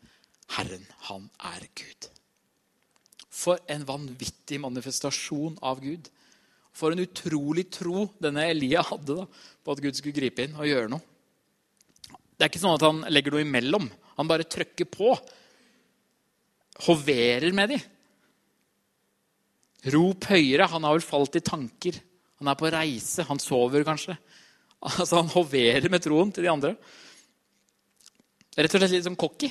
Herren, 0.57 0.85
han 1.09 1.29
er 1.53 1.69
Gud. 1.77 2.09
For 3.35 3.59
en 3.71 3.83
vanvittig 3.87 4.61
manifestasjon 4.63 5.57
av 5.65 5.81
Gud. 5.83 6.07
For 6.75 6.91
en 6.91 7.03
utrolig 7.03 7.67
tro 7.73 8.07
denne 8.21 8.47
Elia 8.51 8.83
hadde 8.85 9.19
da, 9.21 9.25
på 9.63 9.75
at 9.75 9.81
Gud 9.83 9.97
skulle 9.97 10.15
gripe 10.15 10.45
inn 10.45 10.55
og 10.57 10.67
gjøre 10.69 10.91
noe. 10.91 11.03
Det 12.35 12.43
er 12.43 12.51
ikke 12.51 12.61
sånn 12.63 12.75
at 12.75 12.83
han 12.83 13.03
legger 13.11 13.35
noe 13.35 13.45
imellom. 13.45 13.87
Han 14.17 14.27
bare 14.27 14.47
trykker 14.47 14.87
på. 14.91 15.13
Hoverer 16.87 17.55
med 17.55 17.71
de. 17.71 17.79
Rop 19.95 20.27
høyere. 20.31 20.67
Han 20.71 20.87
har 20.87 20.97
vel 20.97 21.05
falt 21.05 21.39
i 21.39 21.43
tanker. 21.45 21.99
Han 22.41 22.51
er 22.51 22.59
på 22.59 22.71
reise. 22.73 23.23
Han 23.29 23.39
sover 23.39 23.87
kanskje. 23.87 24.17
Altså, 24.85 25.21
Han 25.21 25.31
hoverer 25.31 25.87
med 25.89 26.03
troen 26.03 26.29
til 26.35 26.45
de 26.45 26.51
andre. 26.51 26.75
Rett 28.55 28.75
og 28.75 28.83
slett 28.83 28.91
litt 28.93 29.07
sånn 29.07 29.17
cocky. 29.19 29.49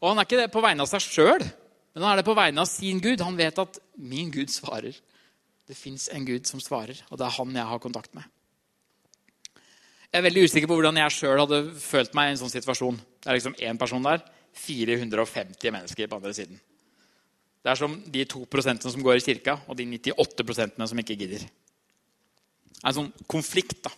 Og 0.00 0.06
han 0.08 0.22
er 0.22 0.26
ikke 0.26 0.38
det 0.40 0.52
på 0.54 0.62
vegne 0.64 0.86
av 0.86 0.88
seg 0.88 1.04
sjøl. 1.04 1.42
Men 1.94 2.04
han 2.04 2.12
er 2.12 2.20
det 2.20 2.28
på 2.28 2.36
vegne 2.38 2.62
av 2.62 2.68
sin 2.70 3.00
Gud. 3.02 3.22
Han 3.24 3.38
vet 3.38 3.58
at 3.58 3.78
min 3.98 4.30
Gud 4.30 4.52
svarer. 4.52 4.96
Det 5.70 5.78
fins 5.78 6.08
en 6.10 6.26
Gud 6.26 6.48
som 6.50 6.62
svarer, 6.62 6.98
og 7.10 7.18
det 7.18 7.26
er 7.26 7.36
han 7.36 7.54
jeg 7.54 7.70
har 7.70 7.82
kontakt 7.82 8.14
med. 8.16 8.26
Jeg 10.10 10.18
er 10.18 10.26
veldig 10.26 10.42
usikker 10.42 10.66
på 10.66 10.74
hvordan 10.80 10.98
jeg 10.98 11.14
sjøl 11.14 11.38
hadde 11.38 11.60
følt 11.78 12.16
meg 12.18 12.26
i 12.26 12.32
en 12.34 12.40
sånn 12.40 12.50
situasjon. 12.50 12.98
Det 13.22 13.30
er 13.30 13.38
liksom 13.38 13.54
én 13.62 13.78
person 13.78 14.02
der, 14.02 14.24
450 14.58 15.70
mennesker 15.70 16.10
på 16.10 16.18
andre 16.18 16.32
siden. 16.34 16.58
Det 17.60 17.70
er 17.70 17.78
som 17.78 17.94
de 18.02 18.24
2% 18.26 18.88
som 18.90 19.04
går 19.04 19.20
i 19.20 19.22
kirka, 19.22 19.60
og 19.70 19.78
de 19.78 19.86
98% 19.86 20.82
som 20.90 21.02
ikke 21.02 21.18
gidder. 21.20 21.44
Det 21.46 22.82
er 22.82 22.90
en 22.90 22.98
sånn 23.02 23.12
konflikt. 23.30 23.84
da. 23.86 23.92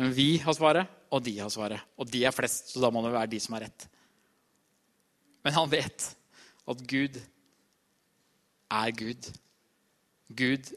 Men 0.00 0.14
vi 0.16 0.38
har 0.42 0.56
svaret, 0.56 0.90
og 1.12 1.22
de 1.22 1.36
har 1.38 1.50
svaret. 1.52 1.86
Og 2.00 2.10
de 2.10 2.24
er 2.24 2.34
flest, 2.34 2.72
så 2.72 2.82
da 2.82 2.90
må 2.90 3.04
det 3.04 3.12
være 3.14 3.30
de 3.30 3.40
som 3.44 3.54
har 3.54 3.68
rett. 3.68 3.86
Men 5.44 5.54
han 5.54 5.70
vet 5.70 6.08
at 6.70 6.84
Gud 6.88 7.18
er 8.70 8.92
Gud. 8.94 9.30
Gud 10.30 10.70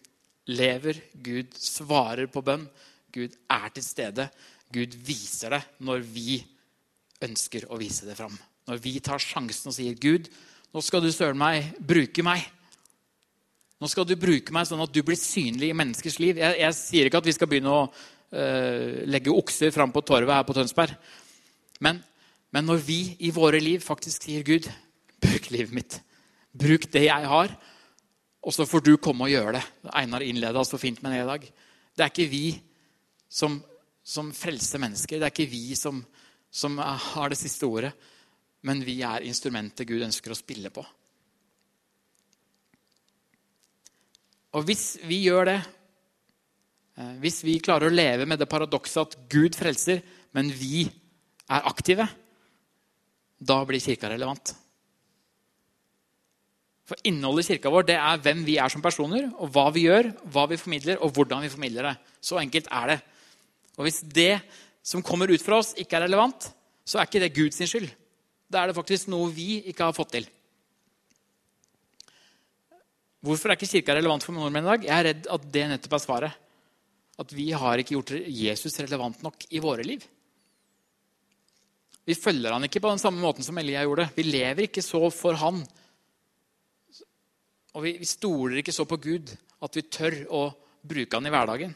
lever, 0.49 0.99
Gud 1.13 1.53
svarer 1.59 2.27
på 2.31 2.41
bønn. 2.45 2.65
Gud 3.13 3.35
er 3.51 3.69
til 3.75 3.85
stede. 3.85 4.27
Gud 4.73 4.97
viser 5.05 5.53
det 5.53 5.61
når 5.85 6.01
vi 6.07 6.39
ønsker 7.23 7.67
å 7.69 7.77
vise 7.79 8.07
det 8.07 8.17
fram. 8.17 8.33
Når 8.67 8.81
vi 8.81 8.97
tar 9.03 9.21
sjansen 9.21 9.69
og 9.69 9.75
sier, 9.75 9.95
'Gud, 9.95 10.29
nå 10.73 10.81
skal 10.81 11.03
du 11.03 11.11
søren 11.11 11.39
meg 11.39 11.73
bruke 11.79 12.25
meg.' 12.25 12.45
Nå 13.81 13.89
skal 13.91 14.07
du 14.07 14.15
bruke 14.15 14.53
meg 14.55 14.63
sånn 14.69 14.79
at 14.79 14.93
du 14.95 15.01
blir 15.03 15.19
synlig 15.19 15.73
i 15.73 15.75
menneskers 15.75 16.15
liv. 16.23 16.37
Jeg, 16.39 16.55
jeg 16.61 16.75
sier 16.77 17.07
ikke 17.09 17.19
at 17.19 17.27
vi 17.27 17.33
skal 17.35 17.49
begynne 17.51 17.73
å 17.73 17.81
uh, 17.89 19.03
legge 19.11 19.33
okser 19.33 19.73
fram 19.75 19.91
på 19.91 20.05
torvet 20.07 20.31
her 20.31 20.45
på 20.47 20.55
Tønsberg. 20.55 20.93
Men, 21.83 21.99
men 22.55 22.63
når 22.63 22.79
vi 22.85 22.99
i 23.27 23.33
våre 23.35 23.59
liv 23.59 23.83
faktisk 23.83 24.23
sier, 24.23 24.45
'Gud, 24.47 24.69
Bruk 25.23 25.49
livet 25.55 25.75
mitt. 25.75 25.99
Bruk 26.53 26.89
det 26.93 27.07
jeg 27.07 27.29
har, 27.29 27.53
og 28.43 28.53
så 28.53 28.65
får 28.67 28.83
du 28.83 28.93
komme 29.01 29.25
og 29.25 29.31
gjøre 29.31 29.55
det. 29.57 29.63
Einar 29.95 30.25
innleda 30.25 30.63
så 30.67 30.77
fint 30.81 30.99
med 31.03 31.15
det 31.15 31.21
i 31.23 31.29
dag. 31.29 31.45
Det 31.95 32.03
er 32.03 32.11
ikke 32.11 32.31
vi 32.31 32.47
som, 33.31 33.55
som 34.03 34.33
frelser 34.35 34.81
mennesker. 34.83 35.21
Det 35.21 35.29
er 35.29 35.33
ikke 35.33 35.51
vi 35.51 35.77
som, 35.79 36.01
som 36.51 36.75
har 36.81 37.31
det 37.31 37.39
siste 37.39 37.69
ordet. 37.69 37.93
Men 38.67 38.83
vi 38.83 38.99
er 39.03 39.25
instrumentet 39.27 39.87
Gud 39.87 40.03
ønsker 40.03 40.33
å 40.33 40.39
spille 40.39 40.71
på. 40.75 40.83
Og 44.53 44.67
hvis 44.67 44.99
vi 45.07 45.23
gjør 45.25 45.49
det, 45.49 45.59
eh, 46.99 47.15
hvis 47.23 47.41
vi 47.47 47.57
klarer 47.63 47.89
å 47.89 47.95
leve 47.95 48.27
med 48.29 48.39
det 48.39 48.49
paradokset 48.51 49.01
at 49.01 49.15
Gud 49.31 49.55
frelser, 49.57 50.03
men 50.35 50.51
vi 50.53 50.83
er 51.49 51.65
aktive, 51.69 52.05
da 53.39 53.57
blir 53.65 53.81
kirka 53.83 54.11
relevant. 54.11 54.53
For 56.93 57.09
innholdet 57.09 57.47
i 57.47 57.55
kirka 57.55 57.71
vår 57.73 57.87
det 57.87 57.95
er 57.97 58.19
hvem 58.21 58.43
vi 58.45 58.59
er 58.61 58.69
som 58.69 58.81
personer, 58.83 59.31
og 59.41 59.49
hva 59.55 59.63
vi 59.73 59.87
gjør, 59.87 60.11
hva 60.29 60.43
vi 60.51 60.59
formidler, 60.61 60.99
og 61.01 61.15
hvordan 61.15 61.41
vi 61.41 61.49
formidler 61.49 61.87
det. 61.89 61.93
Så 62.21 62.37
enkelt 62.37 62.69
er 62.69 62.91
det. 62.91 62.97
Og 63.79 63.87
hvis 63.87 64.03
det 64.13 64.35
som 64.85 65.01
kommer 65.01 65.31
ut 65.33 65.41
fra 65.41 65.57
oss, 65.57 65.71
ikke 65.73 65.97
er 65.97 66.05
relevant, 66.05 66.51
så 66.85 67.01
er 67.01 67.09
ikke 67.09 67.23
det 67.23 67.31
Guds 67.33 67.57
skyld. 67.57 67.89
Da 68.45 68.61
er 68.61 68.69
det 68.69 68.77
faktisk 68.77 69.09
noe 69.09 69.33
vi 69.33 69.63
ikke 69.73 69.89
har 69.89 69.97
fått 69.97 70.13
til. 70.19 70.29
Hvorfor 73.25 73.49
er 73.49 73.57
ikke 73.57 73.73
kirka 73.73 73.97
relevant 73.97 74.27
for 74.27 74.37
nordmenn 74.37 74.67
i 74.67 74.73
dag? 74.75 74.89
Jeg 74.91 74.93
er 74.99 75.09
redd 75.09 75.33
at 75.33 75.51
det 75.57 75.67
nettopp 75.73 75.97
er 75.97 76.05
svaret. 76.05 76.41
At 77.17 77.33
vi 77.33 77.49
har 77.57 77.81
ikke 77.81 77.97
gjort 77.97 78.17
Jesus 78.29 78.77
relevant 78.83 79.25
nok 79.25 79.49
i 79.49 79.63
våre 79.63 79.81
liv. 79.87 80.05
Vi 82.05 82.13
følger 82.13 82.53
han 82.53 82.69
ikke 82.69 82.83
på 82.83 82.93
den 82.93 83.01
samme 83.01 83.23
måten 83.23 83.41
som 83.41 83.57
Elia 83.57 83.81
gjorde. 83.81 84.11
Vi 84.13 84.29
lever 84.29 84.67
ikke 84.67 84.85
så 84.85 85.07
for 85.09 85.41
han 85.41 85.65
og 87.73 87.85
vi, 87.85 87.95
vi 87.97 88.07
stoler 88.07 88.59
ikke 88.61 88.75
så 88.75 88.85
på 88.89 88.99
Gud 89.01 89.33
at 89.63 89.77
vi 89.77 89.85
tør 89.87 90.19
å 90.29 90.43
bruke 90.83 91.17
han 91.17 91.27
i 91.27 91.33
hverdagen. 91.33 91.73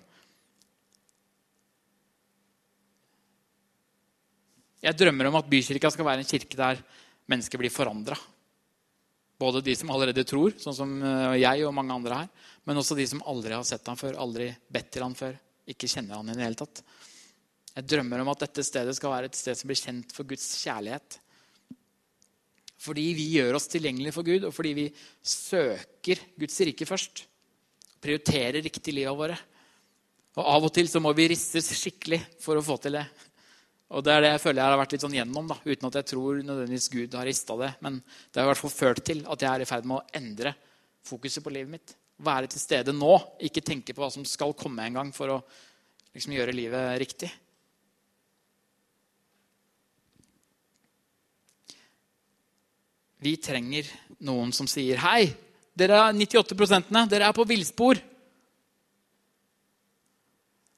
Jeg 4.83 4.93
drømmer 4.93 5.29
om 5.29 5.37
at 5.39 5.47
Bykirka 5.49 5.89
skal 5.91 6.05
være 6.05 6.21
en 6.21 6.29
kirke 6.29 6.59
der 6.59 6.81
mennesker 7.27 7.59
blir 7.59 7.73
forandra. 7.73 8.17
Både 9.37 9.61
de 9.65 9.73
som 9.77 9.89
allerede 9.93 10.25
tror, 10.25 10.53
sånn 10.61 10.75
som 10.75 10.93
eh, 11.01 11.39
jeg 11.41 11.65
og 11.65 11.73
mange 11.75 11.93
andre 11.93 12.21
her, 12.21 12.29
men 12.65 12.79
også 12.79 12.97
de 12.97 13.05
som 13.09 13.21
aldri 13.29 13.53
har 13.53 13.65
sett 13.67 13.85
ham 13.89 13.97
før, 13.99 14.17
aldri 14.21 14.49
bedt 14.73 14.89
til 14.93 15.05
ham 15.05 15.17
før, 15.17 15.35
ikke 15.69 15.89
kjenner 15.91 16.17
han 16.17 16.29
i 16.29 16.37
det 16.37 16.45
hele 16.45 16.57
tatt. 16.57 16.81
Jeg 17.73 17.85
drømmer 17.89 18.23
om 18.23 18.31
at 18.33 18.45
dette 18.47 18.65
stedet 18.65 18.95
skal 18.97 19.13
være 19.13 19.29
et 19.29 19.37
sted 19.37 19.57
som 19.57 19.69
blir 19.69 19.77
kjent 19.77 20.13
for 20.15 20.29
Guds 20.29 20.45
kjærlighet. 20.63 21.19
Fordi 22.77 23.05
vi 23.17 23.25
gjør 23.37 23.57
oss 23.57 23.69
tilgjengelige 23.71 24.13
for 24.13 24.27
Gud, 24.27 24.45
og 24.47 24.53
fordi 24.53 24.73
vi 24.77 24.87
søker 25.25 26.21
Guds 26.37 26.59
rike 26.67 26.85
først. 26.85 27.23
Prioriterer 28.03 28.61
riktig 28.61 28.93
livet 28.93 29.17
våre. 29.17 29.37
Og 30.37 30.43
Av 30.45 30.67
og 30.67 30.73
til 30.73 30.89
så 30.89 31.01
må 31.01 31.09
vi 31.17 31.31
ristes 31.31 31.71
skikkelig 31.73 32.21
for 32.43 32.59
å 32.59 32.65
få 32.65 32.77
til 32.83 32.99
det. 32.99 33.07
Og 33.95 34.03
det 34.03 34.13
er 34.13 34.23
det 34.23 34.31
jeg 34.33 34.43
føler 34.43 34.61
jeg 34.61 34.69
har 34.73 34.81
vært 34.81 34.93
litt 34.93 35.03
sånn 35.05 35.15
gjennom, 35.15 35.47
da, 35.47 35.55
uten 35.63 35.87
at 35.87 35.97
jeg 35.97 36.09
tror 36.11 36.41
nødvendigvis 36.43 36.89
Gud 36.93 37.15
har 37.17 37.25
rista 37.27 37.55
det. 37.57 37.71
Men 37.85 38.01
det 38.03 38.41
har 38.41 38.45
i 38.45 38.51
hvert 38.51 38.61
fall 38.61 38.73
ført 38.73 39.01
til 39.07 39.23
at 39.25 39.45
jeg 39.45 39.49
er 39.49 39.63
i 39.63 39.69
ferd 39.69 39.87
med 39.87 39.97
å 39.97 40.19
endre 40.19 40.53
fokuset 41.07 41.43
på 41.45 41.53
livet 41.55 41.71
mitt. 41.71 41.95
Være 42.21 42.49
til 42.51 42.61
stede 42.61 42.93
nå, 42.93 43.13
ikke 43.47 43.63
tenke 43.65 43.95
på 43.95 44.03
hva 44.03 44.11
som 44.13 44.25
skal 44.27 44.53
komme 44.59 44.85
en 44.85 44.99
gang 44.99 45.11
for 45.15 45.37
å 45.37 45.41
liksom, 46.13 46.35
gjøre 46.35 46.55
livet 46.55 46.97
riktig. 47.01 47.31
Vi 53.23 53.33
trenger 53.41 53.87
noen 54.27 54.51
som 54.53 54.67
sier 54.69 54.99
Hei, 55.01 55.25
dere 55.77 55.97
er 56.09 56.17
98% 56.17 56.93
dere 57.09 57.29
er 57.29 57.35
på 57.37 57.45
villspor. 57.49 57.99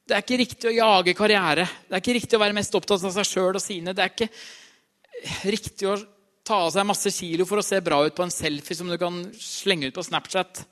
Det 0.10 0.16
er 0.16 0.24
ikke 0.24 0.40
riktig 0.42 0.70
å 0.72 0.74
jage 0.74 1.14
karriere. 1.18 1.68
Det 1.86 1.94
er 1.94 2.02
ikke 2.02 2.16
riktig 2.18 2.38
å 2.38 2.42
være 2.42 2.56
mest 2.58 2.76
opptatt 2.80 3.04
av 3.06 3.14
seg 3.14 3.28
sjøl 3.28 3.60
og 3.60 3.62
sine. 3.62 3.94
Det 3.94 4.06
er 4.06 4.14
ikke 4.14 4.30
riktig 5.52 5.90
å 5.90 6.00
ta 6.48 6.64
av 6.66 6.72
seg 6.74 6.88
masse 6.90 7.12
kilo 7.14 7.46
for 7.46 7.62
å 7.62 7.66
se 7.66 7.78
bra 7.86 8.00
ut 8.08 8.16
på 8.18 8.26
en 8.26 8.34
selfie 8.34 8.78
som 8.78 8.90
du 8.90 8.98
kan 8.98 9.20
slenge 9.38 9.92
ut 9.92 10.00
på 10.00 10.08
Snapchat. 10.08 10.64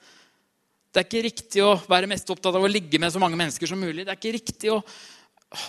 Det 0.90 1.04
er 1.04 1.06
ikke 1.06 1.26
riktig 1.28 1.62
å 1.62 1.76
være 1.86 2.10
mest 2.10 2.32
opptatt 2.34 2.56
av 2.58 2.66
å 2.66 2.72
ligge 2.72 2.98
med 2.98 3.14
så 3.14 3.22
mange 3.22 3.38
mennesker 3.38 3.70
som 3.70 3.84
mulig. 3.84 4.08
Det 4.08 4.16
er 4.16 4.18
ikke 4.18 4.36
riktig 4.40 4.74
å, 4.74 4.80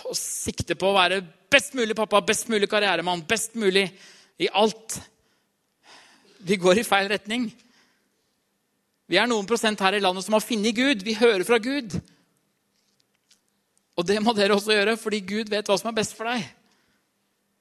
å 0.09 0.17
sikte 0.17 0.79
på 0.79 0.89
å 0.89 0.97
være 0.97 1.21
best 1.51 1.77
mulig 1.77 1.93
pappa, 1.99 2.23
best 2.25 2.49
mulig 2.49 2.71
karrieremann, 2.71 3.21
best 3.29 3.53
mulig 3.59 3.85
i 4.41 4.49
alt. 4.49 4.97
Vi 6.39 6.57
går 6.59 6.79
i 6.79 6.87
feil 6.87 7.09
retning. 7.11 7.49
Vi 9.09 9.17
er 9.17 9.27
noen 9.27 9.47
prosent 9.49 9.79
her 9.81 9.97
i 9.97 10.01
landet 10.03 10.25
som 10.25 10.35
har 10.37 10.45
funnet 10.45 10.77
Gud. 10.77 11.03
Vi 11.03 11.17
hører 11.17 11.43
fra 11.47 11.57
Gud. 11.61 11.95
Og 13.99 14.05
det 14.07 14.19
må 14.23 14.31
dere 14.37 14.55
også 14.55 14.75
gjøre, 14.75 14.95
fordi 15.01 15.19
Gud 15.27 15.49
vet 15.51 15.67
hva 15.67 15.75
som 15.79 15.89
er 15.91 15.97
best 15.97 16.15
for 16.15 16.29
deg. 16.29 16.45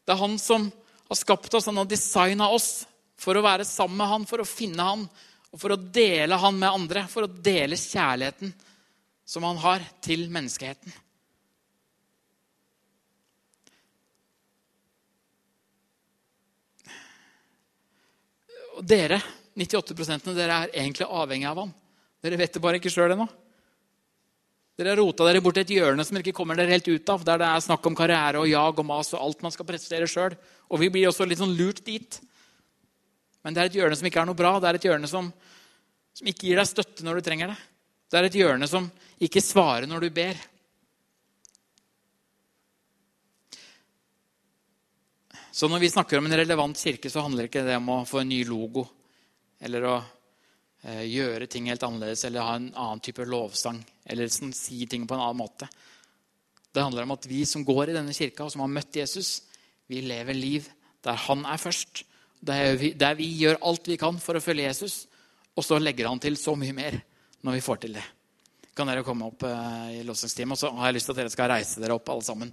Det 0.07 0.15
er 0.15 0.21
han 0.21 0.37
som 0.41 0.69
har 1.09 1.19
skapt 1.19 1.55
oss, 1.57 1.67
han 1.67 1.81
har 1.81 1.89
designa 1.89 2.51
oss 2.53 2.85
for 3.19 3.35
å 3.35 3.43
være 3.43 3.67
sammen 3.67 3.99
med 3.99 4.13
han, 4.13 4.29
for 4.29 4.45
å 4.45 4.47
finne 4.47 4.85
han, 4.85 5.03
og 5.49 5.61
for 5.61 5.75
å 5.75 5.81
dele 5.81 6.39
han 6.39 6.61
med 6.61 6.71
andre. 6.71 7.07
For 7.11 7.27
å 7.27 7.33
dele 7.33 7.81
kjærligheten 7.81 8.53
som 9.29 9.45
han 9.49 9.59
har 9.65 9.83
til 10.05 10.29
menneskeheten. 10.33 10.93
Dere, 18.87 19.21
98 19.59 20.33
dere 20.37 20.63
er 20.65 20.73
egentlig 20.73 21.07
avhengig 21.09 21.49
av 21.51 21.63
han. 21.65 21.71
Dere 22.23 22.39
vet 22.39 22.55
det 22.55 22.63
bare 22.63 22.81
ikke 22.81 22.93
sjøl 22.93 23.15
ennå. 23.15 23.27
Dere 24.79 24.93
har 24.93 25.01
rota 25.01 25.27
dere 25.27 25.43
bort 25.43 25.57
til 25.59 25.65
et 25.67 25.75
hjørne 25.75 26.05
som 26.07 26.15
dere 26.15 26.29
ikke 26.29 26.39
kommer 26.39 26.59
dere 26.59 26.71
helt 26.71 26.87
ut 26.87 27.11
av. 27.11 27.25
Der 27.27 27.41
det 27.43 27.49
er 27.49 27.65
snakk 27.65 27.87
om 27.91 27.97
karriere 27.99 28.39
og 28.39 28.47
jag 28.47 28.79
og 28.79 28.87
mas 28.87 29.11
og 29.17 29.25
alt 29.25 29.43
man 29.43 29.55
skal 29.55 29.67
prestere 29.67 30.07
sjøl. 30.11 30.37
Og 30.71 30.79
vi 30.83 30.91
blir 30.95 31.09
også 31.11 31.27
litt 31.27 31.41
sånn 31.43 31.57
lurt 31.59 31.83
dit. 31.87 32.21
Men 33.43 33.57
det 33.57 33.63
er 33.63 33.71
et 33.71 33.79
hjørne 33.81 33.99
som 33.99 34.07
ikke 34.07 34.23
er 34.23 34.29
noe 34.31 34.39
bra. 34.39 34.55
Det 34.63 34.71
er 34.71 34.79
et 34.79 34.87
hjørne 34.87 35.11
som, 35.11 35.33
som 36.15 36.31
ikke 36.31 36.47
gir 36.47 36.63
deg 36.63 36.71
støtte 36.71 37.07
når 37.07 37.19
du 37.19 37.27
trenger 37.27 37.51
det. 37.51 37.59
Det 38.09 38.21
er 38.21 38.29
et 38.29 38.39
hjørne 38.39 38.71
som 38.71 38.87
ikke 39.19 39.43
svarer 39.43 39.91
når 39.91 40.07
du 40.07 40.15
ber. 40.15 40.39
Så 45.59 45.67
når 45.67 45.83
vi 45.83 45.91
snakker 45.91 46.21
om 46.21 46.27
en 46.29 46.37
relevant 46.39 46.79
kirke, 46.79 47.11
så 47.11 47.25
handler 47.25 47.49
ikke 47.49 47.65
det 47.67 47.75
om 47.81 47.89
å 47.91 48.05
få 48.07 48.21
en 48.23 48.29
ny 48.31 48.45
logo 48.47 48.85
eller 49.67 49.87
å 49.91 49.95
eh, 49.99 51.03
gjøre 51.11 51.49
ting 51.51 51.67
helt 51.67 51.83
annerledes 51.83 52.23
eller 52.29 52.47
ha 52.47 52.53
en 52.55 52.69
annen 52.71 53.03
type 53.03 53.27
lovsang 53.27 53.81
eller 54.07 54.31
sånn, 54.31 54.53
si 54.55 54.87
ting 54.87 55.09
på 55.09 55.17
en 55.17 55.25
annen 55.25 55.41
måte. 55.41 55.67
Det 56.71 56.85
handler 56.85 57.09
om 57.09 57.17
at 57.17 57.27
vi 57.27 57.43
som 57.49 57.67
går 57.67 57.91
i 57.91 57.97
denne 57.97 58.15
kirka, 58.15 58.47
og 58.47 58.55
som 58.55 58.63
har 58.63 58.71
møtt 58.71 59.01
Jesus, 59.01 59.33
vi 59.91 60.05
lever 60.07 60.39
liv 60.39 60.71
der 61.03 61.19
han 61.27 61.43
er 61.43 61.59
først. 61.59 62.05
Der 62.39 62.79
vi, 62.79 62.93
der 62.95 63.19
vi 63.19 63.27
gjør 63.41 63.59
alt 63.67 63.91
vi 63.91 63.99
kan 63.99 64.23
for 64.23 64.39
å 64.39 64.45
følge 64.45 64.69
Jesus. 64.69 65.09
Og 65.59 65.67
så 65.67 65.83
legger 65.83 66.07
han 66.07 66.23
til 66.23 66.39
så 66.39 66.55
mye 66.55 66.77
mer 66.77 67.03
når 67.43 67.59
vi 67.59 67.67
får 67.67 67.83
til 67.83 67.99
det. 67.99 68.07
Kan 68.79 68.87
dere 68.87 69.03
komme 69.03 69.27
opp 69.27 69.43
uh, 69.43 69.91
i 69.91 70.05
lovsangsteamet? 70.07 70.55
Og 70.55 70.63
så 70.63 70.71
har 70.79 70.93
jeg 70.93 71.01
lyst 71.01 71.11
til 71.11 71.19
at 71.19 71.25
dere 71.25 71.35
skal 71.35 71.51
reise 71.51 71.83
dere 71.83 71.99
opp, 71.99 72.15
alle 72.15 72.31
sammen. 72.31 72.53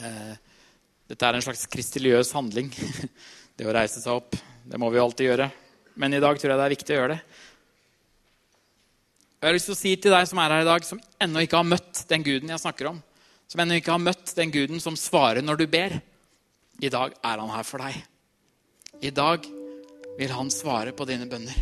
Uh, 0.00 0.47
dette 1.08 1.24
er 1.24 1.38
en 1.38 1.44
slags 1.44 1.64
kristeliøs 1.72 2.34
handling. 2.36 2.68
det 3.56 3.66
å 3.66 3.74
reise 3.74 4.02
seg 4.02 4.12
opp. 4.12 4.36
Det 4.68 4.80
må 4.80 4.90
vi 4.92 5.00
alltid 5.00 5.30
gjøre. 5.30 5.48
Men 5.98 6.14
i 6.14 6.20
dag 6.22 6.38
tror 6.38 6.52
jeg 6.52 6.60
det 6.60 6.66
er 6.66 6.74
viktig 6.74 6.94
å 6.94 6.98
gjøre 6.98 7.14
det. 7.16 7.22
Og 9.38 9.46
jeg 9.46 9.48
har 9.48 9.56
lyst 9.56 9.68
til 9.70 9.76
å 9.76 9.78
si 9.78 9.94
til 10.02 10.14
deg 10.14 10.28
som 10.28 10.40
er 10.42 10.52
her 10.52 10.64
i 10.64 10.68
dag, 10.68 10.84
som 10.84 11.00
ennå 11.22 11.44
ikke 11.46 11.60
har 11.60 11.66
møtt 11.66 12.02
den 12.10 12.24
guden 12.26 12.52
jeg 12.52 12.62
snakker 12.62 12.90
om, 12.90 13.00
som 13.48 13.62
ennå 13.62 13.78
ikke 13.78 13.94
har 13.94 14.02
møtt 14.02 14.32
den 14.34 14.52
guden 14.52 14.82
som 14.82 14.98
svarer 14.98 15.44
når 15.46 15.60
du 15.60 15.66
ber, 15.70 15.94
i 16.82 16.90
dag 16.90 17.14
er 17.22 17.40
han 17.40 17.52
her 17.54 17.66
for 17.66 17.82
deg. 17.82 17.96
I 19.02 19.12
dag 19.14 19.46
vil 20.18 20.34
han 20.34 20.50
svare 20.50 20.92
på 20.94 21.06
dine 21.06 21.26
bønner. 21.30 21.54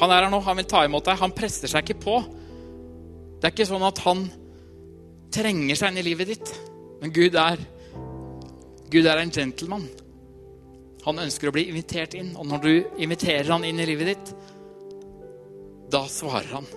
Han 0.00 0.10
er 0.10 0.24
her 0.24 0.30
nå, 0.32 0.40
han 0.42 0.58
vil 0.58 0.70
ta 0.70 0.84
imot 0.86 1.06
deg. 1.06 1.18
Han 1.20 1.34
presser 1.34 1.70
seg 1.70 1.84
ikke 1.84 2.02
på. 2.02 2.16
Det 3.38 3.48
er 3.50 3.54
ikke 3.54 3.68
sånn 3.68 3.84
at 3.86 4.00
han 4.06 4.24
trenger 5.32 5.78
seg 5.78 5.92
inn 5.92 6.02
i 6.02 6.06
livet 6.06 6.32
ditt. 6.32 6.54
Men 7.02 7.12
Gud 7.14 7.36
er, 7.38 7.60
Gud 8.92 9.08
er 9.08 9.22
en 9.22 9.34
gentleman. 9.34 9.88
Han 11.06 11.18
ønsker 11.18 11.50
å 11.50 11.54
bli 11.54 11.66
invitert 11.70 12.14
inn. 12.18 12.34
Og 12.38 12.46
når 12.46 12.62
du 12.62 12.72
inviterer 13.02 13.50
han 13.50 13.66
inn 13.66 13.80
i 13.82 13.88
livet 13.88 14.12
ditt, 14.12 14.34
da 15.92 16.04
svarer 16.08 16.52
han. 16.56 16.68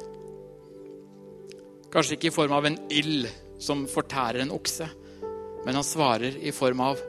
Kanskje 1.94 2.18
ikke 2.18 2.32
i 2.32 2.36
form 2.36 2.56
av 2.58 2.66
en 2.68 2.80
ild 2.92 3.30
som 3.62 3.86
fortærer 3.88 4.42
en 4.44 4.52
okse, 4.52 4.88
men 5.66 5.78
han 5.78 5.86
svarer 5.88 6.36
i 6.44 6.52
form 6.52 6.82
av 6.84 7.00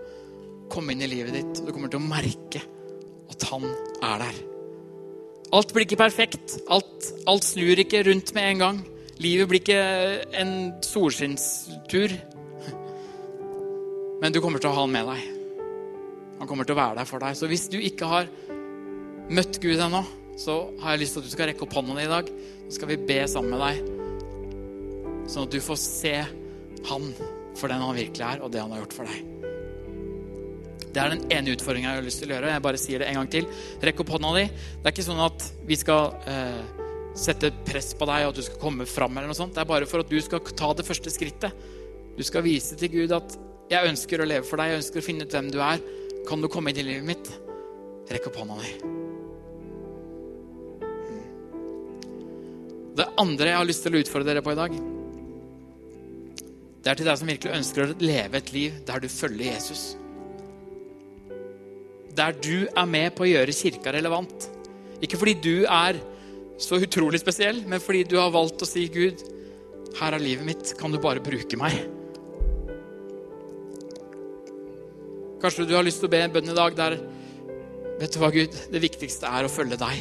'Kom 0.69 0.91
inn 0.91 1.03
i 1.03 1.07
livet 1.07 1.33
ditt', 1.35 1.67
du 1.67 1.73
kommer 1.73 1.89
til 1.89 2.01
å 2.01 2.09
merke 2.09 2.61
at 3.31 3.43
han 3.51 3.63
er 4.03 4.19
der. 4.19 4.35
Alt 5.53 5.73
blir 5.73 5.87
ikke 5.87 6.01
perfekt. 6.01 6.59
Alt, 6.69 7.13
alt 7.27 7.45
snur 7.45 7.79
ikke 7.79 8.03
rundt 8.03 8.35
med 8.35 8.51
en 8.51 8.59
gang. 8.59 8.79
Livet 9.23 9.49
blir 9.49 9.63
ikke 9.63 9.81
en 10.37 10.53
solskinnstur. 10.85 12.13
Men 14.21 14.33
du 14.33 14.43
kommer 14.45 14.61
til 14.61 14.71
å 14.71 14.77
ha 14.77 14.85
han 14.85 14.93
med 14.93 15.09
deg. 15.09 15.33
Han 16.37 16.49
kommer 16.51 16.69
til 16.69 16.77
å 16.77 16.81
være 16.83 16.99
der 17.01 17.09
for 17.09 17.25
deg. 17.25 17.37
Så 17.39 17.49
hvis 17.49 17.69
du 17.73 17.79
ikke 17.81 18.09
har 18.11 18.29
møtt 19.33 19.61
Gud 19.63 19.81
ennå, 19.81 20.03
så 20.37 20.59
har 20.83 20.95
jeg 20.95 21.05
lyst 21.05 21.17
til 21.17 21.25
at 21.25 21.29
du 21.29 21.33
skal 21.33 21.51
rekke 21.51 21.65
opp 21.65 21.79
hånda 21.79 21.97
di 21.97 22.05
i 22.05 22.13
dag. 22.13 22.29
Så 22.67 22.77
skal 22.77 22.93
vi 22.93 23.01
be 23.09 23.19
sammen 23.31 23.57
med 23.57 23.65
deg, 23.65 23.81
sånn 25.33 25.47
at 25.47 25.55
du 25.55 25.63
får 25.65 25.81
se 25.81 26.17
han 26.91 27.11
for 27.57 27.73
den 27.73 27.81
han 27.81 27.97
virkelig 27.97 28.27
er, 28.27 28.43
og 28.45 28.53
det 28.53 28.61
han 28.61 28.75
har 28.75 28.85
gjort 28.85 28.97
for 28.99 29.09
deg. 29.09 29.33
Det 30.93 31.03
er 31.03 31.13
den 31.13 31.25
ene 31.33 31.53
utfordringa 31.57 31.93
jeg 31.93 32.01
har 32.01 32.07
lyst 32.07 32.21
til 32.23 32.33
å 32.33 32.37
gjøre. 32.37 32.53
Jeg 32.53 32.65
bare 32.65 32.81
sier 32.81 33.01
det 33.01 33.09
en 33.11 33.19
gang 33.21 33.33
til. 33.33 33.49
Rekk 33.85 34.05
opp 34.05 34.13
hånda 34.17 34.33
di. 34.37 34.45
Det 34.49 34.89
er 34.89 34.95
ikke 34.95 35.09
sånn 35.09 35.25
at 35.25 35.49
vi 35.69 35.77
skal 35.77 36.15
eh, 36.29 36.76
sette 37.17 37.51
press 37.67 37.93
på 37.97 38.07
deg, 38.09 38.27
og 38.27 38.35
at 38.35 38.39
du 38.39 38.45
skal 38.45 38.61
komme 38.61 38.87
fram. 38.89 39.17
eller 39.17 39.33
noe 39.33 39.39
sånt. 39.39 39.55
Det 39.57 39.63
er 39.65 39.71
bare 39.71 39.89
for 39.89 40.05
at 40.05 40.11
du 40.11 40.19
skal 40.21 40.41
ta 40.41 40.73
det 40.77 40.87
første 40.87 41.13
skrittet. 41.13 41.53
Du 42.17 42.23
skal 42.25 42.45
vise 42.45 42.77
til 42.77 42.89
Gud 42.93 43.13
at 43.13 43.39
'jeg 43.71 43.89
ønsker 43.89 44.21
å 44.21 44.29
leve 44.29 44.45
for 44.45 44.57
deg', 44.57 44.71
jeg 44.71 44.83
ønsker 44.83 45.01
å 45.01 45.05
finne 45.05 45.23
ut 45.25 45.33
hvem 45.33 45.51
du 45.51 45.59
er. 45.61 45.81
Kan 46.29 46.41
du 46.41 46.49
komme 46.49 46.71
inn 46.71 46.79
i 46.79 46.83
livet 46.83 47.05
mitt? 47.05 47.29
Rekk 48.11 48.29
opp 48.29 48.37
hånda 48.37 48.57
di. 48.63 48.73
Det 52.97 53.07
andre 53.19 53.47
jeg 53.47 53.57
har 53.57 53.67
lyst 53.67 53.83
til 53.83 53.95
å 53.95 54.01
utfordre 54.01 54.25
dere 54.25 54.43
på 54.43 54.53
i 54.53 54.55
dag, 54.55 54.73
det 56.83 56.93
er 56.93 56.95
til 56.95 57.09
deg 57.09 57.19
som 57.19 57.29
virkelig 57.29 57.57
ønsker 57.59 57.83
å 57.83 57.95
leve 57.99 58.39
et 58.39 58.53
liv 58.55 58.73
der 58.87 59.01
du 59.03 59.09
følger 59.09 59.53
Jesus. 59.53 59.97
Der 62.15 62.33
du 62.33 62.69
er 62.71 62.87
med 62.87 63.15
på 63.17 63.27
å 63.27 63.29
gjøre 63.29 63.53
kirka 63.53 63.93
relevant. 63.93 64.47
Ikke 65.03 65.19
fordi 65.19 65.35
du 65.35 65.67
er 65.67 65.99
så 66.59 66.79
utrolig 66.81 67.21
spesiell, 67.21 67.63
men 67.69 67.83
fordi 67.83 68.05
du 68.09 68.17
har 68.21 68.33
valgt 68.35 68.63
å 68.65 68.69
si, 68.69 68.87
'Gud, 68.89 69.23
her 70.01 70.17
er 70.17 70.23
livet 70.23 70.47
mitt. 70.47 70.75
Kan 70.79 70.93
du 70.93 70.99
bare 70.99 71.23
bruke 71.25 71.59
meg?' 71.61 71.85
Kanskje 75.41 75.67
du 75.69 75.75
har 75.77 75.85
lyst 75.85 76.01
til 76.01 76.09
å 76.09 76.15
be 76.15 76.23
en 76.25 76.33
bønn 76.33 76.49
i 76.49 76.57
dag 76.57 76.75
der 76.77 76.97
Vet 77.97 78.13
du 78.13 78.19
hva, 78.21 78.29
Gud? 78.29 78.53
Det 78.53 78.81
viktigste 78.83 79.25
er 79.25 79.47
å 79.47 79.49
følge 79.49 79.79
deg. 79.81 80.01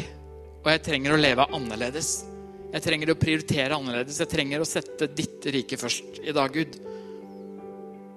Og 0.65 0.67
jeg 0.67 0.81
trenger 0.83 1.13
å 1.15 1.19
leve 1.19 1.45
annerledes. 1.55 2.25
Jeg 2.73 2.83
trenger 2.83 3.13
å 3.13 3.15
prioritere 3.15 3.77
annerledes. 3.77 4.17
Jeg 4.19 4.31
trenger 4.33 4.59
å 4.59 4.67
sette 4.67 5.07
ditt 5.07 5.45
rike 5.47 5.79
først 5.79 6.19
i 6.19 6.33
dag, 6.35 6.51
Gud. 6.51 6.75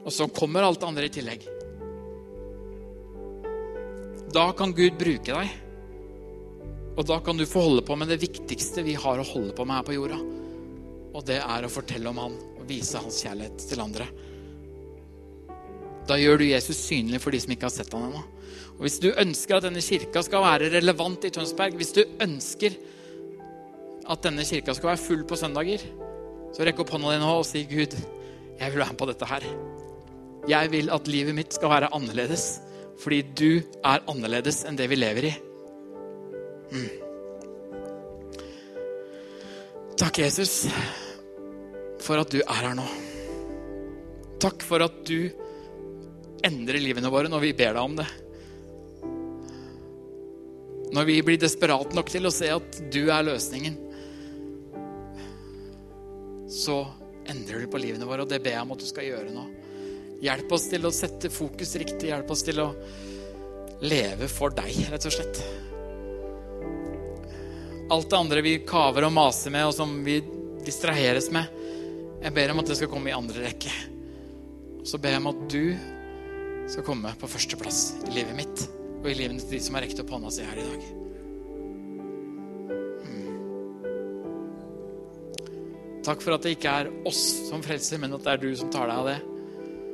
Og 0.02 0.10
så 0.10 0.26
kommer 0.34 0.66
alt 0.66 0.80
det 0.82 0.88
andre 0.88 1.06
i 1.06 1.12
tillegg. 1.14 1.46
Da 4.34 4.48
kan 4.58 4.74
Gud 4.74 4.98
bruke 4.98 5.30
deg. 5.30 5.67
Og 6.98 7.06
da 7.06 7.20
kan 7.22 7.38
du 7.38 7.46
få 7.46 7.62
holde 7.62 7.84
på 7.86 7.94
med 7.98 8.10
det 8.10 8.18
viktigste 8.24 8.82
vi 8.82 8.96
har 8.98 9.20
å 9.20 9.26
holde 9.26 9.54
på 9.54 9.66
med 9.66 9.78
her 9.78 9.86
på 9.86 9.94
jorda. 9.94 10.18
Og 11.14 11.22
det 11.26 11.38
er 11.38 11.64
å 11.64 11.70
fortelle 11.70 12.10
om 12.10 12.18
Han 12.18 12.34
og 12.58 12.64
vise 12.66 12.98
Hans 12.98 13.20
kjærlighet 13.22 13.62
til 13.70 13.82
andre. 13.84 14.08
Da 16.08 16.16
gjør 16.18 16.40
du 16.40 16.48
Jesus 16.48 16.80
synlig 16.80 17.20
for 17.22 17.34
de 17.34 17.40
som 17.42 17.52
ikke 17.52 17.68
har 17.68 17.74
sett 17.74 17.92
han 17.92 18.08
ennå. 18.08 18.22
Og 18.78 18.84
Hvis 18.86 18.98
du 19.02 19.10
ønsker 19.12 19.58
at 19.58 19.66
denne 19.66 19.82
kirka 19.84 20.22
skal 20.24 20.44
være 20.44 20.70
relevant 20.72 21.26
i 21.28 21.32
Tønsberg, 21.34 21.76
hvis 21.76 21.92
du 21.94 22.02
ønsker 22.24 22.78
at 24.08 24.22
denne 24.24 24.46
kirka 24.48 24.74
skal 24.74 24.94
være 24.94 25.04
full 25.04 25.26
på 25.28 25.38
søndager, 25.38 25.84
Så 26.48 26.64
rekk 26.64 26.78
opp 26.80 26.94
hånda 26.94 27.10
di 27.12 27.18
nå 27.20 27.28
og 27.28 27.44
si, 27.44 27.60
Gud, 27.68 27.92
jeg 28.56 28.72
vil 28.72 28.80
være 28.80 28.94
med 28.94 28.98
på 28.98 29.06
dette 29.10 29.26
her. 29.28 29.44
Jeg 30.48 30.70
vil 30.72 30.88
at 30.88 31.10
livet 31.12 31.36
mitt 31.36 31.52
skal 31.52 31.68
være 31.68 31.90
annerledes, 31.92 32.62
fordi 33.02 33.20
du 33.36 33.60
er 33.84 34.00
annerledes 34.08 34.62
enn 34.64 34.78
det 34.80 34.88
vi 34.88 34.96
lever 34.96 35.28
i. 35.28 35.34
Takk, 39.98 40.20
Jesus, 40.20 40.68
for 42.04 42.20
at 42.20 42.30
du 42.32 42.40
er 42.42 42.62
her 42.62 42.76
nå. 42.78 42.86
Takk 44.38 44.62
for 44.62 44.84
at 44.84 45.00
du 45.08 45.30
endrer 46.46 46.78
livene 46.82 47.10
våre 47.10 47.30
når 47.30 47.42
vi 47.42 47.54
ber 47.58 47.74
deg 47.74 47.82
om 47.82 47.96
det. 47.98 48.06
Når 50.94 51.08
vi 51.08 51.18
blir 51.24 51.40
desperate 51.40 51.96
nok 51.96 52.08
til 52.12 52.28
å 52.28 52.32
se 52.32 52.48
at 52.52 52.78
du 52.92 53.02
er 53.12 53.26
løsningen, 53.26 53.76
så 56.48 56.80
endrer 57.28 57.64
du 57.64 57.72
på 57.72 57.80
livene 57.82 58.08
våre, 58.08 58.24
og 58.24 58.30
det 58.30 58.40
ber 58.44 58.54
jeg 58.56 58.64
om 58.64 58.72
at 58.76 58.84
du 58.84 58.88
skal 58.88 59.08
gjøre 59.08 59.34
nå. 59.34 59.44
Hjelp 60.24 60.52
oss 60.56 60.66
til 60.70 60.86
å 60.88 60.94
sette 60.94 61.30
fokus 61.30 61.74
riktig. 61.78 62.08
Hjelp 62.10 62.30
oss 62.34 62.42
til 62.46 62.62
å 62.62 62.70
leve 63.84 64.26
for 64.32 64.54
deg, 64.54 64.72
rett 64.90 65.06
og 65.06 65.14
slett. 65.14 65.42
Alt 67.88 68.10
det 68.10 68.16
andre 68.18 68.42
vi 68.44 68.58
kaver 68.68 69.06
og 69.06 69.14
maser 69.16 69.52
med, 69.54 69.64
og 69.64 69.72
som 69.72 69.94
vi 70.04 70.18
distraheres 70.66 71.30
med, 71.32 71.48
jeg 72.20 72.34
ber 72.36 72.52
om 72.52 72.60
at 72.60 72.68
det 72.68 72.76
skal 72.76 72.90
komme 72.92 73.08
i 73.08 73.16
andre 73.16 73.46
rekke. 73.46 73.72
Så 74.84 75.00
ber 75.00 75.14
jeg 75.14 75.22
om 75.22 75.30
at 75.30 75.40
du 75.48 75.62
skal 76.68 76.84
komme 76.84 77.14
på 77.16 77.30
førsteplass 77.32 77.80
i 78.10 78.12
livet 78.18 78.36
mitt 78.36 78.66
og 78.98 79.08
i 79.08 79.16
livet 79.16 79.40
til 79.40 79.56
de 79.56 79.62
som 79.64 79.78
har 79.78 79.86
rekt 79.86 80.02
opp 80.02 80.12
hånda 80.12 80.34
si 80.34 80.44
her 80.44 80.60
i 80.60 80.66
dag. 80.68 80.86
Takk 86.08 86.22
for 86.24 86.36
at 86.36 86.44
det 86.44 86.54
ikke 86.56 86.76
er 86.82 86.92
oss 87.08 87.24
som 87.48 87.64
frelser, 87.64 88.00
men 88.00 88.16
at 88.16 88.24
det 88.24 88.36
er 88.36 88.44
du 88.44 88.48
som 88.56 88.70
tar 88.72 88.88
deg 88.88 89.00
av 89.00 89.08
det. 89.08 89.18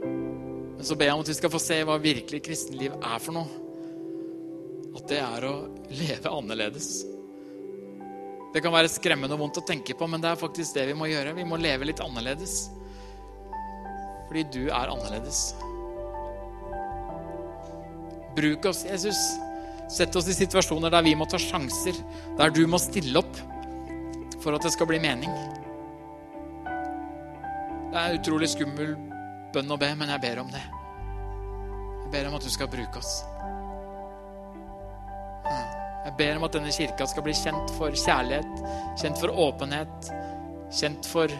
Men 0.05 0.87
så 0.87 0.99
ber 0.99 1.11
jeg 1.13 1.17
om 1.17 1.25
at 1.25 1.31
vi 1.31 1.39
skal 1.39 1.55
få 1.55 1.63
se 1.63 1.81
hva 1.87 2.03
virkelig 2.03 2.43
kristenliv 2.43 2.95
er 2.99 3.23
for 3.23 3.39
noe. 3.39 3.63
At 4.95 5.11
det 5.11 5.19
er 5.23 5.47
å 5.47 5.57
leve 5.95 6.31
annerledes. 6.43 7.14
Det 8.55 8.63
kan 8.63 8.71
være 8.71 8.87
skremmende 8.87 9.35
og 9.35 9.41
vondt 9.43 9.59
å 9.59 9.67
tenke 9.67 9.97
på, 9.99 10.07
men 10.07 10.23
det 10.23 10.31
er 10.31 10.39
faktisk 10.39 10.77
det 10.77 10.87
vi 10.87 10.95
må 10.95 11.09
gjøre. 11.11 11.35
Vi 11.35 11.47
må 11.49 11.59
leve 11.59 11.89
litt 11.89 12.03
annerledes. 12.05 12.69
Fordi 14.29 14.45
du 14.55 14.61
er 14.69 14.93
annerledes. 14.93 15.41
Bruk 18.39 18.71
oss, 18.71 18.85
Jesus. 18.87 19.19
Sett 19.91 20.15
oss 20.17 20.31
i 20.31 20.37
situasjoner 20.39 20.95
der 20.95 21.03
vi 21.07 21.17
må 21.19 21.27
ta 21.27 21.39
sjanser, 21.39 21.99
der 22.39 22.55
du 22.55 22.63
må 22.71 22.79
stille 22.83 23.19
opp 23.21 23.43
for 24.39 24.55
at 24.55 24.63
det 24.63 24.73
skal 24.75 24.89
bli 24.91 25.03
mening. 25.03 25.35
Det 27.91 28.01
er 28.01 28.17
utrolig 28.21 28.49
skummel 28.55 28.95
bønn 29.55 29.71
å 29.71 29.79
be, 29.79 29.91
men 29.99 30.15
jeg 30.15 30.23
ber 30.25 30.43
om 30.43 30.51
det. 30.55 30.63
Jeg 32.05 32.11
ber 32.15 32.31
om 32.31 32.39
at 32.39 32.47
du 32.47 32.51
skal 32.55 32.71
bruke 32.71 33.03
oss. 33.03 33.19
Jeg 36.05 36.17
ber 36.19 36.37
om 36.37 36.45
at 36.45 36.57
denne 36.57 36.73
kirka 36.75 37.07
skal 37.09 37.25
bli 37.25 37.33
kjent 37.39 37.71
for 37.79 37.95
kjærlighet, 37.97 38.65
kjent 39.01 39.21
for 39.23 39.33
åpenhet, 39.47 40.11
kjent 40.75 41.09
for 41.09 41.33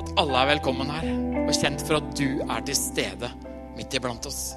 at 0.00 0.12
alle 0.20 0.42
er 0.42 0.50
velkommen 0.54 0.92
her, 0.94 1.08
og 1.42 1.54
kjent 1.58 1.82
for 1.86 1.98
at 1.98 2.12
du 2.14 2.28
er 2.46 2.66
til 2.68 2.78
stede 2.78 3.32
midt 3.76 3.96
iblant 3.98 4.30
oss. 4.30 4.52